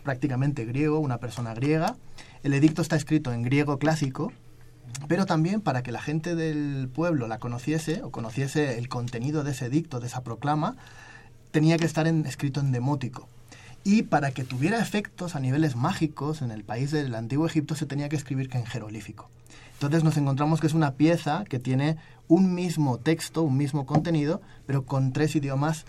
prácticamente 0.02 0.64
griego, 0.64 0.98
una 1.00 1.18
persona 1.18 1.54
griega, 1.54 1.96
el 2.42 2.54
edicto 2.54 2.82
está 2.82 2.96
escrito 2.96 3.32
en 3.32 3.42
griego 3.42 3.78
clásico, 3.78 4.32
pero 5.06 5.26
también 5.26 5.60
para 5.60 5.82
que 5.82 5.92
la 5.92 6.00
gente 6.00 6.34
del 6.34 6.88
pueblo 6.92 7.28
la 7.28 7.38
conociese 7.38 8.02
o 8.02 8.10
conociese 8.10 8.78
el 8.78 8.88
contenido 8.88 9.44
de 9.44 9.50
ese 9.50 9.66
edicto, 9.66 10.00
de 10.00 10.06
esa 10.06 10.22
proclama, 10.22 10.76
tenía 11.50 11.76
que 11.76 11.84
estar 11.86 12.06
en- 12.06 12.26
escrito 12.26 12.60
en 12.60 12.72
demótico. 12.72 13.28
Y 13.84 14.02
para 14.02 14.32
que 14.32 14.44
tuviera 14.44 14.80
efectos 14.80 15.36
a 15.36 15.40
niveles 15.40 15.76
mágicos 15.76 16.42
en 16.42 16.50
el 16.50 16.64
país 16.64 16.90
del 16.90 17.14
antiguo 17.14 17.46
Egipto 17.46 17.74
se 17.74 17.86
tenía 17.86 18.08
que 18.08 18.16
escribir 18.16 18.48
en 18.52 18.66
jeroglífico. 18.66 19.30
Entonces 19.74 20.02
nos 20.04 20.16
encontramos 20.16 20.60
que 20.60 20.66
es 20.66 20.74
una 20.74 20.94
pieza 20.94 21.44
que 21.48 21.58
tiene 21.58 21.96
un 22.26 22.54
mismo 22.54 22.98
texto, 22.98 23.42
un 23.42 23.56
mismo 23.56 23.86
contenido, 23.86 24.42
pero 24.66 24.84
con 24.84 25.12
tres 25.12 25.36
idiomas 25.36 25.84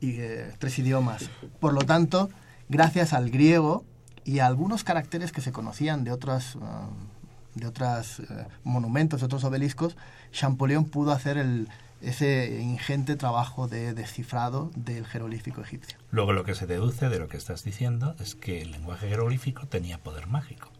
y 0.00 0.20
eh, 0.20 0.52
tres 0.58 0.78
idiomas. 0.78 1.30
Por 1.60 1.72
lo 1.72 1.82
tanto, 1.82 2.30
gracias 2.68 3.12
al 3.12 3.30
griego 3.30 3.84
y 4.24 4.40
a 4.40 4.46
algunos 4.46 4.84
caracteres 4.84 5.32
que 5.32 5.40
se 5.40 5.52
conocían 5.52 6.04
de 6.04 6.12
otras 6.12 6.56
ah, 6.60 6.88
de 7.56 7.66
otros 7.66 8.22
monumentos, 8.64 9.20
de 9.20 9.26
otros 9.26 9.42
obeliscos, 9.44 9.96
Champollion 10.30 10.84
pudo 10.84 11.12
hacer 11.12 11.42
ese 12.02 12.60
ingente 12.60 13.16
trabajo 13.16 13.66
de 13.66 13.94
descifrado 13.94 14.70
del 14.76 15.06
jeroglífico 15.06 15.62
egipcio. 15.62 15.98
Luego 16.10 16.32
lo 16.34 16.44
que 16.44 16.54
se 16.54 16.66
deduce 16.66 17.08
de 17.08 17.18
lo 17.18 17.28
que 17.28 17.38
estás 17.38 17.64
diciendo 17.64 18.14
es 18.20 18.34
que 18.34 18.60
el 18.60 18.72
lenguaje 18.72 19.08
jeroglífico 19.08 19.66
tenía 19.66 19.98
poder 19.98 20.26
mágico. 20.26 20.70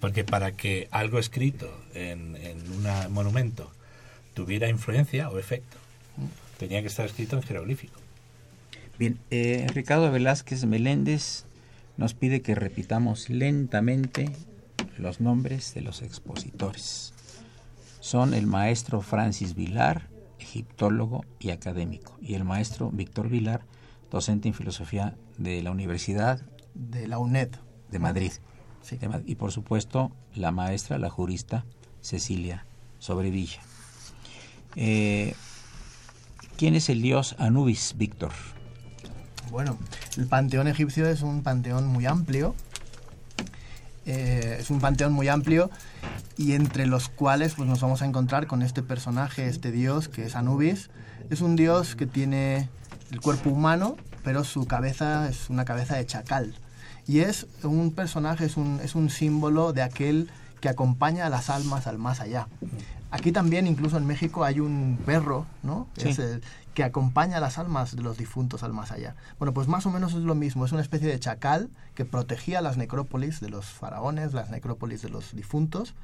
Porque 0.00 0.24
para 0.24 0.52
que 0.52 0.88
algo 0.90 1.20
escrito 1.20 1.70
en 1.94 2.36
un 2.72 3.12
monumento 3.12 3.70
tuviera 4.34 4.68
influencia 4.68 5.30
o 5.30 5.38
efecto, 5.38 5.76
tenía 6.68 6.80
que 6.80 6.86
estar 6.86 7.04
escrito 7.06 7.34
en 7.36 7.42
jeroglífico. 7.42 7.98
Bien, 8.96 9.18
eh, 9.30 9.66
Ricardo 9.74 10.12
Velázquez 10.12 10.64
Meléndez 10.64 11.44
nos 11.96 12.14
pide 12.14 12.40
que 12.40 12.54
repitamos 12.54 13.28
lentamente 13.30 14.30
los 14.96 15.20
nombres 15.20 15.74
de 15.74 15.80
los 15.80 16.02
expositores. 16.02 17.14
Son 17.98 18.32
el 18.32 18.46
maestro 18.46 19.00
Francis 19.00 19.56
Vilar, 19.56 20.08
egiptólogo 20.38 21.24
y 21.40 21.50
académico, 21.50 22.16
y 22.22 22.34
el 22.34 22.44
maestro 22.44 22.90
Víctor 22.90 23.28
Vilar, 23.28 23.62
docente 24.10 24.46
en 24.46 24.54
filosofía 24.54 25.16
de 25.38 25.62
la 25.62 25.72
Universidad 25.72 26.42
De 26.74 27.08
la 27.08 27.18
UNED. 27.18 27.50
de 27.90 27.98
Madrid. 27.98 28.32
Sí. 28.82 28.98
Y 29.26 29.34
por 29.34 29.50
supuesto, 29.50 30.12
la 30.34 30.52
maestra, 30.52 30.98
la 30.98 31.10
jurista 31.10 31.64
Cecilia 32.00 32.66
Sobrevilla. 32.98 33.60
Eh, 34.76 35.34
¿Quién 36.56 36.74
es 36.74 36.88
el 36.88 37.02
dios 37.02 37.34
Anubis, 37.38 37.94
Víctor? 37.96 38.32
Bueno, 39.50 39.78
el 40.16 40.26
panteón 40.26 40.68
egipcio 40.68 41.08
es 41.08 41.22
un 41.22 41.42
panteón 41.42 41.86
muy 41.86 42.06
amplio. 42.06 42.54
Eh, 44.06 44.56
es 44.60 44.70
un 44.70 44.80
panteón 44.80 45.12
muy 45.12 45.28
amplio 45.28 45.70
y 46.36 46.54
entre 46.54 46.86
los 46.86 47.08
cuales 47.08 47.54
pues, 47.54 47.68
nos 47.68 47.80
vamos 47.80 48.02
a 48.02 48.06
encontrar 48.06 48.46
con 48.46 48.62
este 48.62 48.82
personaje, 48.82 49.46
este 49.46 49.70
dios 49.70 50.08
que 50.08 50.24
es 50.24 50.36
Anubis. 50.36 50.90
Es 51.30 51.40
un 51.40 51.56
dios 51.56 51.94
que 51.94 52.06
tiene 52.06 52.68
el 53.10 53.20
cuerpo 53.20 53.50
humano, 53.50 53.96
pero 54.24 54.44
su 54.44 54.66
cabeza 54.66 55.28
es 55.28 55.50
una 55.50 55.64
cabeza 55.64 55.96
de 55.96 56.06
chacal. 56.06 56.54
Y 57.06 57.20
es 57.20 57.46
un 57.62 57.92
personaje, 57.92 58.44
es 58.44 58.56
un, 58.56 58.80
es 58.82 58.94
un 58.94 59.10
símbolo 59.10 59.72
de 59.72 59.82
aquel 59.82 60.30
que 60.60 60.68
acompaña 60.68 61.26
a 61.26 61.28
las 61.28 61.50
almas 61.50 61.86
al 61.86 61.98
más 61.98 62.20
allá. 62.20 62.46
Aquí 63.12 63.30
también, 63.30 63.66
incluso 63.66 63.96
en 63.98 64.06
México, 64.06 64.42
hay 64.42 64.58
un 64.58 64.98
perro, 65.06 65.46
¿no? 65.62 65.86
Sí. 65.96 66.08
Es 66.08 66.18
el 66.18 66.42
que 66.74 66.82
acompaña 66.82 67.38
las 67.38 67.58
almas 67.58 67.94
de 67.94 68.02
los 68.02 68.16
difuntos 68.16 68.62
al 68.62 68.72
más 68.72 68.90
allá. 68.90 69.14
Bueno, 69.38 69.52
pues 69.52 69.68
más 69.68 69.84
o 69.86 69.90
menos 69.90 70.14
es 70.14 70.20
lo 70.22 70.34
mismo. 70.34 70.64
Es 70.64 70.72
una 70.72 70.80
especie 70.80 71.08
de 71.08 71.20
chacal 71.20 71.68
que 71.94 72.04
protegía 72.06 72.62
las 72.62 72.78
necrópolis 72.78 73.40
de 73.40 73.50
los 73.50 73.66
faraones, 73.66 74.32
las 74.32 74.48
necrópolis 74.50 75.02
de 75.02 75.10
los 75.10 75.36
difuntos, 75.36 75.94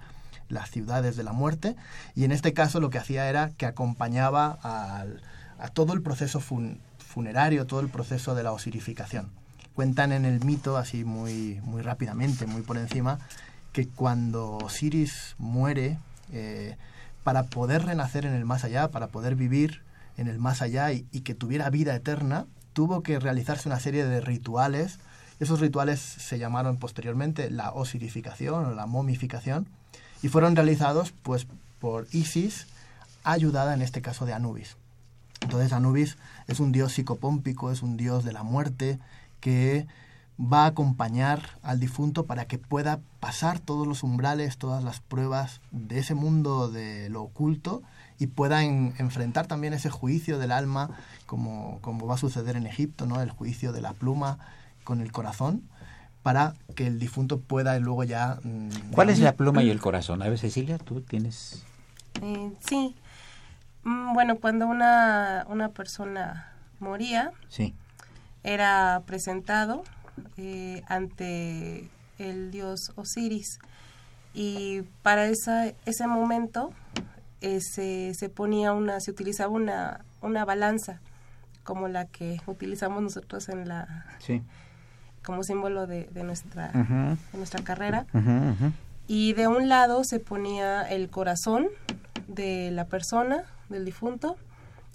las 0.50 0.70
ciudades 0.70 1.16
de 1.16 1.22
la 1.24 1.32
muerte. 1.32 1.74
Y 2.14 2.24
en 2.24 2.32
este 2.32 2.52
caso 2.52 2.78
lo 2.78 2.90
que 2.90 2.98
hacía 2.98 3.28
era 3.30 3.50
que 3.56 3.64
acompañaba 3.64 4.58
a 4.62 5.68
todo 5.72 5.94
el 5.94 6.02
proceso 6.02 6.40
fun- 6.40 6.78
funerario, 6.98 7.66
todo 7.66 7.80
el 7.80 7.88
proceso 7.88 8.34
de 8.34 8.42
la 8.42 8.52
osirificación. 8.52 9.30
Cuentan 9.74 10.12
en 10.12 10.26
el 10.26 10.44
mito, 10.44 10.76
así 10.76 11.04
muy, 11.04 11.60
muy 11.64 11.80
rápidamente, 11.80 12.46
muy 12.46 12.60
por 12.60 12.76
encima, 12.76 13.18
que 13.72 13.88
cuando 13.88 14.58
Osiris 14.58 15.34
muere, 15.38 15.98
eh, 16.32 16.76
para 17.24 17.44
poder 17.44 17.84
renacer 17.84 18.24
en 18.26 18.34
el 18.34 18.44
más 18.44 18.64
allá, 18.64 18.90
para 18.90 19.08
poder 19.08 19.34
vivir 19.34 19.82
en 20.16 20.28
el 20.28 20.38
más 20.38 20.62
allá 20.62 20.92
y, 20.92 21.02
que 21.02 21.34
tuviera 21.34 21.70
vida 21.70 21.94
eterna, 21.94 22.46
tuvo 22.72 23.02
que 23.02 23.18
realizarse 23.20 23.68
una 23.68 23.80
serie 23.80 24.04
de 24.04 24.20
rituales. 24.20 24.98
Esos 25.40 25.60
rituales 25.60 26.00
se 26.00 26.38
llamaron 26.38 26.76
posteriormente 26.78 27.50
la 27.50 27.72
osirificación 27.72 28.66
o 28.66 28.74
la 28.74 28.86
momificación 28.86 29.68
y 30.22 30.28
fueron 30.28 30.56
realizados 30.56 31.12
pues 31.22 31.46
por 31.80 32.08
Isis, 32.12 32.66
ayudada 33.22 33.74
en 33.74 33.82
este 33.82 34.02
caso 34.02 34.26
de 34.26 34.32
Anubis. 34.32 34.76
Entonces 35.40 35.72
Anubis 35.72 36.16
es 36.48 36.58
un 36.58 36.72
dios 36.72 36.92
psicopómpico, 36.92 37.70
es 37.70 37.82
un 37.82 37.96
dios 37.96 38.24
de 38.24 38.32
la 38.32 38.42
muerte 38.42 38.98
que 39.40 39.86
va 40.40 40.64
a 40.64 40.66
acompañar 40.66 41.42
al 41.62 41.80
difunto 41.80 42.24
para 42.26 42.44
que 42.46 42.58
pueda 42.58 43.00
pasar 43.18 43.58
todos 43.58 43.86
los 43.86 44.02
umbrales, 44.04 44.56
todas 44.56 44.84
las 44.84 45.00
pruebas 45.00 45.60
de 45.72 45.98
ese 45.98 46.14
mundo 46.14 46.70
de 46.70 47.08
lo 47.08 47.22
oculto 47.22 47.82
y 48.20 48.28
pueda 48.28 48.62
en- 48.62 48.94
enfrentar 48.98 49.46
también 49.48 49.72
ese 49.74 49.90
juicio 49.90 50.38
del 50.38 50.52
alma, 50.52 50.90
como, 51.26 51.78
como 51.80 52.06
va 52.06 52.14
a 52.14 52.18
suceder 52.18 52.56
en 52.56 52.66
Egipto, 52.66 53.06
¿no? 53.06 53.20
el 53.20 53.30
juicio 53.30 53.72
de 53.72 53.80
la 53.80 53.94
pluma 53.94 54.38
con 54.84 55.00
el 55.00 55.10
corazón, 55.10 55.62
para 56.22 56.54
que 56.76 56.86
el 56.86 56.98
difunto 57.00 57.40
pueda 57.40 57.78
luego 57.80 58.04
ya... 58.04 58.38
mm, 58.42 58.92
¿Cuál 58.92 59.10
es 59.10 59.18
la 59.20 59.32
pluma 59.34 59.62
y 59.62 59.70
el 59.70 59.80
corazón? 59.80 60.22
A 60.22 60.28
ver, 60.28 60.38
Cecilia, 60.38 60.78
tú 60.78 61.00
tienes... 61.00 61.64
Eh, 62.22 62.52
sí. 62.60 62.94
Mm, 63.82 64.12
Bueno, 64.14 64.36
cuando 64.36 64.66
una, 64.66 65.44
una 65.48 65.70
persona 65.70 66.52
moría, 66.80 67.32
Sí. 67.48 67.74
era 68.44 69.02
presentado 69.06 69.82
eh, 70.36 70.82
ante 70.88 71.88
el 72.18 72.50
dios 72.50 72.92
Osiris 72.96 73.58
y 74.34 74.82
para 75.02 75.26
esa, 75.26 75.68
ese 75.86 76.06
momento 76.06 76.72
eh, 77.40 77.60
se, 77.60 78.12
se 78.14 78.28
ponía 78.28 78.72
una, 78.72 79.00
se 79.00 79.10
utilizaba 79.10 79.50
una, 79.52 80.04
una 80.20 80.44
balanza 80.44 81.00
como 81.64 81.88
la 81.88 82.06
que 82.06 82.40
utilizamos 82.46 83.02
nosotros 83.02 83.48
en 83.48 83.68
la 83.68 84.06
Sí. 84.18 84.42
como 85.24 85.42
símbolo 85.44 85.86
de, 85.86 86.04
de 86.12 86.22
nuestra 86.24 86.68
de 86.72 87.38
nuestra 87.38 87.62
carrera 87.62 88.06
y 89.06 89.32
de 89.34 89.46
un 89.48 89.68
lado 89.68 90.02
se 90.04 90.18
ponía 90.20 90.82
el 90.82 91.08
corazón 91.08 91.68
de 92.26 92.70
la 92.70 92.84
persona, 92.86 93.44
del 93.70 93.84
difunto, 93.86 94.36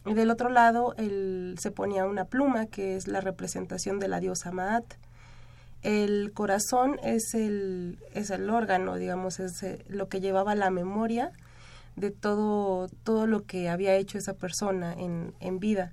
y 0.06 0.14
del 0.14 0.30
otro 0.30 0.50
lado 0.50 0.94
el, 0.98 1.56
se 1.60 1.72
ponía 1.72 2.06
una 2.06 2.26
pluma, 2.26 2.66
que 2.68 2.96
es 2.96 3.08
la 3.08 3.22
representación 3.22 4.00
de 4.00 4.08
la 4.08 4.20
diosa 4.20 4.52
Maat. 4.52 4.84
El 5.84 6.32
corazón 6.34 6.98
es 7.04 7.34
el, 7.34 8.00
es 8.14 8.30
el 8.30 8.50
órgano, 8.50 8.96
digamos, 8.96 9.40
es 9.40 9.62
eh, 9.64 9.84
lo 9.88 10.08
que 10.08 10.22
llevaba 10.22 10.56
la 10.56 10.70
memoria 10.70 11.32
de 11.98 12.10
todo, 12.10 12.88
todo 13.04 13.28
lo 13.28 13.44
que 13.44 13.70
había 13.70 13.96
hecho 13.96 14.18
esa 14.18 14.34
persona 14.34 14.94
en, 14.94 15.34
en 15.42 15.60
vida. 15.60 15.92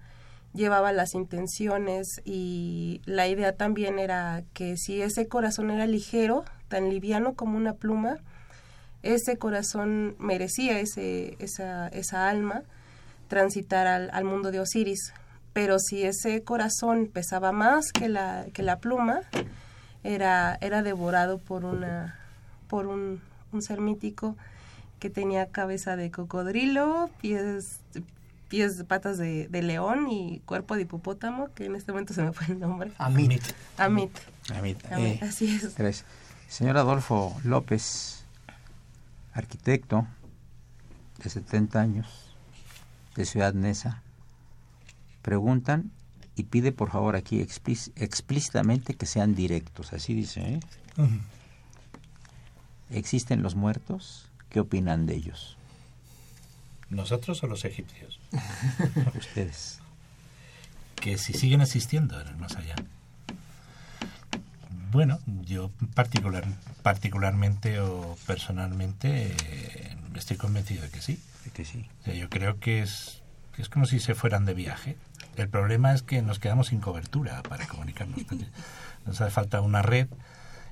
Llevaba 0.55 0.92
las 0.92 1.14
intenciones 1.14 2.20
y 2.24 3.03
la 3.05 3.29
idea 3.29 3.57
también 3.57 3.98
era 3.98 4.42
que 4.55 4.76
si 4.76 5.03
ese 5.03 5.26
corazón 5.26 5.70
era 5.70 5.87
ligero, 5.87 6.44
tan 6.68 6.88
liviano 6.88 7.35
como 7.35 7.57
una 7.57 7.74
pluma, 7.74 8.16
ese 9.03 9.38
corazón 9.38 10.14
merecía 10.18 10.79
ese, 10.79 11.37
esa, 11.40 11.88
esa 11.88 12.29
alma 12.29 12.62
transitar 13.29 13.87
al, 13.87 14.11
al 14.12 14.24
mundo 14.24 14.50
de 14.50 14.61
Osiris. 14.61 15.12
Pero 15.53 15.79
si 15.79 16.05
ese 16.05 16.42
corazón 16.44 17.09
pesaba 17.12 17.50
más 17.50 17.92
que 17.92 18.09
la, 18.09 18.46
que 18.53 18.62
la 18.62 18.79
pluma, 18.79 19.22
era, 20.05 20.59
era 20.61 20.83
devorado 20.83 21.39
por, 21.39 21.65
una, 21.65 22.19
por 22.69 22.87
un, 22.87 23.21
un 23.53 23.63
ser 23.63 23.81
mítico 23.81 24.37
que 24.99 25.11
tenía 25.11 25.47
cabeza 25.47 25.97
de 25.97 26.11
cocodrilo, 26.11 27.11
pies, 27.21 27.81
pies 28.49 28.85
patas 28.87 29.19
de, 29.19 29.49
de 29.49 29.63
león 29.63 30.09
y 30.11 30.41
cuerpo 30.41 30.77
de 30.77 30.83
hipopótamo, 30.83 31.49
que 31.55 31.65
en 31.65 31.75
este 31.75 31.93
momento 31.93 32.13
se 32.13 32.23
me 32.23 32.33
fue 32.33 32.47
el 32.55 32.61
nombre. 32.61 32.93
Amit. 32.99 33.43
Amit. 33.79 34.17
Amit, 34.55 34.79
eh, 34.91 35.19
así 35.23 35.55
es. 35.55 35.77
Gracias. 35.77 36.05
Señor 36.49 36.77
Adolfo 36.77 37.35
López, 37.45 38.25
arquitecto 39.33 40.07
de 41.23 41.31
70 41.31 41.81
años, 41.81 42.35
de 43.17 43.25
Ciudad 43.25 43.55
Neza, 43.55 44.03
preguntan 45.23 45.91
y 46.37 46.45
pide 46.45 46.73
por 46.73 46.90
favor 46.90 47.16
aquí 47.16 47.40
explí- 47.40 47.93
explícitamente 47.97 48.95
que 48.95 49.07
sean 49.07 49.35
directos, 49.35 49.93
así 49.93 50.14
dice. 50.14 50.40
¿eh? 50.55 50.61
¿Existen 52.90 53.43
los 53.43 53.55
muertos? 53.55 54.27
¿Qué 54.49 54.61
opinan 54.61 55.07
de 55.07 55.14
ellos? 55.16 55.57
¿Nosotros 56.88 57.43
o 57.45 57.47
los 57.47 57.64
egipcios? 57.64 58.19
Ustedes. 59.19 59.79
que 60.97 61.16
si 61.19 61.33
siguen 61.33 61.61
existiendo 61.62 62.21
en 62.21 62.27
el 62.29 62.37
más 62.37 62.57
allá. 62.57 62.75
Bueno, 64.90 65.21
yo 65.45 65.71
particular, 65.95 66.45
particularmente 66.83 67.79
o 67.79 68.16
personalmente 68.27 69.29
eh, 69.40 69.97
estoy 70.16 70.37
convencido 70.37 70.83
de 70.83 70.90
que 70.90 71.01
sí. 71.01 71.21
De 71.45 71.51
que 71.53 71.64
sí. 71.64 71.87
O 72.01 72.05
sea, 72.07 72.14
yo 72.14 72.29
creo 72.29 72.59
que 72.59 72.83
es, 72.83 73.23
que 73.55 73.62
es 73.62 73.69
como 73.69 73.87
si 73.87 74.01
se 74.01 74.16
fueran 74.16 74.45
de 74.47 74.55
viaje. 74.55 74.97
El 75.37 75.49
problema 75.49 75.93
es 75.93 76.03
que 76.03 76.23
nos 76.23 76.38
quedamos 76.38 76.69
sin 76.69 76.81
cobertura 76.81 77.43
para 77.43 77.66
comunicarnos. 77.66 78.21
Nos 79.07 79.21
hace 79.21 79.31
falta 79.31 79.62
una 79.62 79.81
red 79.81 80.09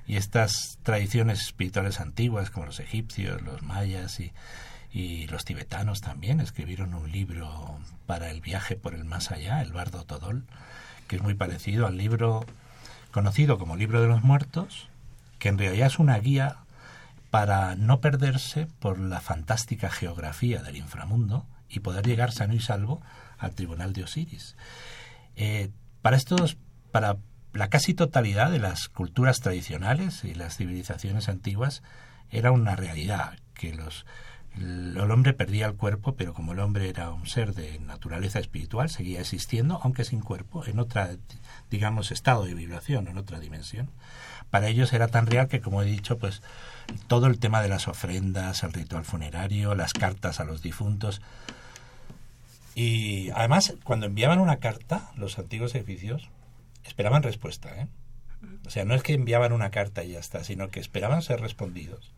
y 0.06 0.16
estas 0.16 0.78
tradiciones 0.82 1.40
espirituales 1.40 2.00
antiguas 2.00 2.50
como 2.50 2.66
los 2.66 2.78
egipcios, 2.78 3.40
los 3.40 3.62
mayas 3.62 4.20
y, 4.20 4.32
y 4.92 5.26
los 5.28 5.44
tibetanos 5.44 6.00
también 6.02 6.40
escribieron 6.40 6.94
un 6.94 7.10
libro 7.10 7.78
para 8.06 8.30
el 8.30 8.40
viaje 8.40 8.76
por 8.76 8.94
el 8.94 9.04
más 9.04 9.30
allá, 9.30 9.62
el 9.62 9.72
Bardo 9.72 10.04
Todol, 10.04 10.44
que 11.06 11.16
es 11.16 11.22
muy 11.22 11.34
parecido 11.34 11.86
al 11.86 11.96
libro 11.96 12.44
conocido 13.10 13.58
como 13.58 13.76
Libro 13.76 14.02
de 14.02 14.08
los 14.08 14.22
Muertos, 14.22 14.88
que 15.38 15.48
en 15.48 15.58
realidad 15.58 15.86
es 15.86 15.98
una 15.98 16.18
guía 16.18 16.56
para 17.30 17.74
no 17.76 18.00
perderse 18.00 18.66
por 18.80 18.98
la 18.98 19.20
fantástica 19.20 19.90
geografía 19.90 20.62
del 20.62 20.76
inframundo 20.76 21.46
y 21.68 21.80
poder 21.80 22.06
llegar 22.06 22.32
sano 22.32 22.54
y 22.54 22.60
salvo 22.60 23.02
al 23.38 23.54
tribunal 23.54 23.92
de 23.92 24.04
Osiris. 24.04 24.56
Eh, 25.36 25.70
para 26.02 26.16
estos, 26.16 26.56
para 26.90 27.16
la 27.52 27.68
casi 27.68 27.94
totalidad 27.94 28.50
de 28.50 28.58
las 28.58 28.88
culturas 28.88 29.40
tradicionales 29.40 30.24
y 30.24 30.34
las 30.34 30.56
civilizaciones 30.56 31.28
antiguas, 31.28 31.82
era 32.30 32.52
una 32.52 32.76
realidad 32.76 33.38
que 33.54 33.72
los 33.72 34.04
el, 34.60 35.10
hombre 35.10 35.32
perdía 35.34 35.66
el 35.66 35.74
cuerpo, 35.74 36.14
pero 36.14 36.34
como 36.34 36.52
el 36.52 36.60
hombre 36.60 36.88
era 36.88 37.10
un 37.10 37.26
ser 37.26 37.54
de 37.54 37.78
naturaleza 37.80 38.38
espiritual, 38.38 38.90
seguía 38.90 39.20
existiendo, 39.20 39.80
aunque 39.82 40.04
sin 40.04 40.20
cuerpo, 40.20 40.64
en 40.66 40.78
otra, 40.78 41.10
digamos, 41.70 42.10
estado 42.10 42.44
de 42.44 42.54
vibración, 42.54 43.08
en 43.08 43.18
otra 43.18 43.40
dimensión. 43.40 43.90
Para 44.50 44.68
ellos 44.68 44.92
era 44.92 45.08
tan 45.08 45.26
real 45.26 45.48
que, 45.48 45.60
como 45.60 45.82
he 45.82 45.86
dicho, 45.86 46.18
pues 46.18 46.42
todo 47.06 47.26
el 47.26 47.38
tema 47.38 47.62
de 47.62 47.68
las 47.68 47.88
ofrendas, 47.88 48.62
el 48.62 48.72
ritual 48.72 49.04
funerario, 49.04 49.74
las 49.74 49.92
cartas 49.92 50.40
a 50.40 50.44
los 50.44 50.62
difuntos. 50.62 51.20
Y 52.74 53.30
además, 53.30 53.74
cuando 53.84 54.06
enviaban 54.06 54.38
una 54.38 54.58
carta, 54.58 55.10
los 55.16 55.38
antiguos 55.38 55.74
egipcios 55.74 56.30
esperaban 56.84 57.22
respuesta. 57.22 57.74
¿eh? 57.76 57.88
O 58.66 58.70
sea, 58.70 58.84
no 58.84 58.94
es 58.94 59.02
que 59.02 59.14
enviaban 59.14 59.52
una 59.52 59.70
carta 59.70 60.04
y 60.04 60.12
ya 60.12 60.20
está, 60.20 60.44
sino 60.44 60.68
que 60.68 60.80
esperaban 60.80 61.22
ser 61.22 61.40
respondidos. 61.40 62.12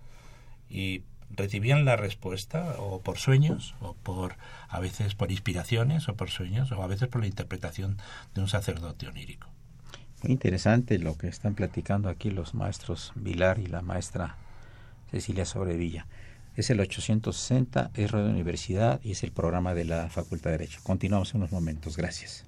Y 0.68 1.02
recibían 1.30 1.84
la 1.84 1.96
respuesta 1.96 2.74
o 2.78 3.00
por 3.00 3.18
sueños, 3.18 3.74
o 3.80 3.94
por 3.94 4.36
a 4.68 4.80
veces 4.80 5.14
por 5.14 5.30
inspiraciones, 5.30 6.08
o 6.08 6.14
por 6.14 6.30
sueños, 6.30 6.72
o 6.72 6.82
a 6.82 6.86
veces 6.86 7.08
por 7.08 7.20
la 7.20 7.28
interpretación 7.28 7.98
de 8.34 8.40
un 8.40 8.48
sacerdote 8.48 9.06
onírico. 9.06 9.48
Muy 10.22 10.32
interesante 10.32 10.98
lo 10.98 11.16
que 11.16 11.28
están 11.28 11.54
platicando 11.54 12.08
aquí 12.08 12.30
los 12.30 12.54
maestros 12.54 13.12
Vilar 13.14 13.58
y 13.58 13.66
la 13.66 13.80
maestra 13.80 14.36
Cecilia 15.10 15.46
Sobrevilla. 15.46 16.06
Es 16.56 16.68
el 16.70 16.80
860, 16.80 17.92
es 17.94 18.10
Radio 18.10 18.30
Universidad 18.30 19.00
y 19.02 19.12
es 19.12 19.22
el 19.22 19.32
programa 19.32 19.72
de 19.72 19.84
la 19.84 20.08
Facultad 20.08 20.50
de 20.50 20.58
Derecho. 20.58 20.80
Continuamos 20.82 21.32
en 21.34 21.40
unos 21.40 21.52
momentos. 21.52 21.96
Gracias. 21.96 22.44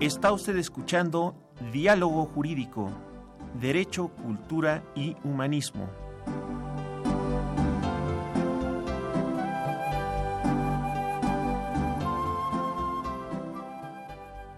Está 0.00 0.32
usted 0.32 0.56
escuchando 0.56 1.34
Diálogo 1.72 2.24
Jurídico, 2.26 2.90
Derecho, 3.60 4.08
Cultura 4.08 4.82
y 4.94 5.14
Humanismo. 5.24 6.09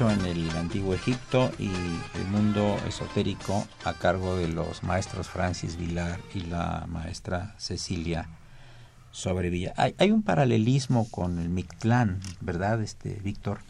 En 0.00 0.26
el 0.26 0.50
antiguo 0.56 0.92
Egipto 0.92 1.52
y 1.56 1.68
el 1.68 2.26
mundo 2.32 2.76
esotérico 2.88 3.64
a 3.84 3.92
cargo 3.92 4.36
de 4.36 4.48
los 4.48 4.82
maestros 4.82 5.28
Francis 5.28 5.76
Vilar 5.76 6.18
y 6.34 6.40
la 6.40 6.84
maestra 6.88 7.54
Cecilia 7.58 8.26
Sobrevilla. 9.12 9.72
Hay, 9.76 9.94
hay 9.98 10.10
un 10.10 10.24
paralelismo 10.24 11.08
con 11.12 11.38
el 11.38 11.48
Mictlán, 11.48 12.18
¿verdad, 12.40 12.82
este 12.82 13.20
Víctor? 13.22 13.60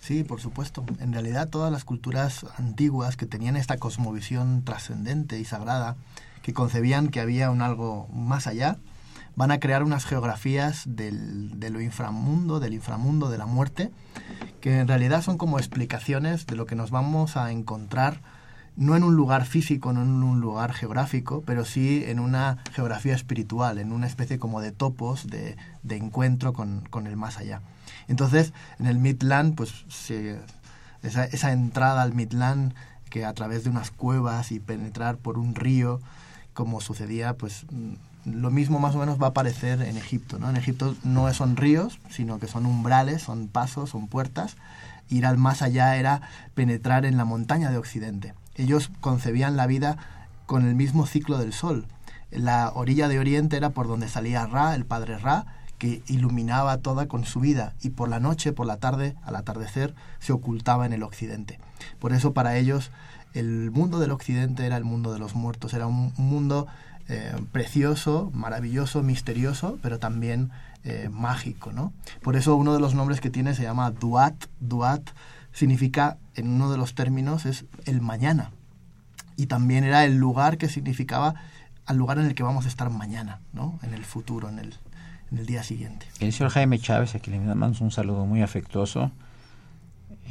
Sí, 0.00 0.24
por 0.24 0.40
supuesto. 0.40 0.82
En 0.98 1.12
realidad 1.12 1.50
todas 1.50 1.70
las 1.70 1.84
culturas 1.84 2.46
antiguas 2.56 3.18
que 3.18 3.26
tenían 3.26 3.56
esta 3.56 3.76
cosmovisión 3.76 4.64
trascendente 4.64 5.38
y 5.38 5.44
sagrada, 5.44 5.94
que 6.42 6.54
concebían 6.54 7.08
que 7.08 7.20
había 7.20 7.50
un 7.50 7.60
algo 7.60 8.08
más 8.14 8.46
allá, 8.46 8.78
van 9.36 9.50
a 9.50 9.60
crear 9.60 9.82
unas 9.82 10.04
geografías 10.04 10.82
del, 10.86 11.58
de 11.58 11.70
lo 11.70 11.80
inframundo, 11.80 12.60
del 12.60 12.74
inframundo, 12.74 13.30
de 13.30 13.38
la 13.38 13.46
muerte, 13.46 13.90
que 14.60 14.80
en 14.80 14.88
realidad 14.88 15.22
son 15.22 15.38
como 15.38 15.58
explicaciones 15.58 16.46
de 16.46 16.56
lo 16.56 16.66
que 16.66 16.74
nos 16.74 16.90
vamos 16.90 17.36
a 17.36 17.50
encontrar, 17.50 18.20
no 18.76 18.96
en 18.96 19.02
un 19.02 19.14
lugar 19.14 19.44
físico, 19.46 19.92
no 19.92 20.02
en 20.02 20.22
un 20.22 20.40
lugar 20.40 20.72
geográfico, 20.72 21.42
pero 21.44 21.64
sí 21.64 22.04
en 22.06 22.20
una 22.20 22.58
geografía 22.72 23.14
espiritual, 23.14 23.78
en 23.78 23.92
una 23.92 24.06
especie 24.06 24.38
como 24.38 24.60
de 24.60 24.72
topos 24.72 25.26
de, 25.26 25.56
de 25.82 25.96
encuentro 25.96 26.52
con, 26.52 26.86
con, 26.88 27.06
el 27.06 27.16
más 27.16 27.38
allá. 27.38 27.62
Entonces, 28.08 28.52
en 28.78 28.86
el 28.86 28.98
Midland, 28.98 29.54
pues 29.54 29.84
esa, 31.02 31.24
esa 31.24 31.52
entrada 31.52 32.02
al 32.02 32.14
Midland, 32.14 32.74
que 33.10 33.24
a 33.24 33.34
través 33.34 33.64
de 33.64 33.70
unas 33.70 33.90
cuevas 33.90 34.52
y 34.52 34.60
penetrar 34.60 35.18
por 35.18 35.36
un 35.36 35.54
río, 35.54 36.00
como 36.54 36.80
sucedía, 36.80 37.36
pues 37.36 37.66
lo 38.24 38.50
mismo 38.50 38.78
más 38.78 38.94
o 38.94 38.98
menos 38.98 39.20
va 39.20 39.26
a 39.26 39.30
aparecer 39.30 39.82
en 39.82 39.96
Egipto. 39.96 40.38
¿no? 40.38 40.50
En 40.50 40.56
Egipto 40.56 40.94
no 41.04 41.32
son 41.32 41.56
ríos, 41.56 42.00
sino 42.10 42.38
que 42.38 42.46
son 42.46 42.66
umbrales, 42.66 43.22
son 43.22 43.48
pasos, 43.48 43.90
son 43.90 44.08
puertas. 44.08 44.56
Ir 45.08 45.26
al 45.26 45.38
más 45.38 45.62
allá 45.62 45.96
era 45.96 46.22
penetrar 46.54 47.04
en 47.04 47.16
la 47.16 47.24
montaña 47.24 47.70
de 47.70 47.78
Occidente. 47.78 48.34
Ellos 48.54 48.90
concebían 49.00 49.56
la 49.56 49.66
vida 49.66 49.96
con 50.46 50.66
el 50.66 50.74
mismo 50.74 51.06
ciclo 51.06 51.38
del 51.38 51.52
sol. 51.52 51.86
La 52.30 52.70
orilla 52.74 53.08
de 53.08 53.18
Oriente 53.18 53.56
era 53.56 53.70
por 53.70 53.88
donde 53.88 54.08
salía 54.08 54.46
Ra, 54.46 54.74
el 54.74 54.84
padre 54.84 55.18
Ra, 55.18 55.46
que 55.78 56.02
iluminaba 56.06 56.76
toda 56.78 57.08
con 57.08 57.24
su 57.24 57.40
vida 57.40 57.74
y 57.80 57.90
por 57.90 58.08
la 58.08 58.20
noche, 58.20 58.52
por 58.52 58.66
la 58.66 58.76
tarde, 58.76 59.16
al 59.22 59.34
atardecer, 59.34 59.94
se 60.18 60.32
ocultaba 60.32 60.84
en 60.86 60.92
el 60.92 61.02
Occidente. 61.02 61.58
Por 61.98 62.12
eso 62.12 62.34
para 62.34 62.56
ellos 62.56 62.92
el 63.32 63.70
mundo 63.70 63.98
del 63.98 64.10
Occidente 64.10 64.66
era 64.66 64.76
el 64.76 64.84
mundo 64.84 65.12
de 65.12 65.18
los 65.18 65.34
muertos, 65.34 65.72
era 65.72 65.86
un 65.86 66.12
mundo 66.16 66.66
eh, 67.12 67.34
precioso, 67.50 68.30
maravilloso, 68.32 69.02
misterioso, 69.02 69.80
pero 69.82 69.98
también 69.98 70.52
eh, 70.84 71.08
mágico, 71.10 71.72
¿no? 71.72 71.92
Por 72.22 72.36
eso 72.36 72.54
uno 72.54 72.72
de 72.72 72.78
los 72.78 72.94
nombres 72.94 73.20
que 73.20 73.30
tiene 73.30 73.56
se 73.56 73.64
llama 73.64 73.90
Duat. 73.90 74.46
Duat 74.60 75.10
significa, 75.52 76.18
en 76.36 76.48
uno 76.48 76.70
de 76.70 76.78
los 76.78 76.94
términos, 76.94 77.46
es 77.46 77.64
el 77.84 78.00
mañana. 78.00 78.52
Y 79.36 79.46
también 79.46 79.82
era 79.82 80.04
el 80.04 80.18
lugar 80.18 80.56
que 80.56 80.68
significaba 80.68 81.34
al 81.84 81.96
lugar 81.96 82.20
en 82.20 82.26
el 82.26 82.36
que 82.36 82.44
vamos 82.44 82.66
a 82.66 82.68
estar 82.68 82.88
mañana, 82.90 83.40
¿no? 83.52 83.80
En 83.82 83.92
el 83.92 84.04
futuro, 84.04 84.48
en 84.48 84.60
el, 84.60 84.74
en 85.32 85.38
el 85.38 85.46
día 85.46 85.64
siguiente. 85.64 86.06
El 86.20 86.32
señor 86.32 86.52
Jaime 86.52 86.78
Chávez, 86.78 87.16
a 87.16 87.18
quien 87.18 87.40
le 87.40 87.44
mandamos 87.44 87.80
un 87.80 87.90
saludo 87.90 88.24
muy 88.24 88.42
afectuoso, 88.42 89.10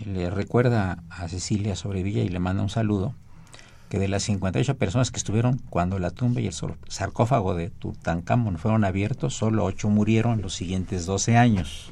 le 0.05 0.29
recuerda 0.29 1.03
a 1.09 1.27
Cecilia 1.27 1.75
Sobrevilla 1.75 2.23
y 2.23 2.29
le 2.29 2.39
manda 2.39 2.63
un 2.63 2.69
saludo 2.69 3.15
que 3.89 3.99
de 3.99 4.07
las 4.07 4.23
58 4.23 4.77
personas 4.77 5.11
que 5.11 5.17
estuvieron 5.17 5.59
cuando 5.69 5.99
la 5.99 6.11
tumba 6.11 6.41
y 6.41 6.47
el 6.47 6.53
sarcófago 6.87 7.55
de 7.55 7.69
Tutankamón 7.71 8.57
fueron 8.57 8.85
abiertos, 8.85 9.33
solo 9.33 9.65
8 9.65 9.89
murieron 9.89 10.33
en 10.33 10.41
los 10.43 10.53
siguientes 10.53 11.05
12 11.05 11.37
años. 11.37 11.91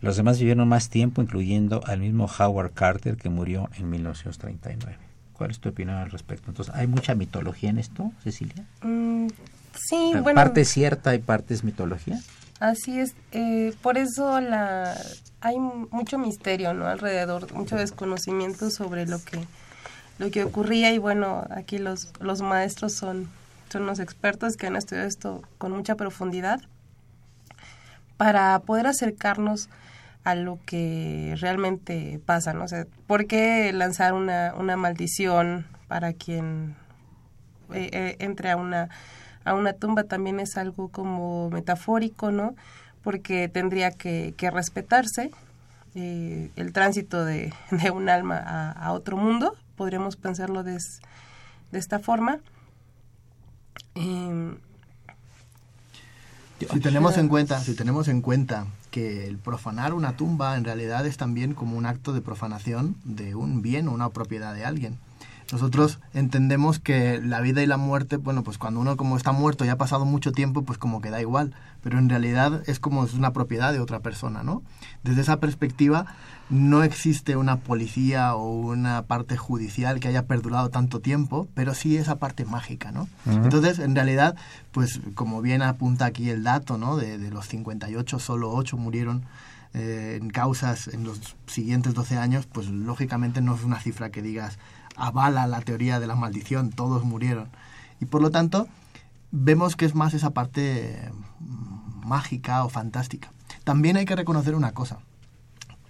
Los 0.00 0.16
demás 0.16 0.38
vivieron 0.38 0.68
más 0.68 0.90
tiempo, 0.90 1.22
incluyendo 1.22 1.82
al 1.86 2.00
mismo 2.00 2.28
Howard 2.38 2.72
Carter, 2.72 3.16
que 3.16 3.30
murió 3.30 3.70
en 3.78 3.88
1939. 3.88 4.98
¿Cuál 5.32 5.50
es 5.50 5.60
tu 5.60 5.70
opinión 5.70 5.96
al 5.96 6.10
respecto? 6.10 6.50
Entonces, 6.50 6.74
¿hay 6.74 6.86
mucha 6.86 7.14
mitología 7.14 7.70
en 7.70 7.78
esto, 7.78 8.12
Cecilia? 8.22 8.66
Mm, 8.82 9.28
sí, 9.74 10.12
bueno. 10.22 10.34
¿Parte 10.34 10.64
cierta 10.64 11.14
y 11.14 11.20
parte 11.20 11.54
es 11.54 11.64
mitología? 11.64 12.20
Así 12.60 12.98
es. 12.98 13.14
Eh, 13.32 13.72
por 13.82 13.98
eso 13.98 14.40
la 14.40 14.94
hay 15.40 15.58
mucho 15.58 16.18
misterio, 16.18 16.72
¿no? 16.74 16.86
Alrededor, 16.86 17.52
mucho 17.52 17.76
desconocimiento 17.76 18.70
sobre 18.70 19.06
lo 19.06 19.22
que 19.22 19.38
lo 20.18 20.30
que 20.30 20.44
ocurría 20.44 20.92
y 20.92 20.98
bueno, 20.98 21.44
aquí 21.50 21.78
los, 21.78 22.12
los 22.20 22.42
maestros 22.42 22.92
son, 22.92 23.28
son 23.70 23.86
los 23.86 23.98
expertos 23.98 24.56
que 24.56 24.66
han 24.66 24.76
estudiado 24.76 25.08
esto 25.08 25.42
con 25.58 25.72
mucha 25.72 25.96
profundidad 25.96 26.60
para 28.16 28.58
poder 28.60 28.86
acercarnos 28.86 29.68
a 30.22 30.34
lo 30.34 30.58
que 30.64 31.36
realmente 31.38 32.20
pasa, 32.24 32.54
¿no? 32.54 32.64
O 32.64 32.68
sea, 32.68 32.86
¿por 33.06 33.26
qué 33.26 33.72
lanzar 33.72 34.14
una, 34.14 34.54
una 34.56 34.76
maldición 34.76 35.66
para 35.86 36.14
quien 36.14 36.76
eh, 37.72 37.90
eh, 37.92 38.16
entre 38.20 38.50
a 38.50 38.56
una, 38.56 38.88
a 39.44 39.54
una 39.54 39.74
tumba 39.74 40.04
también 40.04 40.40
es 40.40 40.56
algo 40.56 40.88
como 40.88 41.50
metafórico, 41.50 42.30
¿no? 42.30 42.54
Porque 43.02 43.48
tendría 43.48 43.90
que, 43.90 44.32
que 44.36 44.50
respetarse 44.50 45.30
eh, 45.94 46.50
el 46.56 46.72
tránsito 46.72 47.24
de, 47.24 47.52
de 47.70 47.90
un 47.90 48.08
alma 48.08 48.38
a, 48.38 48.72
a 48.72 48.92
otro 48.92 49.16
mundo, 49.18 49.54
podríamos 49.76 50.16
pensarlo 50.16 50.62
de, 50.62 50.72
de 50.72 51.78
esta 51.78 51.98
forma. 51.98 52.40
Eh, 53.94 54.54
si 56.70 56.80
tenemos 56.80 57.18
en 57.18 57.28
cuenta, 57.28 57.60
si 57.60 57.74
tenemos 57.74 58.08
en 58.08 58.20
cuenta 58.20 58.66
que 58.90 59.26
el 59.26 59.38
profanar 59.38 59.92
una 59.92 60.16
tumba 60.16 60.56
en 60.56 60.64
realidad 60.64 61.06
es 61.06 61.16
también 61.16 61.54
como 61.54 61.76
un 61.76 61.86
acto 61.86 62.12
de 62.12 62.20
profanación 62.20 62.96
de 63.04 63.34
un 63.34 63.60
bien 63.60 63.88
o 63.88 63.92
una 63.92 64.08
propiedad 64.10 64.54
de 64.54 64.64
alguien. 64.64 64.98
Nosotros 65.52 65.98
entendemos 66.14 66.78
que 66.78 67.20
la 67.20 67.40
vida 67.40 67.62
y 67.62 67.66
la 67.66 67.76
muerte, 67.76 68.16
bueno, 68.16 68.42
pues 68.42 68.58
cuando 68.58 68.80
uno 68.80 68.96
como 68.96 69.16
está 69.16 69.32
muerto 69.32 69.64
y 69.64 69.68
ha 69.68 69.76
pasado 69.76 70.04
mucho 70.04 70.32
tiempo, 70.32 70.62
pues 70.62 70.78
como 70.78 71.00
que 71.00 71.10
da 71.10 71.20
igual, 71.20 71.54
pero 71.82 71.98
en 71.98 72.08
realidad 72.08 72.62
es 72.66 72.80
como 72.80 73.04
es 73.04 73.14
una 73.14 73.32
propiedad 73.32 73.72
de 73.72 73.80
otra 73.80 74.00
persona, 74.00 74.42
¿no? 74.42 74.62
Desde 75.02 75.20
esa 75.20 75.40
perspectiva 75.40 76.06
no 76.50 76.82
existe 76.82 77.36
una 77.36 77.58
policía 77.60 78.34
o 78.34 78.50
una 78.50 79.02
parte 79.02 79.36
judicial 79.36 80.00
que 80.00 80.08
haya 80.08 80.26
perdurado 80.26 80.70
tanto 80.70 81.00
tiempo, 81.00 81.48
pero 81.54 81.74
sí 81.74 81.96
esa 81.96 82.16
parte 82.16 82.44
mágica, 82.44 82.90
¿no? 82.90 83.08
Entonces, 83.26 83.78
en 83.78 83.94
realidad, 83.94 84.36
pues 84.72 85.00
como 85.14 85.42
bien 85.42 85.62
apunta 85.62 86.06
aquí 86.06 86.30
el 86.30 86.42
dato, 86.42 86.78
¿no? 86.78 86.96
De, 86.96 87.18
de 87.18 87.30
los 87.30 87.48
58, 87.48 88.18
solo 88.18 88.50
8 88.52 88.76
murieron 88.76 89.24
eh, 89.76 90.20
en 90.22 90.30
causas 90.30 90.86
en 90.86 91.02
los 91.02 91.34
siguientes 91.46 91.94
12 91.94 92.16
años, 92.16 92.46
pues 92.46 92.68
lógicamente 92.68 93.40
no 93.40 93.56
es 93.56 93.64
una 93.64 93.80
cifra 93.80 94.10
que 94.10 94.22
digas 94.22 94.56
avala 94.96 95.46
la 95.46 95.60
teoría 95.60 96.00
de 96.00 96.06
la 96.06 96.16
maldición, 96.16 96.70
todos 96.70 97.04
murieron. 97.04 97.48
Y 98.00 98.06
por 98.06 98.22
lo 98.22 98.30
tanto, 98.30 98.68
vemos 99.30 99.76
que 99.76 99.84
es 99.84 99.94
más 99.94 100.14
esa 100.14 100.30
parte 100.30 101.10
mm, 101.40 102.06
mágica 102.06 102.64
o 102.64 102.68
fantástica. 102.68 103.30
También 103.64 103.96
hay 103.96 104.04
que 104.04 104.16
reconocer 104.16 104.54
una 104.54 104.72
cosa. 104.72 104.98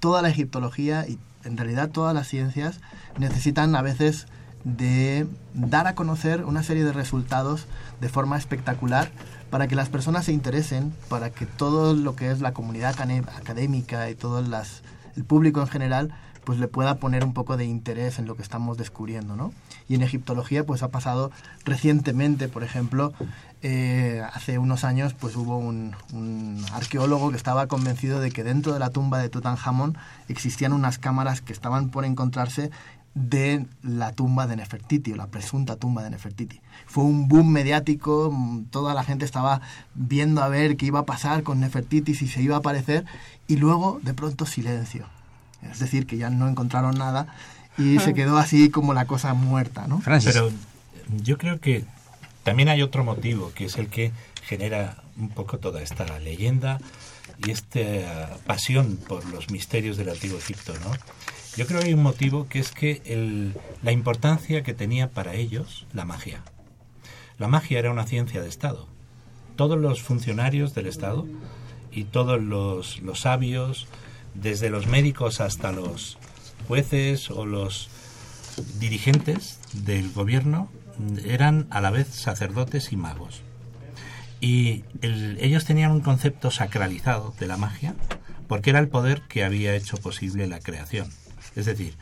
Toda 0.00 0.22
la 0.22 0.28
egiptología 0.28 1.06
y 1.08 1.18
en 1.44 1.56
realidad 1.56 1.90
todas 1.90 2.14
las 2.14 2.28
ciencias 2.28 2.80
necesitan 3.18 3.74
a 3.76 3.82
veces 3.82 4.26
de 4.64 5.26
dar 5.52 5.86
a 5.86 5.94
conocer 5.94 6.44
una 6.44 6.62
serie 6.62 6.84
de 6.84 6.92
resultados 6.92 7.66
de 8.00 8.08
forma 8.08 8.38
espectacular 8.38 9.10
para 9.50 9.68
que 9.68 9.76
las 9.76 9.90
personas 9.90 10.24
se 10.24 10.32
interesen, 10.32 10.94
para 11.08 11.30
que 11.30 11.46
todo 11.46 11.94
lo 11.94 12.16
que 12.16 12.30
es 12.30 12.40
la 12.40 12.52
comunidad 12.52 12.94
académica 13.36 14.08
y 14.08 14.14
todo 14.14 14.40
las, 14.40 14.82
el 15.16 15.24
público 15.24 15.60
en 15.60 15.68
general 15.68 16.14
pues 16.44 16.58
le 16.58 16.68
pueda 16.68 16.96
poner 16.96 17.24
un 17.24 17.32
poco 17.32 17.56
de 17.56 17.64
interés 17.64 18.18
en 18.18 18.26
lo 18.26 18.36
que 18.36 18.42
estamos 18.42 18.76
descubriendo, 18.76 19.36
¿no? 19.36 19.52
Y 19.88 19.94
en 19.94 20.02
egiptología 20.02 20.64
pues 20.64 20.82
ha 20.82 20.88
pasado 20.88 21.30
recientemente, 21.64 22.48
por 22.48 22.62
ejemplo, 22.62 23.12
eh, 23.62 24.22
hace 24.32 24.58
unos 24.58 24.84
años 24.84 25.14
pues 25.14 25.36
hubo 25.36 25.56
un, 25.56 25.94
arqueólogo 26.72 27.30
que 27.30 27.36
estaba 27.36 27.66
convencido 27.66 28.20
de 28.20 28.30
que 28.30 28.44
dentro 28.44 28.72
de 28.72 28.78
la 28.78 28.90
tumba 28.90 29.18
de 29.18 29.28
Tutankamón 29.30 29.96
existían 30.28 30.72
unas 30.72 30.98
cámaras 30.98 31.40
que 31.40 31.52
estaban 31.52 31.88
por 31.88 32.04
encontrarse 32.04 32.70
de 33.14 33.64
la 33.82 34.12
tumba 34.12 34.46
de 34.46 34.56
Nefertiti 34.56 35.12
o 35.12 35.16
la 35.16 35.28
presunta 35.28 35.76
tumba 35.76 36.02
de 36.02 36.10
Nefertiti. 36.10 36.60
Fue 36.84 37.04
un 37.04 37.28
boom 37.28 37.48
mediático, 37.48 38.36
toda 38.70 38.92
la 38.92 39.04
gente 39.04 39.24
estaba 39.24 39.60
viendo 39.94 40.42
a 40.42 40.48
ver 40.48 40.76
qué 40.76 40.86
iba 40.86 40.98
a 40.98 41.06
pasar 41.06 41.42
con 41.42 41.60
Nefertiti, 41.60 42.14
si 42.14 42.26
se 42.26 42.42
iba 42.42 42.56
a 42.56 42.58
aparecer, 42.58 43.04
y 43.46 43.56
luego 43.56 44.00
de 44.02 44.14
pronto 44.14 44.46
silencio 44.46 45.06
es 45.70 45.78
decir, 45.78 46.06
que 46.06 46.16
ya 46.16 46.30
no 46.30 46.48
encontraron 46.48 46.96
nada 46.96 47.26
y 47.76 47.98
se 47.98 48.14
quedó 48.14 48.38
así 48.38 48.70
como 48.70 48.94
la 48.94 49.06
cosa 49.06 49.34
muerta, 49.34 49.86
¿no? 49.86 50.00
Pero 50.04 50.50
yo 51.22 51.38
creo 51.38 51.60
que 51.60 51.84
también 52.42 52.68
hay 52.68 52.82
otro 52.82 53.04
motivo, 53.04 53.52
que 53.54 53.66
es 53.66 53.76
el 53.78 53.88
que 53.88 54.12
genera 54.42 54.96
un 55.16 55.30
poco 55.30 55.58
toda 55.58 55.82
esta 55.82 56.18
leyenda 56.18 56.78
y 57.44 57.50
esta 57.50 58.36
pasión 58.46 58.96
por 59.08 59.24
los 59.26 59.50
misterios 59.50 59.96
del 59.96 60.10
antiguo 60.10 60.38
Egipto, 60.38 60.72
¿no? 60.84 60.92
Yo 61.56 61.66
creo 61.66 61.80
que 61.80 61.86
hay 61.86 61.94
un 61.94 62.02
motivo 62.02 62.48
que 62.48 62.58
es 62.58 62.72
que 62.72 63.00
el, 63.04 63.56
la 63.82 63.92
importancia 63.92 64.62
que 64.62 64.74
tenía 64.74 65.10
para 65.10 65.34
ellos 65.34 65.86
la 65.92 66.04
magia. 66.04 66.42
La 67.38 67.48
magia 67.48 67.78
era 67.78 67.90
una 67.90 68.06
ciencia 68.06 68.42
de 68.42 68.48
Estado. 68.48 68.88
Todos 69.56 69.78
los 69.78 70.02
funcionarios 70.02 70.74
del 70.74 70.86
Estado 70.86 71.26
y 71.92 72.04
todos 72.04 72.42
los, 72.42 73.00
los 73.02 73.20
sabios, 73.20 73.86
desde 74.34 74.70
los 74.70 74.86
médicos 74.86 75.40
hasta 75.40 75.72
los 75.72 76.18
jueces 76.66 77.30
o 77.30 77.46
los 77.46 77.88
dirigentes 78.78 79.58
del 79.72 80.12
gobierno 80.12 80.70
eran 81.24 81.66
a 81.70 81.80
la 81.80 81.90
vez 81.90 82.08
sacerdotes 82.08 82.92
y 82.92 82.96
magos. 82.96 83.42
Y 84.40 84.84
ellos 85.00 85.64
tenían 85.64 85.90
un 85.90 86.00
concepto 86.00 86.50
sacralizado 86.50 87.34
de 87.38 87.46
la 87.46 87.56
magia 87.56 87.94
porque 88.46 88.70
era 88.70 88.78
el 88.78 88.88
poder 88.88 89.22
que 89.22 89.44
había 89.44 89.74
hecho 89.74 89.96
posible 89.96 90.46
la 90.46 90.60
creación. 90.60 91.08
Es 91.56 91.66
decir, 91.66 91.96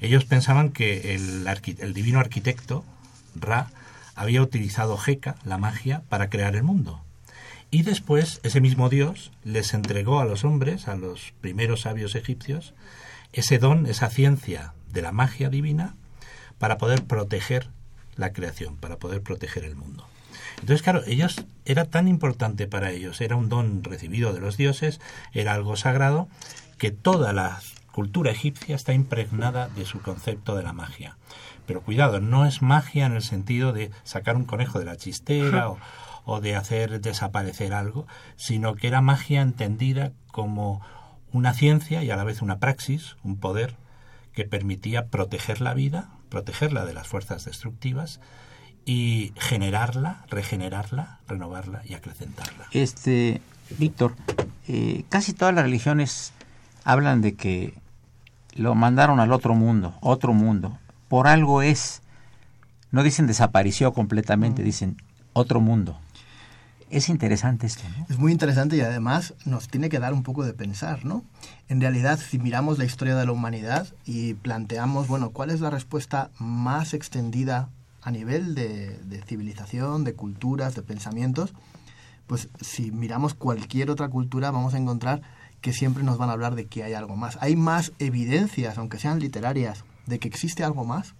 ellos 0.00 0.24
pensaban 0.24 0.70
que 0.70 1.14
el, 1.14 1.46
el 1.78 1.94
divino 1.94 2.18
arquitecto, 2.18 2.84
Ra, 3.36 3.70
había 4.14 4.42
utilizado 4.42 4.98
Heka, 4.98 5.36
la 5.44 5.58
magia, 5.58 6.02
para 6.08 6.30
crear 6.30 6.56
el 6.56 6.62
mundo. 6.62 7.03
Y 7.74 7.82
después 7.82 8.38
ese 8.44 8.60
mismo 8.60 8.88
Dios 8.88 9.32
les 9.42 9.74
entregó 9.74 10.20
a 10.20 10.24
los 10.24 10.44
hombres, 10.44 10.86
a 10.86 10.94
los 10.94 11.34
primeros 11.40 11.80
sabios 11.80 12.14
egipcios, 12.14 12.72
ese 13.32 13.58
don, 13.58 13.86
esa 13.86 14.10
ciencia 14.10 14.74
de 14.92 15.02
la 15.02 15.10
magia 15.10 15.50
divina 15.50 15.96
para 16.58 16.78
poder 16.78 17.02
proteger 17.02 17.70
la 18.14 18.32
creación, 18.32 18.76
para 18.76 18.98
poder 18.98 19.22
proteger 19.22 19.64
el 19.64 19.74
mundo. 19.74 20.06
Entonces, 20.60 20.82
claro, 20.82 21.02
ellos 21.08 21.46
era 21.64 21.86
tan 21.86 22.06
importante 22.06 22.68
para 22.68 22.92
ellos, 22.92 23.20
era 23.20 23.34
un 23.34 23.48
don 23.48 23.82
recibido 23.82 24.32
de 24.32 24.38
los 24.38 24.56
dioses, 24.56 25.00
era 25.32 25.54
algo 25.54 25.74
sagrado, 25.74 26.28
que 26.78 26.92
toda 26.92 27.32
la 27.32 27.60
cultura 27.90 28.30
egipcia 28.30 28.76
está 28.76 28.94
impregnada 28.94 29.66
de 29.66 29.84
su 29.84 30.00
concepto 30.00 30.54
de 30.54 30.62
la 30.62 30.74
magia. 30.74 31.16
Pero 31.66 31.80
cuidado, 31.80 32.20
no 32.20 32.46
es 32.46 32.62
magia 32.62 33.06
en 33.06 33.14
el 33.14 33.22
sentido 33.22 33.72
de 33.72 33.90
sacar 34.04 34.36
un 34.36 34.44
conejo 34.44 34.78
de 34.78 34.84
la 34.84 34.96
chistera 34.96 35.70
o, 35.70 35.78
o 36.24 36.40
de 36.40 36.56
hacer 36.56 37.00
desaparecer 37.00 37.74
algo, 37.74 38.06
sino 38.36 38.74
que 38.74 38.88
era 38.88 39.00
magia 39.00 39.42
entendida 39.42 40.12
como 40.30 40.80
una 41.32 41.52
ciencia 41.52 42.02
y 42.02 42.10
a 42.10 42.16
la 42.16 42.24
vez 42.24 42.42
una 42.42 42.58
praxis, 42.58 43.16
un 43.22 43.36
poder 43.36 43.76
que 44.32 44.44
permitía 44.44 45.06
proteger 45.08 45.60
la 45.60 45.74
vida, 45.74 46.10
protegerla 46.28 46.84
de 46.84 46.94
las 46.94 47.06
fuerzas 47.06 47.44
destructivas 47.44 48.20
y 48.84 49.32
generarla, 49.36 50.24
regenerarla, 50.28 51.20
renovarla 51.28 51.82
y 51.84 51.94
acrecentarla. 51.94 52.66
Este, 52.72 53.40
Víctor, 53.78 54.14
eh, 54.68 55.04
casi 55.08 55.32
todas 55.32 55.54
las 55.54 55.64
religiones 55.64 56.32
hablan 56.84 57.20
de 57.20 57.34
que 57.34 57.74
lo 58.54 58.74
mandaron 58.74 59.20
al 59.20 59.32
otro 59.32 59.54
mundo, 59.54 59.94
otro 60.00 60.32
mundo. 60.32 60.78
Por 61.08 61.26
algo 61.26 61.62
es. 61.62 62.02
No 62.90 63.02
dicen 63.02 63.26
desapareció 63.26 63.92
completamente, 63.92 64.62
mm. 64.62 64.64
dicen 64.64 64.96
otro 65.32 65.60
mundo. 65.60 65.98
Es 66.90 67.08
interesante 67.08 67.66
esto. 67.66 67.82
Es 68.08 68.18
muy 68.18 68.32
interesante 68.32 68.76
y 68.76 68.80
además 68.80 69.34
nos 69.44 69.68
tiene 69.68 69.88
que 69.88 69.98
dar 69.98 70.12
un 70.12 70.22
poco 70.22 70.44
de 70.44 70.52
pensar, 70.52 71.04
¿no? 71.04 71.24
En 71.68 71.80
realidad, 71.80 72.18
si 72.18 72.38
miramos 72.38 72.78
la 72.78 72.84
historia 72.84 73.16
de 73.16 73.26
la 73.26 73.32
humanidad 73.32 73.88
y 74.04 74.34
planteamos, 74.34 75.08
bueno, 75.08 75.30
¿cuál 75.30 75.50
es 75.50 75.60
la 75.60 75.70
respuesta 75.70 76.30
más 76.38 76.94
extendida 76.94 77.70
a 78.02 78.10
nivel 78.10 78.54
de, 78.54 78.98
de 78.98 79.22
civilización, 79.22 80.04
de 80.04 80.14
culturas, 80.14 80.74
de 80.74 80.82
pensamientos? 80.82 81.54
Pues 82.26 82.48
si 82.60 82.90
miramos 82.90 83.34
cualquier 83.34 83.90
otra 83.90 84.08
cultura 84.08 84.50
vamos 84.50 84.74
a 84.74 84.78
encontrar 84.78 85.22
que 85.60 85.72
siempre 85.72 86.04
nos 86.04 86.18
van 86.18 86.28
a 86.28 86.34
hablar 86.34 86.54
de 86.54 86.66
que 86.66 86.84
hay 86.84 86.92
algo 86.92 87.16
más. 87.16 87.38
Hay 87.40 87.56
más 87.56 87.92
evidencias, 87.98 88.76
aunque 88.76 88.98
sean 88.98 89.18
literarias, 89.18 89.84
de 90.04 90.18
que 90.18 90.28
existe 90.28 90.62
algo 90.62 90.84
más, 90.84 91.14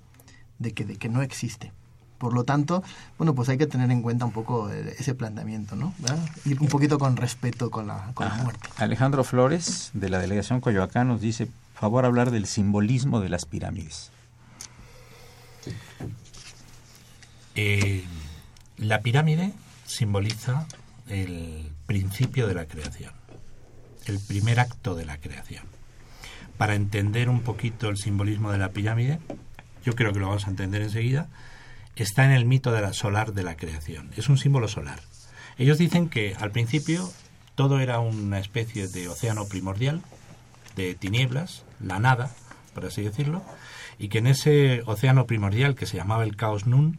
de 0.58 0.72
que, 0.72 0.84
de 0.84 0.96
que 0.96 1.08
no 1.08 1.22
existe. 1.22 1.72
Por 2.18 2.32
lo 2.32 2.44
tanto, 2.44 2.82
bueno, 3.18 3.34
pues 3.34 3.48
hay 3.48 3.58
que 3.58 3.66
tener 3.66 3.90
en 3.90 4.02
cuenta 4.02 4.24
un 4.24 4.32
poco 4.32 4.70
eh, 4.70 4.94
ese 4.98 5.14
planteamiento, 5.14 5.76
¿no? 5.76 5.92
Ir 6.44 6.60
un 6.60 6.68
poquito 6.68 6.98
con 6.98 7.16
respeto 7.16 7.70
con 7.70 7.86
la, 7.86 8.12
con 8.14 8.28
la 8.28 8.34
muerte. 8.36 8.68
Alejandro 8.76 9.24
Flores, 9.24 9.90
de 9.94 10.08
la 10.08 10.18
delegación 10.18 10.60
Coyoacán, 10.60 11.08
nos 11.08 11.20
dice, 11.20 11.48
favor 11.74 12.04
hablar 12.04 12.30
del 12.30 12.46
simbolismo 12.46 13.20
de 13.20 13.28
las 13.28 13.44
pirámides. 13.46 14.10
Eh, 17.56 18.04
la 18.78 19.00
pirámide 19.00 19.52
simboliza 19.86 20.66
el 21.08 21.70
principio 21.86 22.46
de 22.48 22.54
la 22.54 22.66
creación, 22.66 23.12
el 24.06 24.18
primer 24.18 24.60
acto 24.60 24.94
de 24.94 25.04
la 25.04 25.18
creación. 25.18 25.64
Para 26.58 26.74
entender 26.74 27.28
un 27.28 27.40
poquito 27.40 27.88
el 27.88 27.96
simbolismo 27.96 28.50
de 28.50 28.58
la 28.58 28.70
pirámide, 28.70 29.20
yo 29.84 29.94
creo 29.94 30.12
que 30.12 30.20
lo 30.20 30.28
vamos 30.28 30.46
a 30.46 30.50
entender 30.50 30.82
enseguida, 30.82 31.28
está 31.96 32.24
en 32.24 32.32
el 32.32 32.44
mito 32.44 32.72
de 32.72 32.80
la 32.80 32.92
solar 32.92 33.32
de 33.32 33.42
la 33.42 33.56
creación. 33.56 34.10
Es 34.16 34.28
un 34.28 34.38
símbolo 34.38 34.68
solar. 34.68 35.00
Ellos 35.58 35.78
dicen 35.78 36.08
que 36.08 36.34
al 36.38 36.50
principio 36.50 37.10
todo 37.54 37.80
era 37.80 38.00
una 38.00 38.38
especie 38.38 38.88
de 38.88 39.08
océano 39.08 39.46
primordial, 39.46 40.02
de 40.76 40.94
tinieblas, 40.94 41.64
la 41.80 42.00
nada, 42.00 42.30
por 42.74 42.84
así 42.84 43.02
decirlo, 43.02 43.42
y 43.98 44.08
que 44.08 44.18
en 44.18 44.26
ese 44.26 44.82
océano 44.86 45.26
primordial 45.26 45.76
que 45.76 45.86
se 45.86 45.96
llamaba 45.96 46.24
el 46.24 46.36
caos 46.36 46.66
nun, 46.66 46.98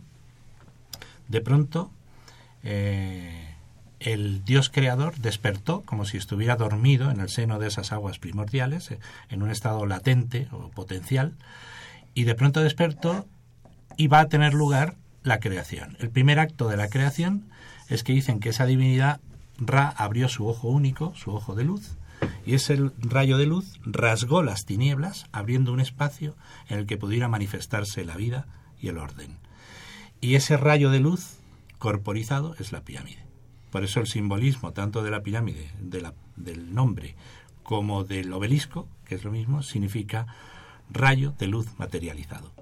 de 1.27 1.41
pronto 1.41 1.91
eh, 2.63 3.55
el 3.99 4.45
Dios 4.45 4.69
creador 4.69 5.17
despertó 5.17 5.81
como 5.81 6.05
si 6.05 6.17
estuviera 6.17 6.55
dormido 6.55 7.11
en 7.11 7.19
el 7.19 7.29
seno 7.29 7.59
de 7.59 7.67
esas 7.67 7.91
aguas 7.91 8.19
primordiales, 8.19 8.91
eh, 8.91 8.99
en 9.29 9.43
un 9.43 9.51
estado 9.51 9.85
latente 9.85 10.47
o 10.51 10.69
potencial, 10.69 11.33
y 12.13 12.23
de 12.23 12.35
pronto 12.35 12.61
despertó 12.61 13.27
y 13.97 14.07
va 14.07 14.19
a 14.19 14.29
tener 14.29 14.53
lugar 14.53 14.95
la 15.23 15.39
creación. 15.39 15.97
El 15.99 16.09
primer 16.09 16.39
acto 16.39 16.67
de 16.67 16.77
la 16.77 16.89
creación 16.89 17.45
es 17.89 18.03
que 18.03 18.13
dicen 18.13 18.39
que 18.39 18.49
esa 18.49 18.65
divinidad 18.65 19.19
Ra 19.57 19.89
abrió 19.89 20.27
su 20.27 20.47
ojo 20.47 20.67
único, 20.67 21.13
su 21.15 21.33
ojo 21.33 21.55
de 21.55 21.63
luz, 21.63 21.95
y 22.45 22.55
ese 22.55 22.91
rayo 22.97 23.37
de 23.37 23.45
luz 23.45 23.79
rasgó 23.85 24.43
las 24.43 24.65
tinieblas, 24.65 25.27
abriendo 25.31 25.71
un 25.71 25.79
espacio 25.79 26.35
en 26.67 26.79
el 26.79 26.85
que 26.85 26.97
pudiera 26.97 27.27
manifestarse 27.27 28.05
la 28.05 28.15
vida 28.15 28.47
y 28.79 28.89
el 28.89 28.97
orden. 28.97 29.37
Y 30.21 30.35
ese 30.35 30.57
rayo 30.57 30.89
de 30.89 30.99
luz 30.99 31.37
corporizado 31.77 32.55
es 32.59 32.71
la 32.71 32.81
pirámide. 32.81 33.23
Por 33.71 33.83
eso 33.83 33.99
el 33.99 34.07
simbolismo 34.07 34.71
tanto 34.71 35.03
de 35.03 35.11
la 35.11 35.21
pirámide, 35.21 35.71
del 35.79 36.73
nombre, 36.73 37.15
como 37.63 38.03
del 38.03 38.31
obelisco, 38.31 38.87
que 39.05 39.15
es 39.15 39.23
lo 39.23 39.31
mismo, 39.31 39.63
significa 39.63 40.27
rayo 40.89 41.33
de 41.37 41.47
luz 41.47 41.67
materializado. 41.77 42.54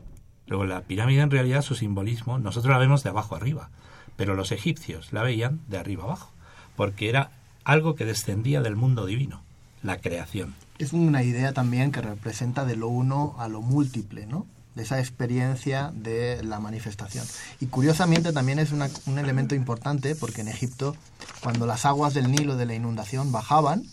Luego 0.48 0.66
la 0.66 0.82
pirámide 0.82 1.22
en 1.22 1.32
realidad 1.32 1.62
su 1.62 1.76
simbolismo 1.76 2.40
nosotros 2.40 2.72
la 2.72 2.78
vemos 2.78 3.04
de 3.04 3.10
abajo 3.10 3.36
arriba, 3.36 3.70
pero 4.16 4.36
los 4.36 4.52
egipcios 4.52 5.14
la 5.14 5.24
veían 5.24 5.62
de 5.68 5.78
arriba 5.78 6.04
abajo, 6.04 6.32
porque 6.76 7.10
era 7.10 7.32
algo 7.64 7.96
que 7.96 8.06
descendía 8.06 8.62
del 8.62 8.76
mundo 8.76 9.06
divino, 9.06 9.42
la 9.82 9.98
creación. 9.98 10.54
Es 10.80 10.94
una 10.94 11.24
idea 11.24 11.54
también 11.54 11.92
que 11.92 12.02
representa 12.02 12.66
de 12.66 12.76
lo 12.76 12.88
uno 12.88 13.36
a 13.40 13.48
lo 13.48 13.62
múltiple, 13.62 14.26
¿no? 14.26 14.46
de 14.76 14.84
esa 14.84 15.00
experiencia 15.00 15.92
de 15.94 16.44
la 16.44 16.60
manifestación. 16.60 17.26
Y 17.60 17.68
curiosamente 17.68 18.34
también 18.34 18.60
es 18.60 18.72
un 18.72 19.20
elemento 19.20 19.56
importante 19.56 20.16
porque 20.16 20.42
en 20.42 20.48
Egipto, 20.48 20.96
cuando 21.42 21.66
las 21.66 21.86
aguas 21.86 22.14
del 22.14 22.32
Nilo 22.32 22.56
de 22.56 22.66
la 22.66 22.74
inundación 22.74 23.32
bajaban, 23.32 23.84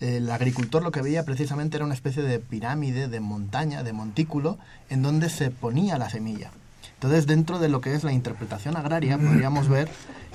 el 0.00 0.30
agricultor 0.30 0.82
lo 0.82 0.90
que 0.90 1.02
veía 1.02 1.24
precisamente 1.24 1.76
era 1.76 1.84
una 1.84 1.94
especie 1.94 2.22
de 2.22 2.38
pirámide, 2.38 3.08
de 3.08 3.20
montaña, 3.20 3.82
de 3.82 3.92
montículo, 3.92 4.58
en 4.90 5.02
donde 5.02 5.28
se 5.28 5.50
ponía 5.50 5.98
la 5.98 6.10
semilla. 6.10 6.50
Entonces, 6.94 7.26
dentro 7.26 7.58
de 7.58 7.68
lo 7.68 7.80
que 7.80 7.94
es 7.94 8.04
la 8.04 8.12
interpretación 8.12 8.76
agraria, 8.76 9.18
podríamos 9.18 9.68
ver 9.68 9.88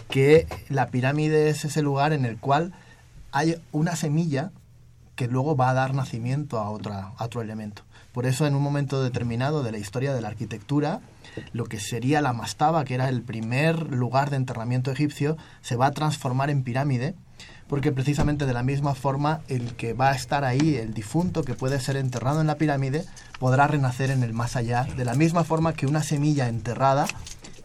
que 0.09 0.47
la 0.69 0.87
pirámide 0.87 1.49
es 1.49 1.65
ese 1.65 1.81
lugar 1.81 2.13
en 2.13 2.25
el 2.25 2.37
cual 2.37 2.73
hay 3.31 3.57
una 3.71 3.95
semilla 3.95 4.51
que 5.15 5.27
luego 5.27 5.55
va 5.55 5.69
a 5.69 5.73
dar 5.73 5.93
nacimiento 5.93 6.59
a, 6.59 6.69
otra, 6.69 7.13
a 7.17 7.25
otro 7.25 7.41
elemento. 7.41 7.83
Por 8.13 8.25
eso, 8.25 8.45
en 8.45 8.55
un 8.55 8.61
momento 8.61 9.01
determinado 9.01 9.63
de 9.63 9.71
la 9.71 9.77
historia 9.77 10.13
de 10.13 10.21
la 10.21 10.27
arquitectura, 10.27 11.01
lo 11.51 11.65
que 11.65 11.79
sería 11.79 12.21
la 12.21 12.33
mastaba, 12.33 12.85
que 12.85 12.93
era 12.93 13.09
el 13.09 13.21
primer 13.21 13.91
lugar 13.91 14.29
de 14.29 14.35
enterramiento 14.35 14.91
egipcio, 14.91 15.37
se 15.61 15.75
va 15.75 15.87
a 15.87 15.91
transformar 15.91 16.49
en 16.49 16.63
pirámide 16.63 17.15
porque 17.67 17.91
precisamente 17.91 18.45
de 18.45 18.53
la 18.53 18.63
misma 18.63 18.95
forma 18.95 19.41
el 19.47 19.75
que 19.75 19.93
va 19.93 20.11
a 20.11 20.15
estar 20.15 20.43
ahí, 20.43 20.75
el 20.75 20.93
difunto 20.93 21.43
que 21.43 21.53
puede 21.53 21.79
ser 21.79 21.97
enterrado 21.97 22.41
en 22.41 22.47
la 22.47 22.55
pirámide, 22.55 23.05
podrá 23.39 23.67
renacer 23.67 24.11
en 24.11 24.23
el 24.23 24.33
más 24.33 24.55
allá, 24.55 24.85
de 24.95 25.05
la 25.05 25.15
misma 25.15 25.43
forma 25.43 25.73
que 25.73 25.87
una 25.87 26.03
semilla 26.03 26.47
enterrada 26.47 27.05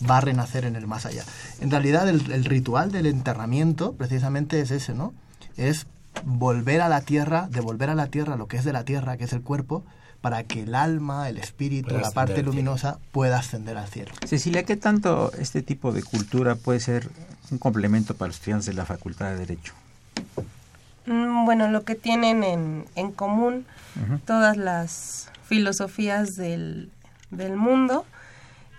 va 0.09 0.19
a 0.19 0.21
renacer 0.21 0.65
en 0.65 0.77
el 0.77 0.87
más 0.87 1.07
allá. 1.07 1.25
En 1.61 1.71
realidad 1.71 2.09
el, 2.09 2.31
el 2.31 2.45
ritual 2.45 2.93
del 2.93 3.07
enterramiento 3.07 3.95
precisamente 3.95 4.61
es 4.61 4.71
ese, 4.71 4.95
¿no? 4.95 5.13
Es 5.57 5.87
volver 6.25 6.81
a 6.81 6.89
la 6.89 7.01
tierra, 7.01 7.49
devolver 7.51 7.91
a 7.91 7.95
la 7.95 8.07
tierra 8.07 8.37
lo 8.37 8.47
que 8.47 8.57
es 8.57 8.65
de 8.65 8.73
la 8.73 8.85
tierra, 8.85 9.17
que 9.17 9.25
es 9.25 9.33
el 9.33 9.43
cuerpo, 9.43 9.85
para 10.21 10.43
que 10.45 10.63
el 10.63 10.75
alma, 10.75 11.29
el 11.29 11.39
espíritu, 11.39 11.97
la 11.97 12.11
parte 12.11 12.43
luminosa 12.43 12.99
pueda 13.13 13.39
ascender 13.39 13.77
al 13.77 13.87
cielo. 13.89 14.13
Cecilia, 14.27 14.65
¿qué 14.65 14.77
tanto 14.77 15.33
este 15.39 15.63
tipo 15.63 15.93
de 15.93 16.03
cultura 16.03 16.57
puede 16.57 16.81
ser 16.81 17.09
un 17.51 17.59
complemento 17.59 18.15
para 18.15 18.29
los 18.29 18.37
estudiantes 18.37 18.67
de 18.67 18.73
la 18.75 18.85
Facultad 18.85 19.31
de 19.31 19.39
Derecho? 19.39 19.75
Mm, 21.09 21.47
bueno, 21.47 21.69
lo 21.69 21.85
que 21.85 21.95
tienen 21.95 22.45
en, 22.45 22.85
en 22.95 23.13
común 23.13 23.67
todas 24.27 24.57
las 24.57 25.31
filosofías 25.45 26.37
del, 26.37 26.91
del 27.31 27.57
mundo 27.57 28.05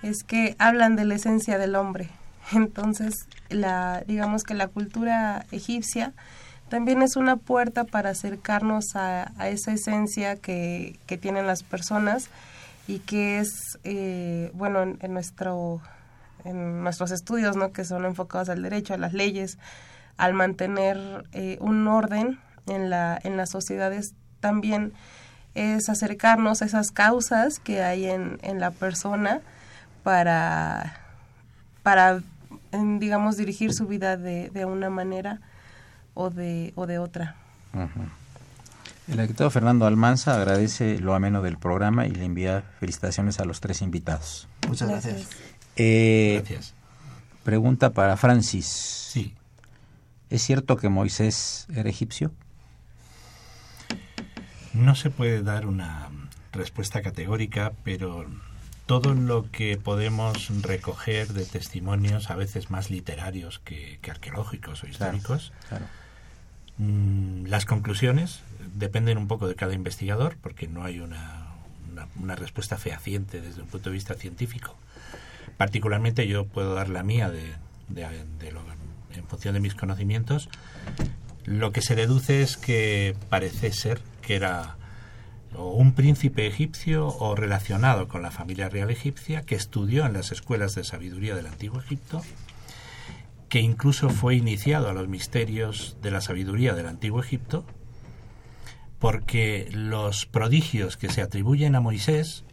es 0.03 0.23
que 0.23 0.55
hablan 0.59 0.95
de 0.95 1.05
la 1.05 1.15
esencia 1.15 1.57
del 1.57 1.75
hombre. 1.75 2.09
Entonces, 2.51 3.27
la, 3.49 4.03
digamos 4.07 4.43
que 4.43 4.53
la 4.53 4.67
cultura 4.67 5.45
egipcia 5.51 6.13
también 6.69 7.01
es 7.01 7.15
una 7.15 7.35
puerta 7.35 7.83
para 7.83 8.11
acercarnos 8.11 8.95
a, 8.95 9.31
esa 9.47 9.71
esencia 9.73 10.35
que, 10.35 10.99
que, 11.07 11.17
tienen 11.17 11.47
las 11.47 11.63
personas 11.63 12.29
y 12.87 12.99
que 12.99 13.39
es, 13.39 13.79
eh, 13.83 14.51
bueno, 14.53 14.83
en, 14.83 15.13
nuestro, 15.13 15.81
en 16.45 16.83
nuestros 16.83 17.09
estudios, 17.09 17.55
¿no? 17.55 17.71
que 17.71 17.85
son 17.85 18.05
enfocados 18.05 18.49
al 18.49 18.61
derecho, 18.61 18.93
a 18.93 18.97
las 18.97 19.13
leyes, 19.13 19.57
al 20.19 20.33
mantener 20.33 21.25
eh, 21.31 21.57
un 21.61 21.87
orden 21.87 22.39
en, 22.67 22.89
la, 22.89 23.19
en 23.23 23.37
las 23.37 23.49
sociedades, 23.49 24.13
también 24.41 24.93
es 25.55 25.89
acercarnos 25.89 26.61
a 26.61 26.65
esas 26.65 26.91
causas 26.91 27.59
que 27.59 27.83
hay 27.83 28.05
en, 28.05 28.37
en 28.43 28.59
la 28.59 28.71
persona 28.71 29.41
para, 30.03 30.99
para 31.83 32.21
digamos, 32.71 33.37
dirigir 33.37 33.73
su 33.73 33.87
vida 33.87 34.17
de, 34.17 34.49
de 34.49 34.65
una 34.65 34.89
manera 34.89 35.39
o 36.13 36.29
de, 36.29 36.73
o 36.75 36.85
de 36.85 36.99
otra. 36.99 37.35
El 39.07 39.19
arquitecto 39.19 39.49
Fernando 39.49 39.87
Almanza 39.87 40.35
agradece 40.35 40.99
lo 40.99 41.15
ameno 41.15 41.41
del 41.41 41.57
programa 41.57 42.05
y 42.05 42.11
le 42.11 42.25
envía 42.25 42.63
felicitaciones 42.79 43.39
a 43.39 43.45
los 43.45 43.59
tres 43.59 43.81
invitados. 43.81 44.47
Muchas 44.67 44.89
gracias. 44.89 45.27
Eh, 45.77 46.41
gracias. 46.45 46.73
Pregunta 47.43 47.91
para 47.91 48.17
Francis. 48.17 48.67
Sí. 48.67 49.33
¿Es 50.29 50.43
cierto 50.43 50.77
que 50.77 50.89
Moisés 50.89 51.67
era 51.73 51.89
egipcio? 51.89 52.31
No 54.73 54.95
se 54.95 55.09
puede 55.09 55.41
dar 55.41 55.65
una 55.65 56.09
respuesta 56.51 57.01
categórica, 57.01 57.73
pero 57.83 58.25
todo 58.85 59.13
lo 59.13 59.49
que 59.51 59.77
podemos 59.77 60.49
recoger 60.61 61.29
de 61.29 61.45
testimonios, 61.45 62.29
a 62.29 62.35
veces 62.35 62.69
más 62.69 62.89
literarios 62.91 63.59
que, 63.59 63.99
arqueológicos 64.09 64.83
o 64.83 64.87
históricos, 64.87 65.51
mm, 66.77 67.45
las 67.45 67.65
conclusiones 67.65 68.41
dependen 68.75 69.17
un 69.17 69.27
poco 69.27 69.47
de 69.47 69.55
cada 69.55 69.73
investigador, 69.73 70.37
porque 70.41 70.67
no 70.67 70.83
hay 70.83 70.99
una, 70.99 71.47
una, 72.19 72.35
respuesta 72.35 72.77
fehaciente 72.77 73.41
desde 73.41 73.61
un 73.61 73.67
punto 73.67 73.89
de 73.89 73.93
vista 73.93 74.13
científico. 74.13 74.75
Particularmente 75.57 76.27
yo 76.27 76.45
puedo 76.45 76.75
dar 76.75 76.89
la 76.89 77.03
mía 77.03 77.29
de, 77.29 77.55
de 77.89 78.51
lo, 78.51 78.61
en 79.15 79.25
función 79.25 79.53
de 79.53 79.59
mis 79.59 79.75
conocimientos, 79.75 80.49
lo 81.45 81.71
que 81.71 81.81
se 81.81 81.95
deduce 81.95 82.41
es 82.41 82.57
que 82.57 83.15
parece 83.29 83.71
ser 83.71 84.01
que 84.21 84.35
era 84.35 84.77
un 85.57 85.93
príncipe 85.93 86.45
egipcio 86.45 87.07
o 87.07 87.35
relacionado 87.35 88.07
con 88.07 88.21
la 88.21 88.31
familia 88.31 88.69
real 88.69 88.89
egipcia 88.89 89.41
que 89.41 89.55
estudió 89.55 90.05
en 90.05 90.13
las 90.13 90.31
escuelas 90.31 90.75
de 90.75 90.83
sabiduría 90.83 91.35
del 91.35 91.47
antiguo 91.47 91.79
Egipto, 91.79 92.21
que 93.49 93.59
incluso 93.59 94.09
fue 94.09 94.35
iniciado 94.35 94.89
a 94.89 94.93
los 94.93 95.07
misterios 95.07 95.97
de 96.01 96.11
la 96.11 96.21
sabiduría 96.21 96.75
del 96.75 96.87
antiguo 96.87 97.19
Egipto, 97.19 97.65
porque 98.99 99.69
los 99.71 100.25
prodigios 100.25 100.97
que 100.97 101.09
se 101.09 101.21
atribuyen 101.21 101.75
a 101.75 101.81
Moisés, 101.81 102.43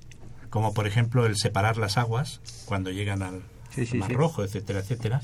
como 0.49 0.73
por 0.73 0.87
ejemplo 0.87 1.27
el 1.27 1.37
separar 1.37 1.77
las 1.77 1.99
aguas 1.99 2.41
cuando 2.65 2.91
llegan 2.91 3.23
al 3.23 3.43
Mar 3.95 4.13
Rojo, 4.13 4.43
etcétera, 4.43 4.81
etcétera, 4.81 5.21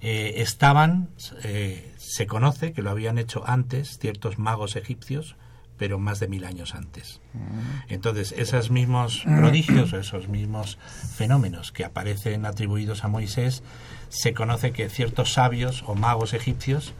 eh, 0.00 0.34
estaban, 0.36 1.10
eh, 1.42 1.94
se 1.98 2.26
conoce 2.26 2.72
que 2.72 2.82
lo 2.82 2.90
habían 2.90 3.18
hecho 3.18 3.42
antes 3.46 3.98
ciertos 3.98 4.38
magos 4.38 4.76
egipcios, 4.76 5.36
pero 5.76 5.98
más 5.98 6.20
de 6.20 6.28
mil 6.28 6.44
años 6.44 6.74
antes. 6.74 7.20
Mm. 7.32 7.92
Entonces, 7.92 8.32
esos 8.36 8.70
mismos 8.70 9.22
prodigios 9.24 9.92
o 9.92 9.98
esos 9.98 10.28
mismos 10.28 10.78
fenómenos 11.16 11.72
que 11.72 11.84
aparecen 11.84 12.44
atribuidos 12.44 13.04
a 13.04 13.08
Moisés, 13.08 13.62
se 14.10 14.34
conoce 14.34 14.72
que 14.72 14.90
ciertos 14.90 15.32
sabios 15.32 15.84
o 15.86 15.94
magos 15.94 16.34
egipcios 16.34 16.92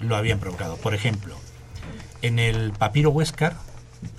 lo 0.00 0.16
habían 0.16 0.38
provocado. 0.38 0.76
Por 0.76 0.94
ejemplo, 0.94 1.36
en 2.22 2.38
el 2.38 2.72
papiro 2.72 3.10
Huéscar, 3.10 3.56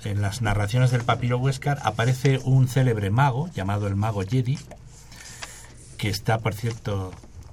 en 0.04 0.20
las 0.20 0.42
narraciones 0.42 0.90
del 0.90 1.02
papiro 1.02 1.38
Huéscar, 1.38 1.78
aparece 1.82 2.40
un 2.44 2.68
célebre 2.68 3.10
mago 3.10 3.50
llamado 3.52 3.86
el 3.86 3.96
mago 3.96 4.22
Jedi, 4.22 4.58
que 5.96 6.08
está, 6.08 6.38
por 6.38 6.54
cierto, 6.54 7.12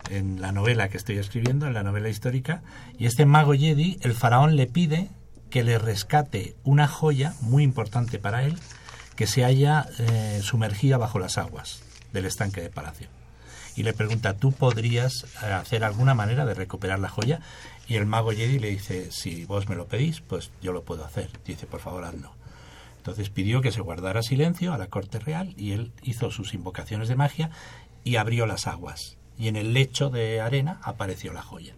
en 0.10 0.41
la 0.41 0.51
novela 0.51 0.89
que 0.89 0.97
estoy 0.97 1.18
escribiendo, 1.18 1.68
en 1.68 1.74
la 1.74 1.84
novela 1.84 2.10
histórica, 2.10 2.62
y 2.97 3.06
este 3.06 3.26
mago 3.26 3.53
Jedi, 3.53 3.97
el 4.01 4.14
faraón 4.14 4.56
le 4.56 4.68
pide 4.68 5.10
que 5.49 5.64
le 5.64 5.78
rescate 5.78 6.56
una 6.64 6.88
joya 6.88 7.34
muy 7.41 7.64
importante 7.64 8.20
para 8.20 8.43
él 8.43 8.58
que 9.16 9.28
se 9.28 9.45
haya 9.45 9.88
eh, 9.99 10.41
sumergida 10.43 10.97
bajo 10.97 11.20
las 11.20 11.38
aguas 11.38 11.82
del 12.12 12.26
estanque 12.26 12.62
de 12.62 12.70
Palacio. 12.70 13.08
Y 13.76 13.84
le 13.84 13.93
pregunta, 13.93 14.36
¿tú 14.36 14.51
podrías 14.51 15.26
eh, 15.43 15.47
hacer 15.47 15.84
alguna 15.84 16.14
manera 16.14 16.45
de 16.45 16.53
recuperar 16.53 16.99
la 16.99 17.10
joya? 17.10 17.39
Y 17.88 17.95
el 17.95 18.06
mago 18.06 18.32
Jedi 18.32 18.60
le 18.60 18.70
dice, 18.70 19.12
si 19.12 19.45
vos 19.45 19.70
me 19.70 19.76
lo 19.76 19.88
pedís, 19.88 20.22
pues 20.22 20.51
yo 20.62 20.74
lo 20.74 20.84
puedo 20.84 21.06
hacer. 21.06 21.30
Dice, 21.45 21.68
por 21.68 21.80
favor, 21.80 22.03
hazlo. 22.03 22.34
Entonces 22.97 23.30
pidió 23.30 23.62
que 23.62 23.72
se 23.72 23.82
guardara 23.82 24.24
silencio 24.24 24.74
a 24.74 24.78
la 24.78 24.88
corte 24.88 25.20
real 25.20 25.53
y 25.58 25.72
él 25.72 25.93
hizo 26.01 26.32
sus 26.32 26.53
invocaciones 26.53 27.08
de 27.08 27.16
magia 27.16 27.51
y 28.03 28.16
abrió 28.16 28.45
las 28.45 28.68
aguas 28.68 29.18
y 29.38 29.48
en 29.48 29.56
el 29.56 29.74
lecho 29.74 30.10
de 30.10 30.42
arena 30.42 30.80
apareció 30.84 31.34
la 31.34 31.42
joya. 31.42 31.76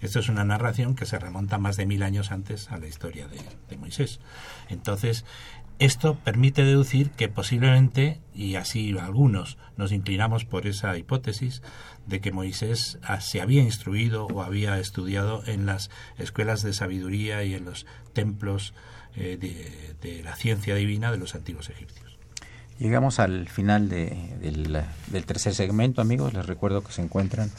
Esto 0.00 0.18
es 0.18 0.28
una 0.28 0.44
narración 0.44 0.94
que 0.94 1.06
se 1.06 1.18
remonta 1.18 1.58
más 1.58 1.76
de 1.76 1.86
mil 1.86 2.02
años 2.02 2.32
antes 2.32 2.70
a 2.70 2.78
la 2.78 2.86
historia 2.86 3.28
de, 3.28 3.76
Moisés. 3.76 4.20
Entonces, 4.68 5.24
esto 5.78 6.14
permite 6.14 6.64
deducir 6.64 7.10
que 7.10 7.28
posiblemente, 7.28 8.20
y 8.34 8.54
así 8.54 8.96
algunos 8.98 9.58
nos 9.76 9.92
inclinamos 9.92 10.44
por 10.44 10.66
esa 10.66 10.96
hipótesis, 10.96 11.62
de 12.06 12.20
que 12.20 12.32
Moisés 12.32 12.98
ah, 13.02 13.20
se 13.20 13.40
había 13.40 13.62
instruido 13.62 14.26
o 14.26 14.42
había 14.42 14.78
estudiado 14.78 15.42
en 15.46 15.66
las 15.66 15.90
escuelas 16.18 16.62
de 16.62 16.72
sabiduría 16.72 17.44
y 17.44 17.54
en 17.54 17.66
los 17.66 17.86
templos 18.14 18.74
eh, 19.16 19.36
de, 19.38 19.94
de 20.00 20.22
la 20.22 20.36
ciencia 20.36 20.74
divina 20.74 21.10
de 21.12 21.18
los 21.18 21.34
antiguos 21.34 21.68
egipcios. 21.68 22.09
Llegamos 22.80 23.20
al 23.20 23.48
final 23.50 23.90
de, 23.90 24.16
del, 24.40 24.82
del, 25.08 25.26
tercer 25.26 25.54
segmento, 25.54 26.00
amigos. 26.00 26.32
Les 26.32 26.46
recuerdo 26.46 26.82
que 26.82 26.92
se 26.92 27.02
encuentran 27.02 27.50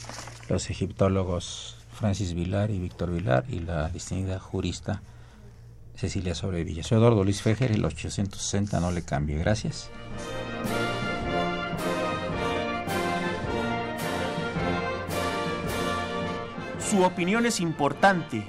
los 0.49 0.67
egiptólogos 0.72 1.78
Francis 1.93 2.34
Vilar 2.34 2.72
y 2.72 2.80
Víctor 2.80 3.11
Vilar 3.11 3.45
y 3.47 3.59
la 3.59 3.89
distinguida 3.89 4.39
jurista 4.39 5.03
Cecilia 5.95 6.34
Sobrevilla. 6.34 6.82
Soy 6.82 6.97
Eduardo 6.97 7.24
Luis 7.24 7.43
Fejer, 7.43 7.72
el 7.72 7.86
860 7.86 8.80
no 8.80 8.91
le 8.91 9.03
cambie. 9.03 9.38
Gracias. 9.38 9.91
Su 16.80 17.03
opinión 17.03 17.45
es 17.45 17.59
importante. 17.59 18.43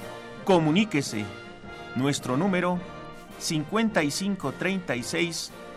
Comuníquese. 0.47 1.27
Nuestro 1.97 2.39
número 2.39 2.79
5536 3.41 5.53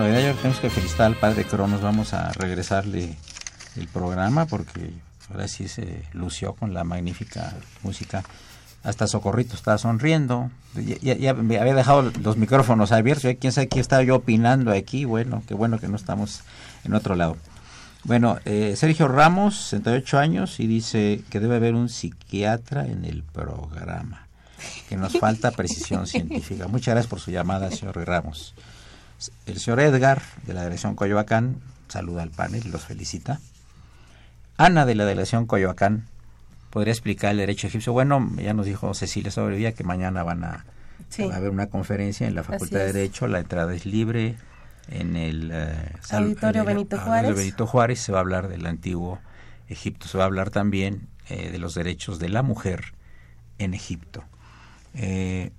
Bueno, 0.00 0.18
ya 0.18 0.32
tenemos 0.32 0.60
que 0.60 0.70
felicitar 0.70 1.08
al 1.08 1.14
padre 1.14 1.44
Cronos. 1.44 1.82
Vamos 1.82 2.14
a 2.14 2.32
regresarle 2.32 3.16
el 3.76 3.86
programa 3.86 4.46
porque 4.46 4.94
ahora 5.30 5.46
sí 5.46 5.68
se 5.68 6.04
lució 6.14 6.54
con 6.54 6.72
la 6.72 6.84
magnífica 6.84 7.52
música. 7.82 8.24
Hasta 8.82 9.06
Socorrito 9.06 9.56
estaba 9.56 9.76
sonriendo. 9.76 10.50
Ya, 11.02 11.34
me 11.34 11.58
había 11.58 11.74
dejado 11.74 12.10
los 12.22 12.38
micrófonos 12.38 12.92
abiertos. 12.92 13.30
¿Quién 13.38 13.52
sabe 13.52 13.68
quién 13.68 13.82
estaba 13.82 14.02
yo 14.02 14.16
opinando 14.16 14.72
aquí? 14.72 15.04
Bueno, 15.04 15.42
qué 15.46 15.52
bueno 15.52 15.78
que 15.78 15.88
no 15.88 15.96
estamos 15.96 16.44
en 16.84 16.94
otro 16.94 17.14
lado. 17.14 17.36
Bueno, 18.04 18.38
eh, 18.46 18.76
Sergio 18.76 19.06
Ramos, 19.06 19.54
68 19.68 20.18
años, 20.18 20.60
y 20.60 20.66
dice 20.66 21.20
que 21.28 21.40
debe 21.40 21.56
haber 21.56 21.74
un 21.74 21.90
psiquiatra 21.90 22.86
en 22.86 23.04
el 23.04 23.22
programa. 23.22 24.26
Que 24.88 24.96
nos 24.96 25.12
falta 25.20 25.50
precisión 25.50 26.06
científica. 26.06 26.68
Muchas 26.68 26.94
gracias 26.94 27.10
por 27.10 27.20
su 27.20 27.30
llamada, 27.30 27.70
señor 27.70 28.02
Ramos. 28.06 28.54
El 29.46 29.58
señor 29.58 29.80
Edgar, 29.80 30.22
de 30.46 30.54
la 30.54 30.62
delegación 30.62 30.94
Coyoacán, 30.94 31.56
saluda 31.88 32.22
al 32.22 32.30
panel, 32.30 32.70
los 32.70 32.84
felicita. 32.84 33.40
Ana, 34.56 34.86
de 34.86 34.94
la 34.94 35.04
delegación 35.04 35.46
Coyoacán, 35.46 36.06
podría 36.70 36.92
explicar 36.92 37.32
el 37.32 37.38
derecho 37.38 37.66
egipcio. 37.66 37.92
Bueno, 37.92 38.30
ya 38.36 38.54
nos 38.54 38.66
dijo 38.66 38.94
Cecilia 38.94 39.30
Sobrevía 39.30 39.72
que 39.72 39.84
mañana 39.84 40.22
van 40.22 40.44
a, 40.44 40.64
va 41.20 41.34
a 41.34 41.36
haber 41.36 41.50
una 41.50 41.68
conferencia 41.68 42.26
en 42.26 42.34
la 42.34 42.44
Facultad 42.44 42.78
de 42.78 42.92
Derecho, 42.92 43.26
la 43.26 43.40
entrada 43.40 43.74
es 43.74 43.86
libre 43.86 44.36
en 44.88 45.16
el 45.16 45.50
eh, 45.52 45.92
Auditorio 46.10 46.64
Benito 46.64 46.98
Juárez. 46.98 47.36
Benito 47.36 47.66
Juárez 47.66 48.00
se 48.00 48.12
va 48.12 48.18
a 48.18 48.20
hablar 48.22 48.48
del 48.48 48.66
antiguo 48.66 49.18
Egipto, 49.68 50.08
se 50.08 50.18
va 50.18 50.24
a 50.24 50.26
hablar 50.26 50.50
también 50.50 51.08
eh, 51.28 51.50
de 51.50 51.58
los 51.58 51.74
derechos 51.74 52.18
de 52.18 52.28
la 52.28 52.42
mujer 52.42 52.94
en 53.58 53.74
Egipto. 53.74 54.24
Eh, 54.94 55.52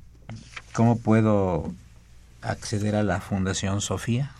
¿Cómo 0.74 1.00
puedo 1.00 1.74
acceder 2.42 2.96
a 2.96 3.04
la 3.04 3.22
Fundación 3.22 3.82
Sofía? 3.82 4.32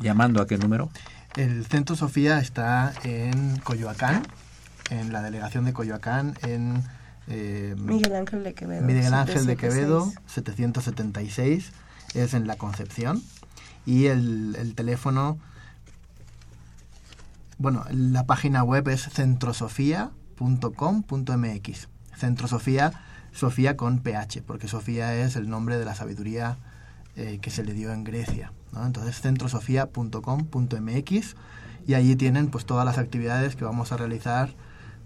¿Llamando 0.00 0.40
a 0.40 0.46
qué 0.46 0.58
número? 0.58 0.90
El 1.36 1.66
Centro 1.66 1.94
Sofía 1.94 2.38
está 2.38 2.94
en 3.04 3.58
Coyoacán, 3.58 4.26
en 4.90 5.12
la 5.12 5.22
delegación 5.22 5.64
de 5.64 5.72
Coyoacán, 5.72 6.36
en... 6.42 6.82
Eh, 7.28 7.76
Miguel 7.76 8.16
Ángel 8.16 8.42
de 8.42 8.54
Quevedo. 8.54 8.82
Miguel 8.82 9.12
Ángel 9.12 9.46
de 9.46 9.56
Quevedo, 9.56 10.10
776, 10.26 11.72
es 12.14 12.34
en 12.34 12.46
La 12.46 12.56
Concepción. 12.56 13.22
Y 13.84 14.06
el, 14.06 14.56
el 14.58 14.74
teléfono, 14.74 15.38
bueno, 17.58 17.84
la 17.90 18.24
página 18.24 18.64
web 18.64 18.88
es 18.88 19.10
centrosofía.com.mx. 19.10 21.88
Centro 22.16 22.48
Sofía, 22.48 22.92
Sofía 23.32 23.76
con 23.76 24.00
PH, 24.00 24.42
porque 24.46 24.68
Sofía 24.68 25.14
es 25.14 25.36
el 25.36 25.48
nombre 25.48 25.78
de 25.78 25.84
la 25.84 25.94
sabiduría 25.94 26.56
eh, 27.16 27.38
que 27.40 27.50
se 27.50 27.64
le 27.64 27.74
dio 27.74 27.92
en 27.92 28.04
Grecia. 28.04 28.52
¿no? 28.72 28.86
Entonces, 28.86 29.20
centrosofía.com.mx 29.20 31.34
y 31.88 31.94
allí 31.94 32.14
tienen 32.14 32.48
pues 32.48 32.66
todas 32.66 32.84
las 32.84 32.98
actividades 32.98 33.56
que 33.56 33.64
vamos 33.64 33.90
a 33.92 33.96
realizar 33.96 34.50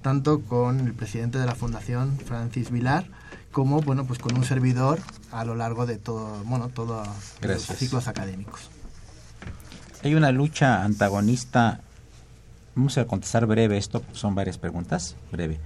tanto 0.02 0.40
con 0.40 0.80
el 0.80 0.92
presidente 0.92 1.38
de 1.38 1.46
la 1.46 1.54
fundación 1.54 2.18
Francis 2.18 2.70
Vilar 2.70 3.06
como 3.52 3.80
bueno 3.80 4.04
pues 4.04 4.18
con 4.18 4.36
un 4.36 4.44
servidor 4.44 4.98
a 5.30 5.44
lo 5.44 5.54
largo 5.54 5.86
de 5.86 5.96
todo 5.96 6.42
bueno 6.44 6.68
todos 6.68 7.08
los 7.40 7.62
ciclos 7.62 8.08
académicos 8.08 8.68
hay 10.02 10.16
una 10.16 10.32
lucha 10.32 10.82
antagonista 10.82 11.80
vamos 12.74 12.98
a 12.98 13.06
contestar 13.06 13.46
breve 13.46 13.78
esto 13.78 14.02
son 14.12 14.34
varias 14.34 14.58
preguntas 14.58 15.14
breve 15.30 15.60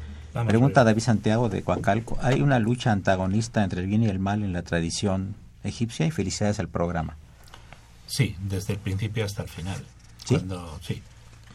pregunta 0.44 0.84
David 0.84 1.02
Santiago 1.02 1.48
de 1.48 1.62
Coacalco 1.62 2.18
hay 2.20 2.40
una 2.40 2.58
lucha 2.58 2.92
antagonista 2.92 3.64
entre 3.64 3.80
el 3.80 3.86
bien 3.86 4.02
y 4.02 4.08
el 4.08 4.18
mal 4.18 4.42
en 4.42 4.52
la 4.52 4.62
tradición 4.62 5.34
egipcia 5.64 6.06
y 6.06 6.10
felicidades 6.10 6.60
al 6.60 6.68
programa 6.68 7.16
sí 8.06 8.36
desde 8.40 8.74
el 8.74 8.78
principio 8.78 9.24
hasta 9.24 9.42
el 9.42 9.48
final 9.48 9.82
cuando, 10.28 10.78
sí. 10.82 11.02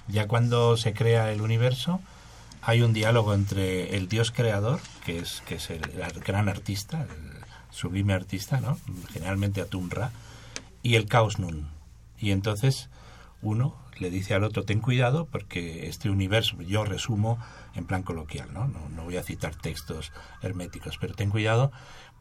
Ya 0.08 0.28
cuando 0.28 0.78
se 0.78 0.94
crea 0.94 1.32
el 1.32 1.42
universo, 1.42 2.02
hay 2.62 2.82
un 2.82 2.94
diálogo 2.94 3.34
entre 3.34 3.96
el 3.96 4.08
Dios 4.08 4.32
creador, 4.32 4.80
que 5.06 5.20
es, 5.20 5.42
que 5.46 5.56
es 5.56 5.70
el, 5.70 5.82
gran 6.26 6.50
artista, 6.50 7.02
el 7.04 7.44
sublime 7.72 8.14
artista, 8.14 8.60
¿no? 8.60 8.78
generalmente 9.14 9.62
Atumra, 9.62 10.12
y 10.84 10.96
el 10.96 11.08
Caos 11.08 11.40
Nun. 11.40 11.70
Y 12.20 12.32
entonces 12.32 12.90
uno 13.42 13.76
le 14.02 14.10
dice 14.10 14.34
al 14.34 14.44
otro, 14.44 14.64
ten 14.64 14.82
cuidado 14.82 15.26
porque 15.26 15.88
este 15.88 16.10
universo, 16.10 16.60
yo 16.62 16.84
resumo 16.84 17.38
en 17.76 17.86
plan 17.86 18.02
coloquial, 18.02 18.52
¿no? 18.52 18.68
No, 18.68 18.90
no 18.90 19.04
voy 19.04 19.18
a 19.18 19.24
citar 19.24 19.56
textos 19.56 20.12
herméticos, 20.42 20.98
pero 20.98 21.14
ten 21.14 21.30
cuidado 21.30 21.72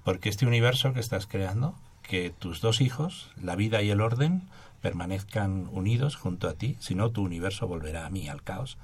porque 0.04 0.28
este 0.28 0.46
universo 0.46 0.92
que 0.92 1.00
estás 1.00 1.26
creando, 1.26 1.74
que 2.02 2.30
tus 2.30 2.60
dos 2.60 2.80
hijos, 2.80 3.30
la 3.40 3.56
vida 3.56 3.82
y 3.82 3.90
el 3.90 4.00
orden, 4.00 4.42
permanezcan 4.82 5.68
unidos 5.72 6.16
junto 6.16 6.48
a 6.48 6.54
ti, 6.54 6.76
si 6.80 6.94
no 6.94 7.10
tu 7.10 7.22
universo 7.22 7.66
volverá 7.66 8.06
a 8.06 8.10
mí, 8.10 8.28
al 8.28 8.42
caos, 8.42 8.76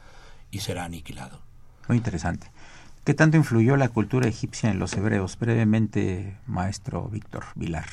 y 0.51 0.61
será 0.61 0.85
aniquilado. 0.85 1.41
Muy 1.89 1.99
interesante. 1.99 2.51
¿Qué 3.05 3.15
tanto 3.15 3.37
influyó 3.37 3.77
la 3.77 3.89
cultura 3.89 4.27
egipcia 4.27 4.71
en 4.71 4.79
los 4.79 4.95
hebreos? 4.95 5.39
Brevemente, 5.39 6.39
maestro 6.47 7.09
Víctor 7.09 7.45
Vilar. 7.55 7.87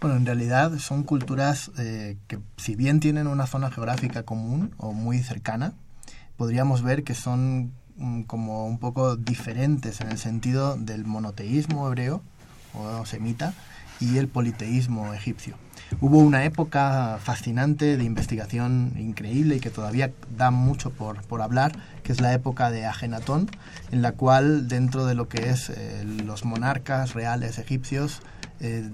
Bueno, 0.00 0.16
en 0.16 0.26
realidad 0.26 0.78
son 0.78 1.02
culturas 1.02 1.70
eh, 1.78 2.16
que 2.26 2.38
si 2.56 2.74
bien 2.74 3.00
tienen 3.00 3.26
una 3.26 3.46
zona 3.46 3.70
geográfica 3.70 4.22
común 4.22 4.72
o 4.78 4.92
muy 4.92 5.18
cercana, 5.20 5.72
podríamos 6.36 6.82
ver 6.82 7.04
que 7.04 7.14
son 7.14 7.72
mm, 7.96 8.22
como 8.22 8.66
un 8.66 8.78
poco 8.78 9.16
diferentes 9.16 10.00
en 10.00 10.10
el 10.10 10.18
sentido 10.18 10.76
del 10.76 11.04
monoteísmo 11.04 11.86
hebreo 11.86 12.22
o 12.74 13.04
semita 13.04 13.52
y 14.00 14.16
el 14.16 14.28
politeísmo 14.28 15.12
egipcio. 15.12 15.56
Hubo 16.00 16.18
una 16.18 16.44
época 16.44 17.18
fascinante 17.22 17.96
de 17.96 18.04
investigación 18.04 18.94
increíble 18.96 19.56
y 19.56 19.60
que 19.60 19.70
todavía 19.70 20.12
da 20.36 20.50
mucho 20.50 20.90
por, 20.90 21.22
por 21.22 21.42
hablar, 21.42 21.72
que 22.02 22.12
es 22.12 22.20
la 22.20 22.32
época 22.32 22.70
de 22.70 22.86
Agenatón, 22.86 23.50
en 23.90 24.00
la 24.00 24.12
cual 24.12 24.68
dentro 24.68 25.04
de 25.04 25.14
lo 25.14 25.28
que 25.28 25.50
es 25.50 25.68
eh, 25.68 26.04
los 26.24 26.44
monarcas 26.44 27.12
reales 27.12 27.58
egipcios 27.58 28.22
eh, 28.60 28.88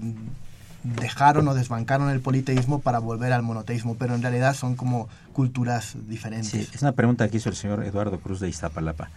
dejaron 0.83 1.47
o 1.47 1.53
desbancaron 1.53 2.09
el 2.09 2.21
politeísmo 2.21 2.79
para 2.79 2.99
volver 2.99 3.33
al 3.33 3.43
monoteísmo, 3.43 3.95
pero 3.95 4.15
en 4.15 4.21
realidad 4.21 4.55
son 4.55 4.75
como 4.75 5.09
culturas 5.33 5.95
diferentes. 6.07 6.49
Sí, 6.49 6.67
es 6.73 6.81
una 6.81 6.93
pregunta 6.93 7.27
que 7.29 7.37
hizo 7.37 7.49
el 7.49 7.55
señor 7.55 7.83
Eduardo 7.83 8.19
Cruz 8.19 8.39
de 8.39 8.49
Iztapalapa. 8.49 9.09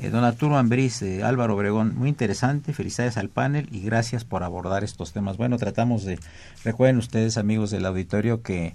Eh, 0.00 0.10
don 0.10 0.22
Arturo 0.22 0.56
Ambriz, 0.56 1.00
de 1.00 1.24
Álvaro 1.24 1.56
Obregón, 1.56 1.96
muy 1.96 2.08
interesante, 2.08 2.72
felicidades 2.72 3.16
al 3.16 3.28
panel 3.28 3.68
y 3.72 3.80
gracias 3.80 4.24
por 4.24 4.44
abordar 4.44 4.84
estos 4.84 5.12
temas. 5.12 5.36
Bueno, 5.36 5.58
tratamos 5.58 6.04
de, 6.04 6.20
recuerden 6.64 6.98
ustedes 6.98 7.36
amigos 7.36 7.70
del 7.70 7.84
auditorio 7.84 8.42
que 8.42 8.74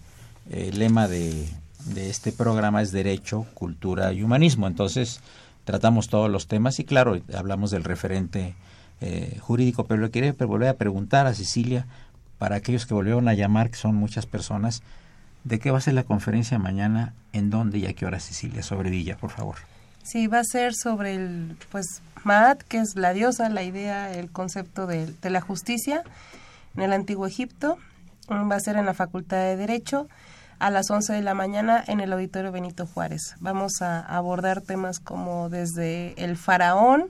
eh, 0.50 0.70
el 0.72 0.80
lema 0.80 1.08
de, 1.08 1.48
de 1.86 2.10
este 2.10 2.34
programa 2.34 2.82
es 2.82 2.92
Derecho, 2.92 3.46
Cultura 3.54 4.12
y 4.12 4.22
Humanismo, 4.22 4.68
entonces 4.68 5.22
tratamos 5.64 6.10
todos 6.10 6.30
los 6.30 6.48
temas 6.48 6.80
y 6.80 6.84
claro, 6.84 7.20
hablamos 7.34 7.72
del 7.72 7.86
referente 7.86 8.56
eh, 9.02 9.38
jurídico, 9.42 9.86
pero 9.86 10.02
le 10.02 10.12
quería 10.12 10.34
volver 10.34 10.70
a 10.70 10.76
preguntar 10.76 11.28
a 11.28 11.34
Cecilia, 11.34 11.88
para 12.44 12.58
aquellos 12.58 12.86
que 12.86 12.94
volvieron 12.94 13.30
a 13.30 13.34
llamar, 13.36 13.70
que 13.70 13.78
son 13.78 13.96
muchas 13.96 14.26
personas, 14.26 14.84
¿de 15.46 15.60
qué 15.60 15.72
va 15.72 15.78
a 15.78 15.82
ser 15.82 15.94
la 15.94 16.04
conferencia 16.04 16.60
mañana? 16.60 17.14
¿En 17.32 17.50
dónde 17.50 17.78
y 17.78 17.86
a 17.86 17.94
qué 17.94 18.06
hora, 18.06 18.20
Cecilia? 18.20 18.62
Sobre 18.64 18.89
Villa, 18.89 19.16
por 19.16 19.30
favor. 19.30 19.56
Sí, 20.04 20.28
va 20.28 20.39
a 20.39 20.44
ser 20.44 20.74
sobre 20.76 21.16
el, 21.16 21.56
pues, 21.72 22.02
Maat, 22.26 22.62
que 22.64 22.80
es 22.80 22.98
la 22.98 23.14
diosa, 23.14 23.48
la 23.48 23.64
idea, 23.64 24.12
el 24.12 24.30
concepto 24.30 24.88
de, 24.88 25.16
la 25.22 25.39
justicia 25.39 26.04
en 26.76 26.82
el 26.82 26.91
Antiguo 26.91 27.26
Egipto. 27.28 27.78
Va 28.30 28.56
a 28.56 28.60
ser 28.60 28.76
en 28.76 28.86
la 28.86 28.94
Facultad 28.94 29.38
de 29.38 29.56
Derecho 29.56 30.10
a 30.60 30.70
las 30.70 30.91
11 30.91 31.14
de 31.14 31.22
la 31.22 31.36
mañana 31.36 31.82
en 31.88 32.02
el 32.02 32.12
Auditorio 32.12 32.52
Benito 32.52 32.86
Juárez. 32.86 33.36
Vamos 33.39 33.82
a 33.82 34.02
abordar 34.02 34.60
temas 34.60 35.00
como 35.00 35.48
desde 35.48 36.14
el 36.22 36.36
faraón, 36.36 37.08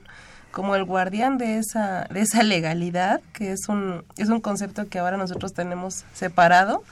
como 0.54 0.76
el 0.76 0.84
guardián 0.84 1.36
de 1.36 1.58
esa, 1.58 2.06
de 2.10 2.20
esa 2.20 2.44
legalidad, 2.44 3.20
que 3.32 3.50
es 3.50 3.68
un, 3.68 4.04
es 4.16 4.28
un 4.28 4.40
concepto 4.40 4.88
que 4.88 5.00
ahora 5.00 5.16
nosotros 5.16 5.52
tenemos 5.52 6.04
separado, 6.14 6.84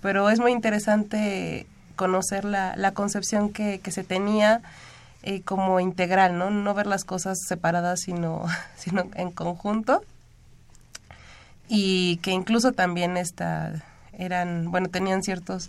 pero 0.00 0.30
es 0.30 0.40
muy 0.40 0.50
interesante 0.50 1.66
conocer 1.94 2.46
la, 2.46 2.74
la 2.74 2.92
concepción 2.92 3.52
que, 3.52 3.80
que 3.80 3.92
se 3.92 4.02
tenía 4.02 4.62
eh, 5.22 5.42
como 5.42 5.78
integral, 5.78 6.38
¿no? 6.38 6.50
No 6.50 6.72
ver 6.72 6.86
las 6.86 7.04
cosas 7.04 7.38
separadas, 7.46 8.00
sino, 8.00 8.46
sino 8.76 9.04
en 9.14 9.30
conjunto. 9.30 10.02
Y 11.68 12.16
que 12.22 12.30
incluso 12.30 12.72
también 12.72 13.18
esta, 13.18 13.74
eran, 14.14 14.70
bueno, 14.70 14.88
tenían 14.88 15.22
ciertos 15.22 15.68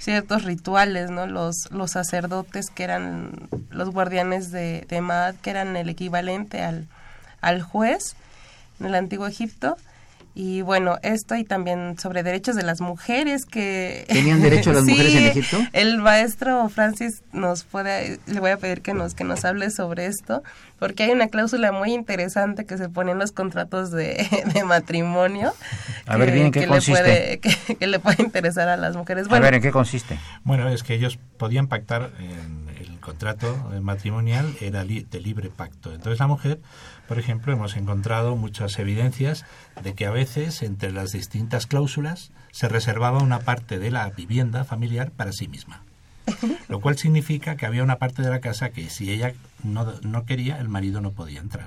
ciertos 0.00 0.44
rituales, 0.44 1.10
¿no? 1.10 1.26
Los, 1.26 1.70
los 1.70 1.92
sacerdotes 1.92 2.70
que 2.70 2.84
eran 2.84 3.48
los 3.70 3.90
guardianes 3.90 4.50
de, 4.50 4.86
de 4.88 5.34
que 5.42 5.50
eran 5.50 5.76
el 5.76 5.88
equivalente 5.88 6.62
al, 6.62 6.88
al 7.40 7.62
juez 7.62 8.16
en 8.80 8.86
el 8.86 8.94
antiguo 8.94 9.26
Egipto, 9.26 9.76
y 10.34 10.62
bueno, 10.62 10.98
esto 11.02 11.34
y 11.34 11.44
también 11.44 11.98
sobre 11.98 12.22
derechos 12.22 12.54
de 12.54 12.62
las 12.62 12.80
mujeres 12.80 13.46
que... 13.46 14.04
¿Tenían 14.08 14.40
derecho 14.40 14.72
las 14.72 14.84
mujeres 14.86 15.14
en 15.14 15.24
Egipto? 15.26 15.58
El 15.72 15.98
maestro 15.98 16.68
Francis 16.68 17.22
nos 17.32 17.64
puede, 17.64 18.20
le 18.26 18.40
voy 18.40 18.50
a 18.50 18.56
pedir 18.56 18.80
que 18.80 18.94
nos, 18.94 19.14
que 19.14 19.24
nos 19.24 19.44
hable 19.44 19.70
sobre 19.70 20.06
esto, 20.06 20.42
porque 20.78 21.04
hay 21.04 21.10
una 21.10 21.28
cláusula 21.28 21.72
muy 21.72 21.92
interesante 21.92 22.64
que 22.64 22.78
se 22.78 22.88
pone 22.88 23.12
en 23.12 23.18
los 23.18 23.32
contratos 23.32 23.90
de, 23.90 24.26
matrimonio. 24.66 25.52
A 26.06 26.16
ver, 26.16 26.30
bien, 26.30 26.46
¿en 26.46 26.52
qué 26.52 26.66
consiste? 26.66 27.02
Le 27.02 27.38
puede, 27.38 27.76
que, 27.78 27.86
le 27.86 27.98
puede 27.98 28.22
interesar 28.22 28.68
a 28.68 28.76
las 28.76 28.94
mujeres. 28.94 29.26
Bueno, 29.26 29.44
a 29.44 29.46
ver, 29.48 29.54
¿en 29.54 29.62
qué 29.62 29.72
consiste? 29.72 30.18
Bueno, 30.44 30.68
es 30.68 30.84
que 30.84 30.94
ellos 30.94 31.18
podían 31.38 31.66
pactar, 31.66 32.12
en 32.20 32.69
contrato 33.00 33.70
matrimonial 33.82 34.54
era 34.60 34.84
de 34.84 35.20
libre 35.20 35.50
pacto. 35.50 35.92
Entonces 35.92 36.18
la 36.20 36.26
mujer 36.26 36.60
por 37.10 37.18
ejemplo, 37.18 37.52
hemos 37.52 37.76
encontrado 37.76 38.36
muchas 38.36 38.78
evidencias 38.78 39.44
de 39.82 39.94
que 39.94 40.06
a 40.06 40.12
veces 40.12 40.62
entre 40.62 40.92
las 40.92 41.10
distintas 41.10 41.66
cláusulas 41.66 42.30
se 42.52 42.68
reservaba 42.68 43.20
una 43.20 43.40
parte 43.40 43.80
de 43.80 43.90
la 43.90 44.08
vivienda 44.10 44.62
familiar 44.62 45.10
para 45.10 45.32
sí 45.32 45.48
misma. 45.48 45.82
Lo 46.68 46.80
cual 46.80 46.98
significa 46.98 47.56
que 47.56 47.66
había 47.66 47.82
una 47.82 47.96
parte 47.96 48.22
de 48.22 48.30
la 48.30 48.38
casa 48.38 48.70
que 48.70 48.88
si 48.90 49.10
ella 49.10 49.34
no, 49.64 49.92
no 50.02 50.24
quería, 50.24 50.60
el 50.60 50.68
marido 50.68 51.00
no 51.00 51.10
podía 51.10 51.40
entrar. 51.40 51.66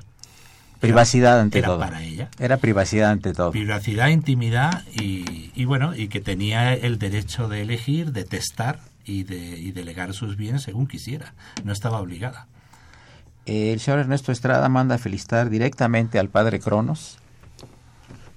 Privacidad 0.80 1.42
ante 1.42 1.60
era 1.60 1.68
todo. 1.68 1.80
para 1.80 2.02
ella. 2.04 2.30
Era 2.40 2.56
privacidad 2.56 3.12
ante 3.12 3.34
todo. 3.34 3.52
Privacidad, 3.52 4.08
intimidad 4.08 4.84
y, 4.94 5.52
y, 5.54 5.66
bueno, 5.66 5.94
y 5.94 6.08
que 6.08 6.22
tenía 6.22 6.74
el 6.74 7.00
derecho 7.00 7.50
de 7.50 7.64
elegir, 7.64 8.14
de 8.14 8.24
testar 8.24 8.80
y 9.06 9.24
de 9.24 9.60
y 9.60 9.72
delegar 9.72 10.14
sus 10.14 10.38
bienes 10.38 10.64
según 10.64 10.88
quisiera. 10.88 11.34
No 11.64 11.72
estaba 11.72 12.00
obligada 12.00 12.48
el 13.46 13.80
señor 13.80 14.00
Ernesto 14.00 14.32
Estrada 14.32 14.70
manda 14.70 14.98
felicitar 14.98 15.50
directamente 15.50 16.20
al 16.20 16.30
padre 16.30 16.60
Cronos. 16.60 17.18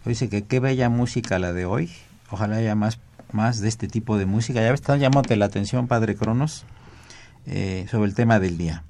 Dice 0.04 0.28
que 0.28 0.44
qué 0.44 0.60
bella 0.60 0.88
música 0.88 1.38
la 1.38 1.52
de 1.52 1.64
hoy. 1.64 1.90
Ojalá 2.30 2.56
haya 2.56 2.74
más, 2.74 2.98
más 3.32 3.60
de 3.60 3.68
este 3.68 3.88
tipo 3.88 4.18
de 4.18 4.26
música. 4.26 4.60
Ya 4.60 4.72
están 4.72 5.00
llamándote 5.00 5.36
la 5.36 5.46
atención, 5.46 5.88
padre 5.88 6.16
Cronos, 6.16 6.64
eh, 7.46 7.86
sobre 7.90 8.08
el 8.08 8.14
tema 8.14 8.40
del 8.40 8.56
día. 8.56 8.84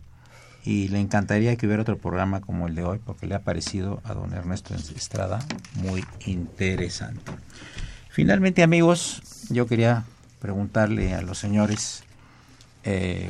Y 0.64 0.88
le 0.88 1.00
encantaría 1.00 1.56
que 1.56 1.66
hubiera 1.66 1.82
otro 1.82 1.96
programa 1.96 2.40
como 2.40 2.66
el 2.66 2.74
de 2.74 2.84
hoy, 2.84 3.00
porque 3.04 3.26
le 3.26 3.34
ha 3.34 3.40
parecido 3.40 4.00
a 4.04 4.14
don 4.14 4.32
Ernesto 4.32 4.74
Estrada 4.74 5.38
muy 5.74 6.04
interesante. 6.26 7.32
Finalmente, 8.10 8.62
amigos, 8.62 9.22
yo 9.48 9.66
quería 9.66 10.04
preguntarle 10.46 11.12
a 11.12 11.22
los 11.22 11.38
señores 11.38 12.04
eh, 12.84 13.28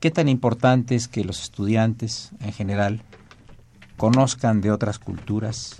¿Qué 0.00 0.12
tan 0.12 0.28
importante 0.28 0.94
es 0.94 1.08
que 1.08 1.24
los 1.24 1.42
estudiantes 1.42 2.30
en 2.38 2.52
general 2.52 3.02
conozcan 3.96 4.60
de 4.60 4.70
otras 4.70 5.00
culturas, 5.00 5.78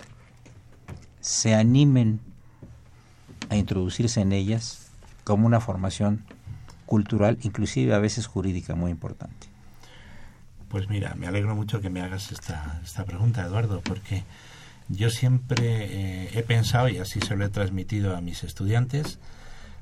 se 1.21 1.55
animen 1.55 2.19
a 3.49 3.55
introducirse 3.55 4.19
en 4.19 4.33
ellas 4.33 4.91
como 5.23 5.45
una 5.45 5.61
formación 5.61 6.25
cultural, 6.85 7.37
inclusive 7.43 7.93
a 7.93 7.99
veces 7.99 8.27
jurídica 8.27 8.75
muy 8.75 8.91
importante? 8.91 9.47
Pues 10.67 10.89
mira, 10.89 11.15
me 11.15 11.27
alegro 11.27 11.55
mucho 11.55 11.79
que 11.79 11.89
me 11.89 12.01
hagas 12.01 12.33
esta, 12.33 12.81
esta 12.83 13.05
pregunta, 13.05 13.45
Eduardo, 13.45 13.79
porque 13.79 14.25
yo 14.89 15.11
siempre 15.11 15.65
eh, 15.65 16.29
he 16.33 16.43
pensado, 16.43 16.89
y 16.89 16.97
así 16.97 17.21
se 17.21 17.35
lo 17.35 17.45
he 17.45 17.49
transmitido 17.49 18.15
a 18.15 18.21
mis 18.21 18.43
estudiantes, 18.43 19.19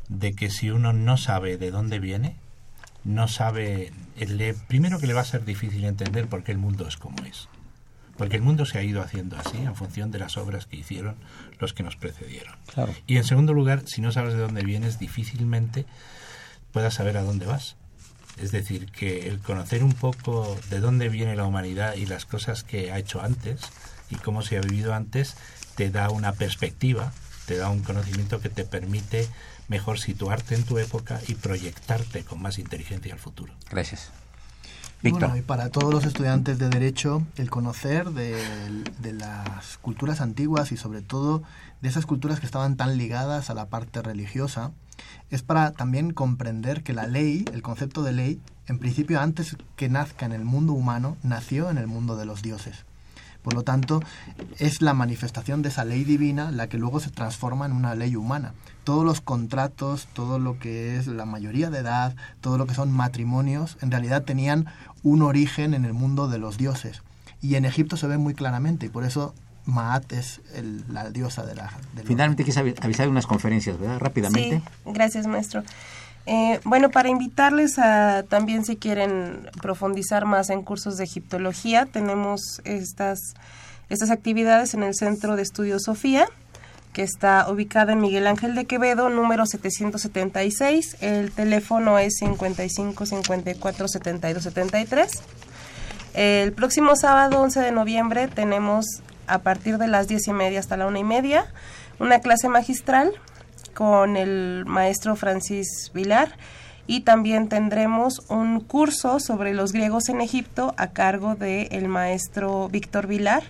de 0.09 0.33
que 0.33 0.49
si 0.49 0.69
uno 0.69 0.93
no 0.93 1.17
sabe 1.17 1.57
de 1.57 1.71
dónde 1.71 1.99
viene, 1.99 2.35
no 3.03 3.27
sabe, 3.27 3.93
le, 4.17 4.53
primero 4.53 4.99
que 4.99 5.07
le 5.07 5.13
va 5.13 5.21
a 5.21 5.25
ser 5.25 5.45
difícil 5.45 5.85
entender 5.85 6.27
por 6.27 6.43
qué 6.43 6.51
el 6.51 6.57
mundo 6.57 6.87
es 6.87 6.97
como 6.97 7.23
es. 7.23 7.47
Porque 8.17 8.35
el 8.35 8.41
mundo 8.41 8.65
se 8.65 8.79
ha 8.79 8.83
ido 8.83 9.01
haciendo 9.01 9.37
así 9.37 9.57
en 9.57 9.75
función 9.75 10.11
de 10.11 10.19
las 10.19 10.37
obras 10.37 10.65
que 10.65 10.75
hicieron 10.75 11.15
los 11.59 11.73
que 11.73 11.83
nos 11.83 11.95
precedieron. 11.95 12.55
Y 13.05 13.17
en 13.17 13.23
segundo 13.23 13.53
lugar, 13.53 13.83
si 13.85 14.01
no 14.01 14.11
sabes 14.11 14.33
de 14.33 14.39
dónde 14.39 14.63
vienes, 14.63 14.99
difícilmente 14.99 15.85
puedas 16.71 16.95
saber 16.95 17.15
a 17.17 17.23
dónde 17.23 17.45
vas. 17.45 17.75
Es 18.41 18.51
decir, 18.51 18.91
que 18.91 19.27
el 19.29 19.39
conocer 19.39 19.83
un 19.83 19.93
poco 19.93 20.57
de 20.69 20.79
dónde 20.79 21.09
viene 21.09 21.35
la 21.35 21.45
humanidad 21.45 21.95
y 21.95 22.07
las 22.07 22.25
cosas 22.25 22.63
que 22.63 22.91
ha 22.91 22.97
hecho 22.97 23.21
antes 23.21 23.61
y 24.09 24.15
cómo 24.15 24.41
se 24.41 24.57
ha 24.57 24.61
vivido 24.61 24.93
antes, 24.93 25.35
te 25.75 25.89
da 25.89 26.09
una 26.09 26.33
perspectiva, 26.33 27.11
te 27.45 27.57
da 27.57 27.69
un 27.69 27.81
conocimiento 27.81 28.41
que 28.41 28.49
te 28.49 28.65
permite 28.65 29.27
mejor 29.67 29.99
situarte 29.99 30.55
en 30.55 30.63
tu 30.63 30.77
época 30.79 31.19
y 31.27 31.35
proyectarte 31.35 32.23
con 32.23 32.41
más 32.41 32.59
inteligencia 32.59 33.13
al 33.13 33.19
futuro. 33.19 33.53
Gracias. 33.69 34.09
Víctor. 35.03 35.29
Bueno, 35.29 35.37
y 35.37 35.41
para 35.43 35.69
todos 35.69 35.93
los 35.93 36.05
estudiantes 36.05 36.57
de 36.57 36.69
Derecho, 36.69 37.21
el 37.35 37.51
conocer 37.51 38.09
de, 38.11 38.35
de, 38.99 39.13
las 39.13 39.77
culturas 39.77 40.21
antiguas 40.21 40.71
y 40.71 40.77
sobre 40.77 41.03
todo 41.03 41.43
de 41.81 41.89
esas 41.89 42.07
culturas 42.07 42.39
que 42.39 42.47
estaban 42.47 42.77
tan 42.77 42.97
ligadas 42.97 43.51
a 43.51 43.53
la 43.53 43.67
parte 43.67 44.01
religiosa, 44.01 44.71
es 45.29 45.43
para 45.43 45.71
también 45.71 46.13
comprender 46.13 46.81
que 46.81 46.93
la 46.93 47.05
ley, 47.05 47.45
el 47.53 47.61
concepto 47.61 48.01
de 48.01 48.11
ley, 48.11 48.41
en 48.65 48.79
principio 48.79 49.21
antes 49.21 49.55
que 49.75 49.87
nazca 49.87 50.25
en 50.25 50.31
el 50.31 50.43
mundo 50.43 50.73
humano, 50.73 51.15
nació 51.21 51.69
en 51.69 51.77
el 51.77 51.85
mundo 51.85 52.17
de 52.17 52.25
los 52.25 52.41
dioses. 52.41 52.85
Por 53.47 53.53
lo 53.53 53.63
tanto, 53.63 54.03
es 54.59 54.81
la 54.81 54.93
manifestación 54.93 55.61
de 55.61 55.69
esa 55.69 55.85
ley 55.85 56.03
divina 56.03 56.51
la 56.51 56.67
que 56.67 56.77
luego 56.77 56.99
se 56.99 57.11
transforma 57.11 57.65
en 57.65 57.71
una 57.71 57.95
ley 57.95 58.17
humana. 58.17 58.53
Todos 58.83 59.05
los 59.05 59.21
contratos, 59.21 60.09
todo 60.11 60.37
lo 60.37 60.59
que 60.59 60.97
es 60.97 61.07
la 61.07 61.23
mayoría 61.23 61.69
de 61.69 61.77
edad, 61.79 62.13
todo 62.41 62.57
lo 62.57 62.67
que 62.67 62.73
son 62.73 62.91
matrimonios, 62.91 63.77
en 63.79 63.89
realidad 63.89 64.23
tenían 64.23 64.65
un 65.01 65.21
origen 65.21 65.73
en 65.73 65.85
el 65.85 65.93
mundo 65.93 66.27
de 66.27 66.39
los 66.39 66.57
dioses. 66.57 67.03
Y 67.41 67.55
en 67.55 67.63
Egipto 67.63 67.95
se 67.95 68.07
ve 68.07 68.17
muy 68.17 68.33
claramente, 68.33 68.87
y 68.87 68.89
por 68.89 69.05
eso 69.05 69.33
Maat 69.63 70.11
es 70.11 70.41
la 70.89 71.09
diosa 71.09 71.45
de 71.45 71.55
la... 71.55 71.71
Finalmente, 72.03 72.43
quieres 72.43 72.57
avisar 72.81 73.05
de 73.05 73.11
unas 73.11 73.27
conferencias, 73.27 73.79
¿verdad? 73.79 73.97
Rápidamente. 73.99 74.57
Sí, 74.57 74.91
gracias, 74.91 75.25
maestro. 75.25 75.63
Eh, 76.29 76.59
bueno, 76.65 76.89
para 76.89 77.07
invitarles 77.07 77.79
a 77.79 78.23
también 78.27 78.65
si 78.65 78.75
quieren 78.75 79.49
profundizar 79.61 80.25
más 80.25 80.49
en 80.49 80.61
cursos 80.61 80.97
de 80.97 81.05
egiptología, 81.05 81.85
tenemos 81.85 82.59
estas, 82.65 83.19
estas 83.87 84.11
actividades 84.11 84.73
en 84.73 84.83
el 84.83 84.93
Centro 84.93 85.37
de 85.37 85.43
Estudios 85.43 85.83
Sofía, 85.83 86.27
que 86.91 87.01
está 87.01 87.49
ubicado 87.49 87.93
en 87.93 88.01
Miguel 88.01 88.27
Ángel 88.27 88.55
de 88.55 88.65
Quevedo, 88.65 89.07
número 89.09 89.45
776. 89.45 90.97
El 90.99 91.31
teléfono 91.31 91.97
es 91.97 92.17
55 92.17 93.05
54 93.05 93.87
72 93.87 94.43
73. 94.43 95.11
El 96.13 96.51
próximo 96.51 96.97
sábado 96.97 97.39
11 97.39 97.61
de 97.61 97.71
noviembre 97.71 98.27
tenemos 98.27 98.85
a 99.27 99.39
partir 99.39 99.77
de 99.77 99.87
las 99.87 100.09
10 100.09 100.27
y 100.27 100.33
media 100.33 100.59
hasta 100.59 100.75
la 100.75 100.87
una 100.87 100.99
y 100.99 101.03
media 101.05 101.45
una 101.99 102.19
clase 102.19 102.49
magistral 102.49 103.13
con 103.77 104.17
el 104.17 104.63
maestro 104.65 105.15
Francis 105.15 105.91
Vilar 105.93 106.35
y 106.87 107.01
también 107.01 107.47
tendremos 107.47 108.23
un 108.27 108.59
curso 108.59 109.19
sobre 109.19 109.53
los 109.53 109.71
griegos 109.71 110.09
en 110.09 110.19
Egipto 110.19 110.73
a 110.77 110.87
cargo 110.87 111.35
del 111.35 111.67
el 111.71 111.87
maestro 111.87 112.69
Víctor 112.69 113.05
Vilar. 113.05 113.43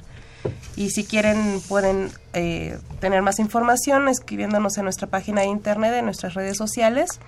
Y 0.76 0.90
si 0.90 1.06
quieren 1.06 1.62
pueden 1.70 2.10
eh, 2.34 2.78
tener 3.00 3.22
más 3.22 3.40
información 3.40 4.10
escribiéndonos 4.10 4.78
en 4.78 4.84
nuestra 4.84 5.08
página 5.08 5.42
de 5.42 5.48
internet, 5.48 5.94
en 5.94 6.04
nuestras 6.04 6.34
redes 6.34 6.58
sociales 6.58 7.22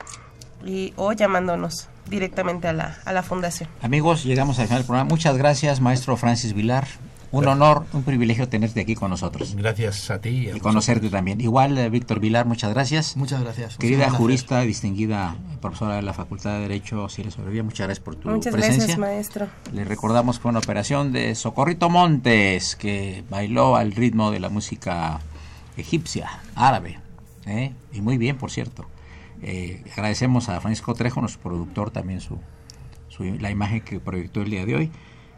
y, 0.66 0.91
o 0.97 1.14
llamándonos 1.14 1.88
directamente 2.10 2.68
a 2.68 2.74
la, 2.74 2.97
a 3.06 3.14
la 3.14 3.24
fundación. 3.24 3.70
Amigos, 3.82 4.26
llegamos 4.26 4.60
al 4.60 4.66
final 4.66 4.80
del 4.82 4.88
programa. 4.88 5.10
Muchas 5.10 5.38
gracias, 5.38 5.80
maestro 5.80 6.18
Francis 6.18 6.54
Vilar. 6.54 6.86
Un 7.32 7.47
honor, 7.47 7.86
un 7.93 8.03
privilegio 8.03 8.49
tenerte 8.49 8.82
aquí 8.82 8.95
con 8.95 9.11
nosotros. 9.11 9.55
Gracias 9.55 10.09
a 10.09 10.19
ti. 10.19 10.49
Y, 10.53 10.59
conocerte 10.59 11.09
también. 11.09 11.39
Igual, 11.41 11.77
eh, 11.77 11.89
Víctor 11.89 12.19
Vilar, 12.19 12.45
muchas 12.45 12.73
gracias. 12.73 13.15
Muchas 13.15 13.41
gracias. 13.41 13.77
Querida 13.77 14.09
jurista, 14.09 14.61
distinguida 14.61 15.36
profesora 15.61 15.95
de 15.95 16.01
la 16.01 16.13
Facultad 16.13 16.53
de 16.53 16.61
Derecho, 16.61 17.07
le 17.17 17.32
Sobrevía, 17.32 17.63
muchas 17.63 17.88
gracias 17.88 18.03
por 18.03 18.15
tu 18.15 18.30
muchas 18.30 18.51
presencia. 18.51 18.77
gracias, 18.77 18.97
maestro. 18.97 19.47
Le 19.73 19.84
recordamos 19.84 20.38
que 20.38 20.43
fue 20.43 20.49
una 20.49 20.59
operación 20.59 21.11
de 21.11 21.36
Socorrito 21.36 21.89
Montes, 21.89 22.75
que 22.75 23.23
bailó 23.30 23.75
al 23.75 23.91
ritmo 23.91 24.32
de 24.32 24.39
la 24.39 24.49
música 24.49 25.19
egipcia, 25.77 26.41
árabe. 26.55 26.99
¿eh? 27.45 27.73
Y 27.93 28.01
muy 28.01 28.17
bien, 28.17 28.38
por 28.38 28.51
cierto. 28.51 28.86
Eh, 29.41 29.84
agradecemos 29.93 30.49
a 30.49 30.59
Francisco 30.59 30.93
Trejo, 30.93 31.21
nuestro 31.21 31.41
productor, 31.41 31.91
también 31.91 32.21
su, 32.21 32.39
su, 33.07 33.23
la 33.23 33.51
imagen 33.51 33.82
que 33.82 33.99
proyectó 33.99 34.41
el 34.41 34.49
día 34.49 34.65
de 34.65 34.75
hoy. 34.75 34.91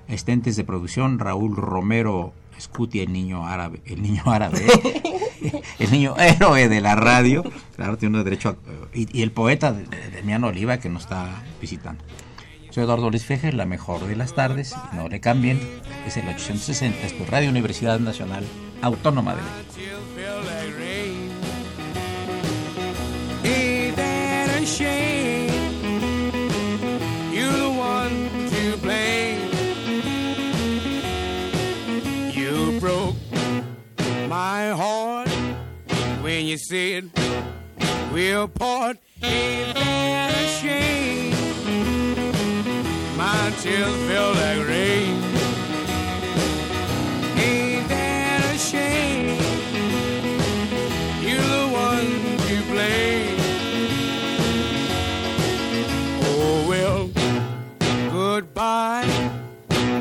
Asistentes 0.08 0.56
de 0.56 0.64
producción, 0.64 1.20
Raúl 1.20 1.56
Romero 1.56 2.34
Scuti, 2.60 3.00
el 3.00 3.12
niño 3.12 3.48
árabe, 3.48 3.82
el 3.86 4.02
niño 4.02 4.24
árabe, 4.26 4.66
el 5.80 5.92
niño 5.92 6.16
héroe 6.18 6.70
de 6.70 6.82
la 6.82 6.96
radio, 6.96 7.44
claro, 7.76 7.98
tiene 7.98 8.24
derecho 8.24 8.50
a, 8.50 8.56
y, 8.94 9.18
y, 9.18 9.24
el 9.24 9.32
poeta 9.32 9.74
Demiano 10.14 10.48
Oliva 10.48 10.78
que 10.80 10.90
nos 10.90 11.04
está 11.04 11.44
visitando. 11.60 12.04
Soy 12.70 12.84
Eduardo 12.84 13.10
Luis 13.10 13.26
Fejer, 13.26 13.54
la 13.54 13.66
mejor 13.66 14.06
de 14.08 14.16
las 14.16 14.34
tardes, 14.34 14.76
no 14.94 15.10
le 15.10 15.20
cambien, 15.20 15.60
es 16.08 16.16
el 16.18 16.28
860, 16.28 17.06
es 17.06 17.18
tu 17.18 17.26
Radio 17.26 17.50
Universidad 17.50 18.00
Nacional 18.00 18.46
Autónoma 18.82 19.36
de 19.36 19.42
México. 19.42 19.62
My 34.42 34.70
heart 34.84 35.30
when 36.24 36.46
you 36.50 36.58
said 36.58 37.02
we'll 38.12 38.48
part. 38.48 38.98
Ain't 39.22 39.76
that 39.76 40.34
a 40.44 40.48
shame? 40.60 41.36
My 43.24 43.44
tears 43.62 43.98
feel 44.08 44.30
like 44.42 44.62
rain. 44.74 45.14
Ain't 47.48 47.88
that 47.94 48.42
a 48.54 48.58
shame? 48.72 49.38
You're 51.26 51.50
the 51.58 51.68
one 51.88 52.10
to 52.48 52.56
blame. 52.72 53.40
Oh 56.30 56.56
well, 56.72 57.02
goodbye. 58.18 59.12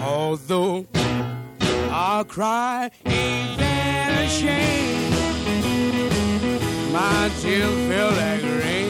Although 0.03 0.87
I'll 2.03 2.25
cry, 2.25 2.91
ain't 3.05 3.59
that 3.59 4.25
a 4.25 4.27
shame? 4.27 5.13
My 6.95 7.31
tears 7.43 7.75
feel 7.89 8.11
like 8.17 8.43
rain. 8.65 8.90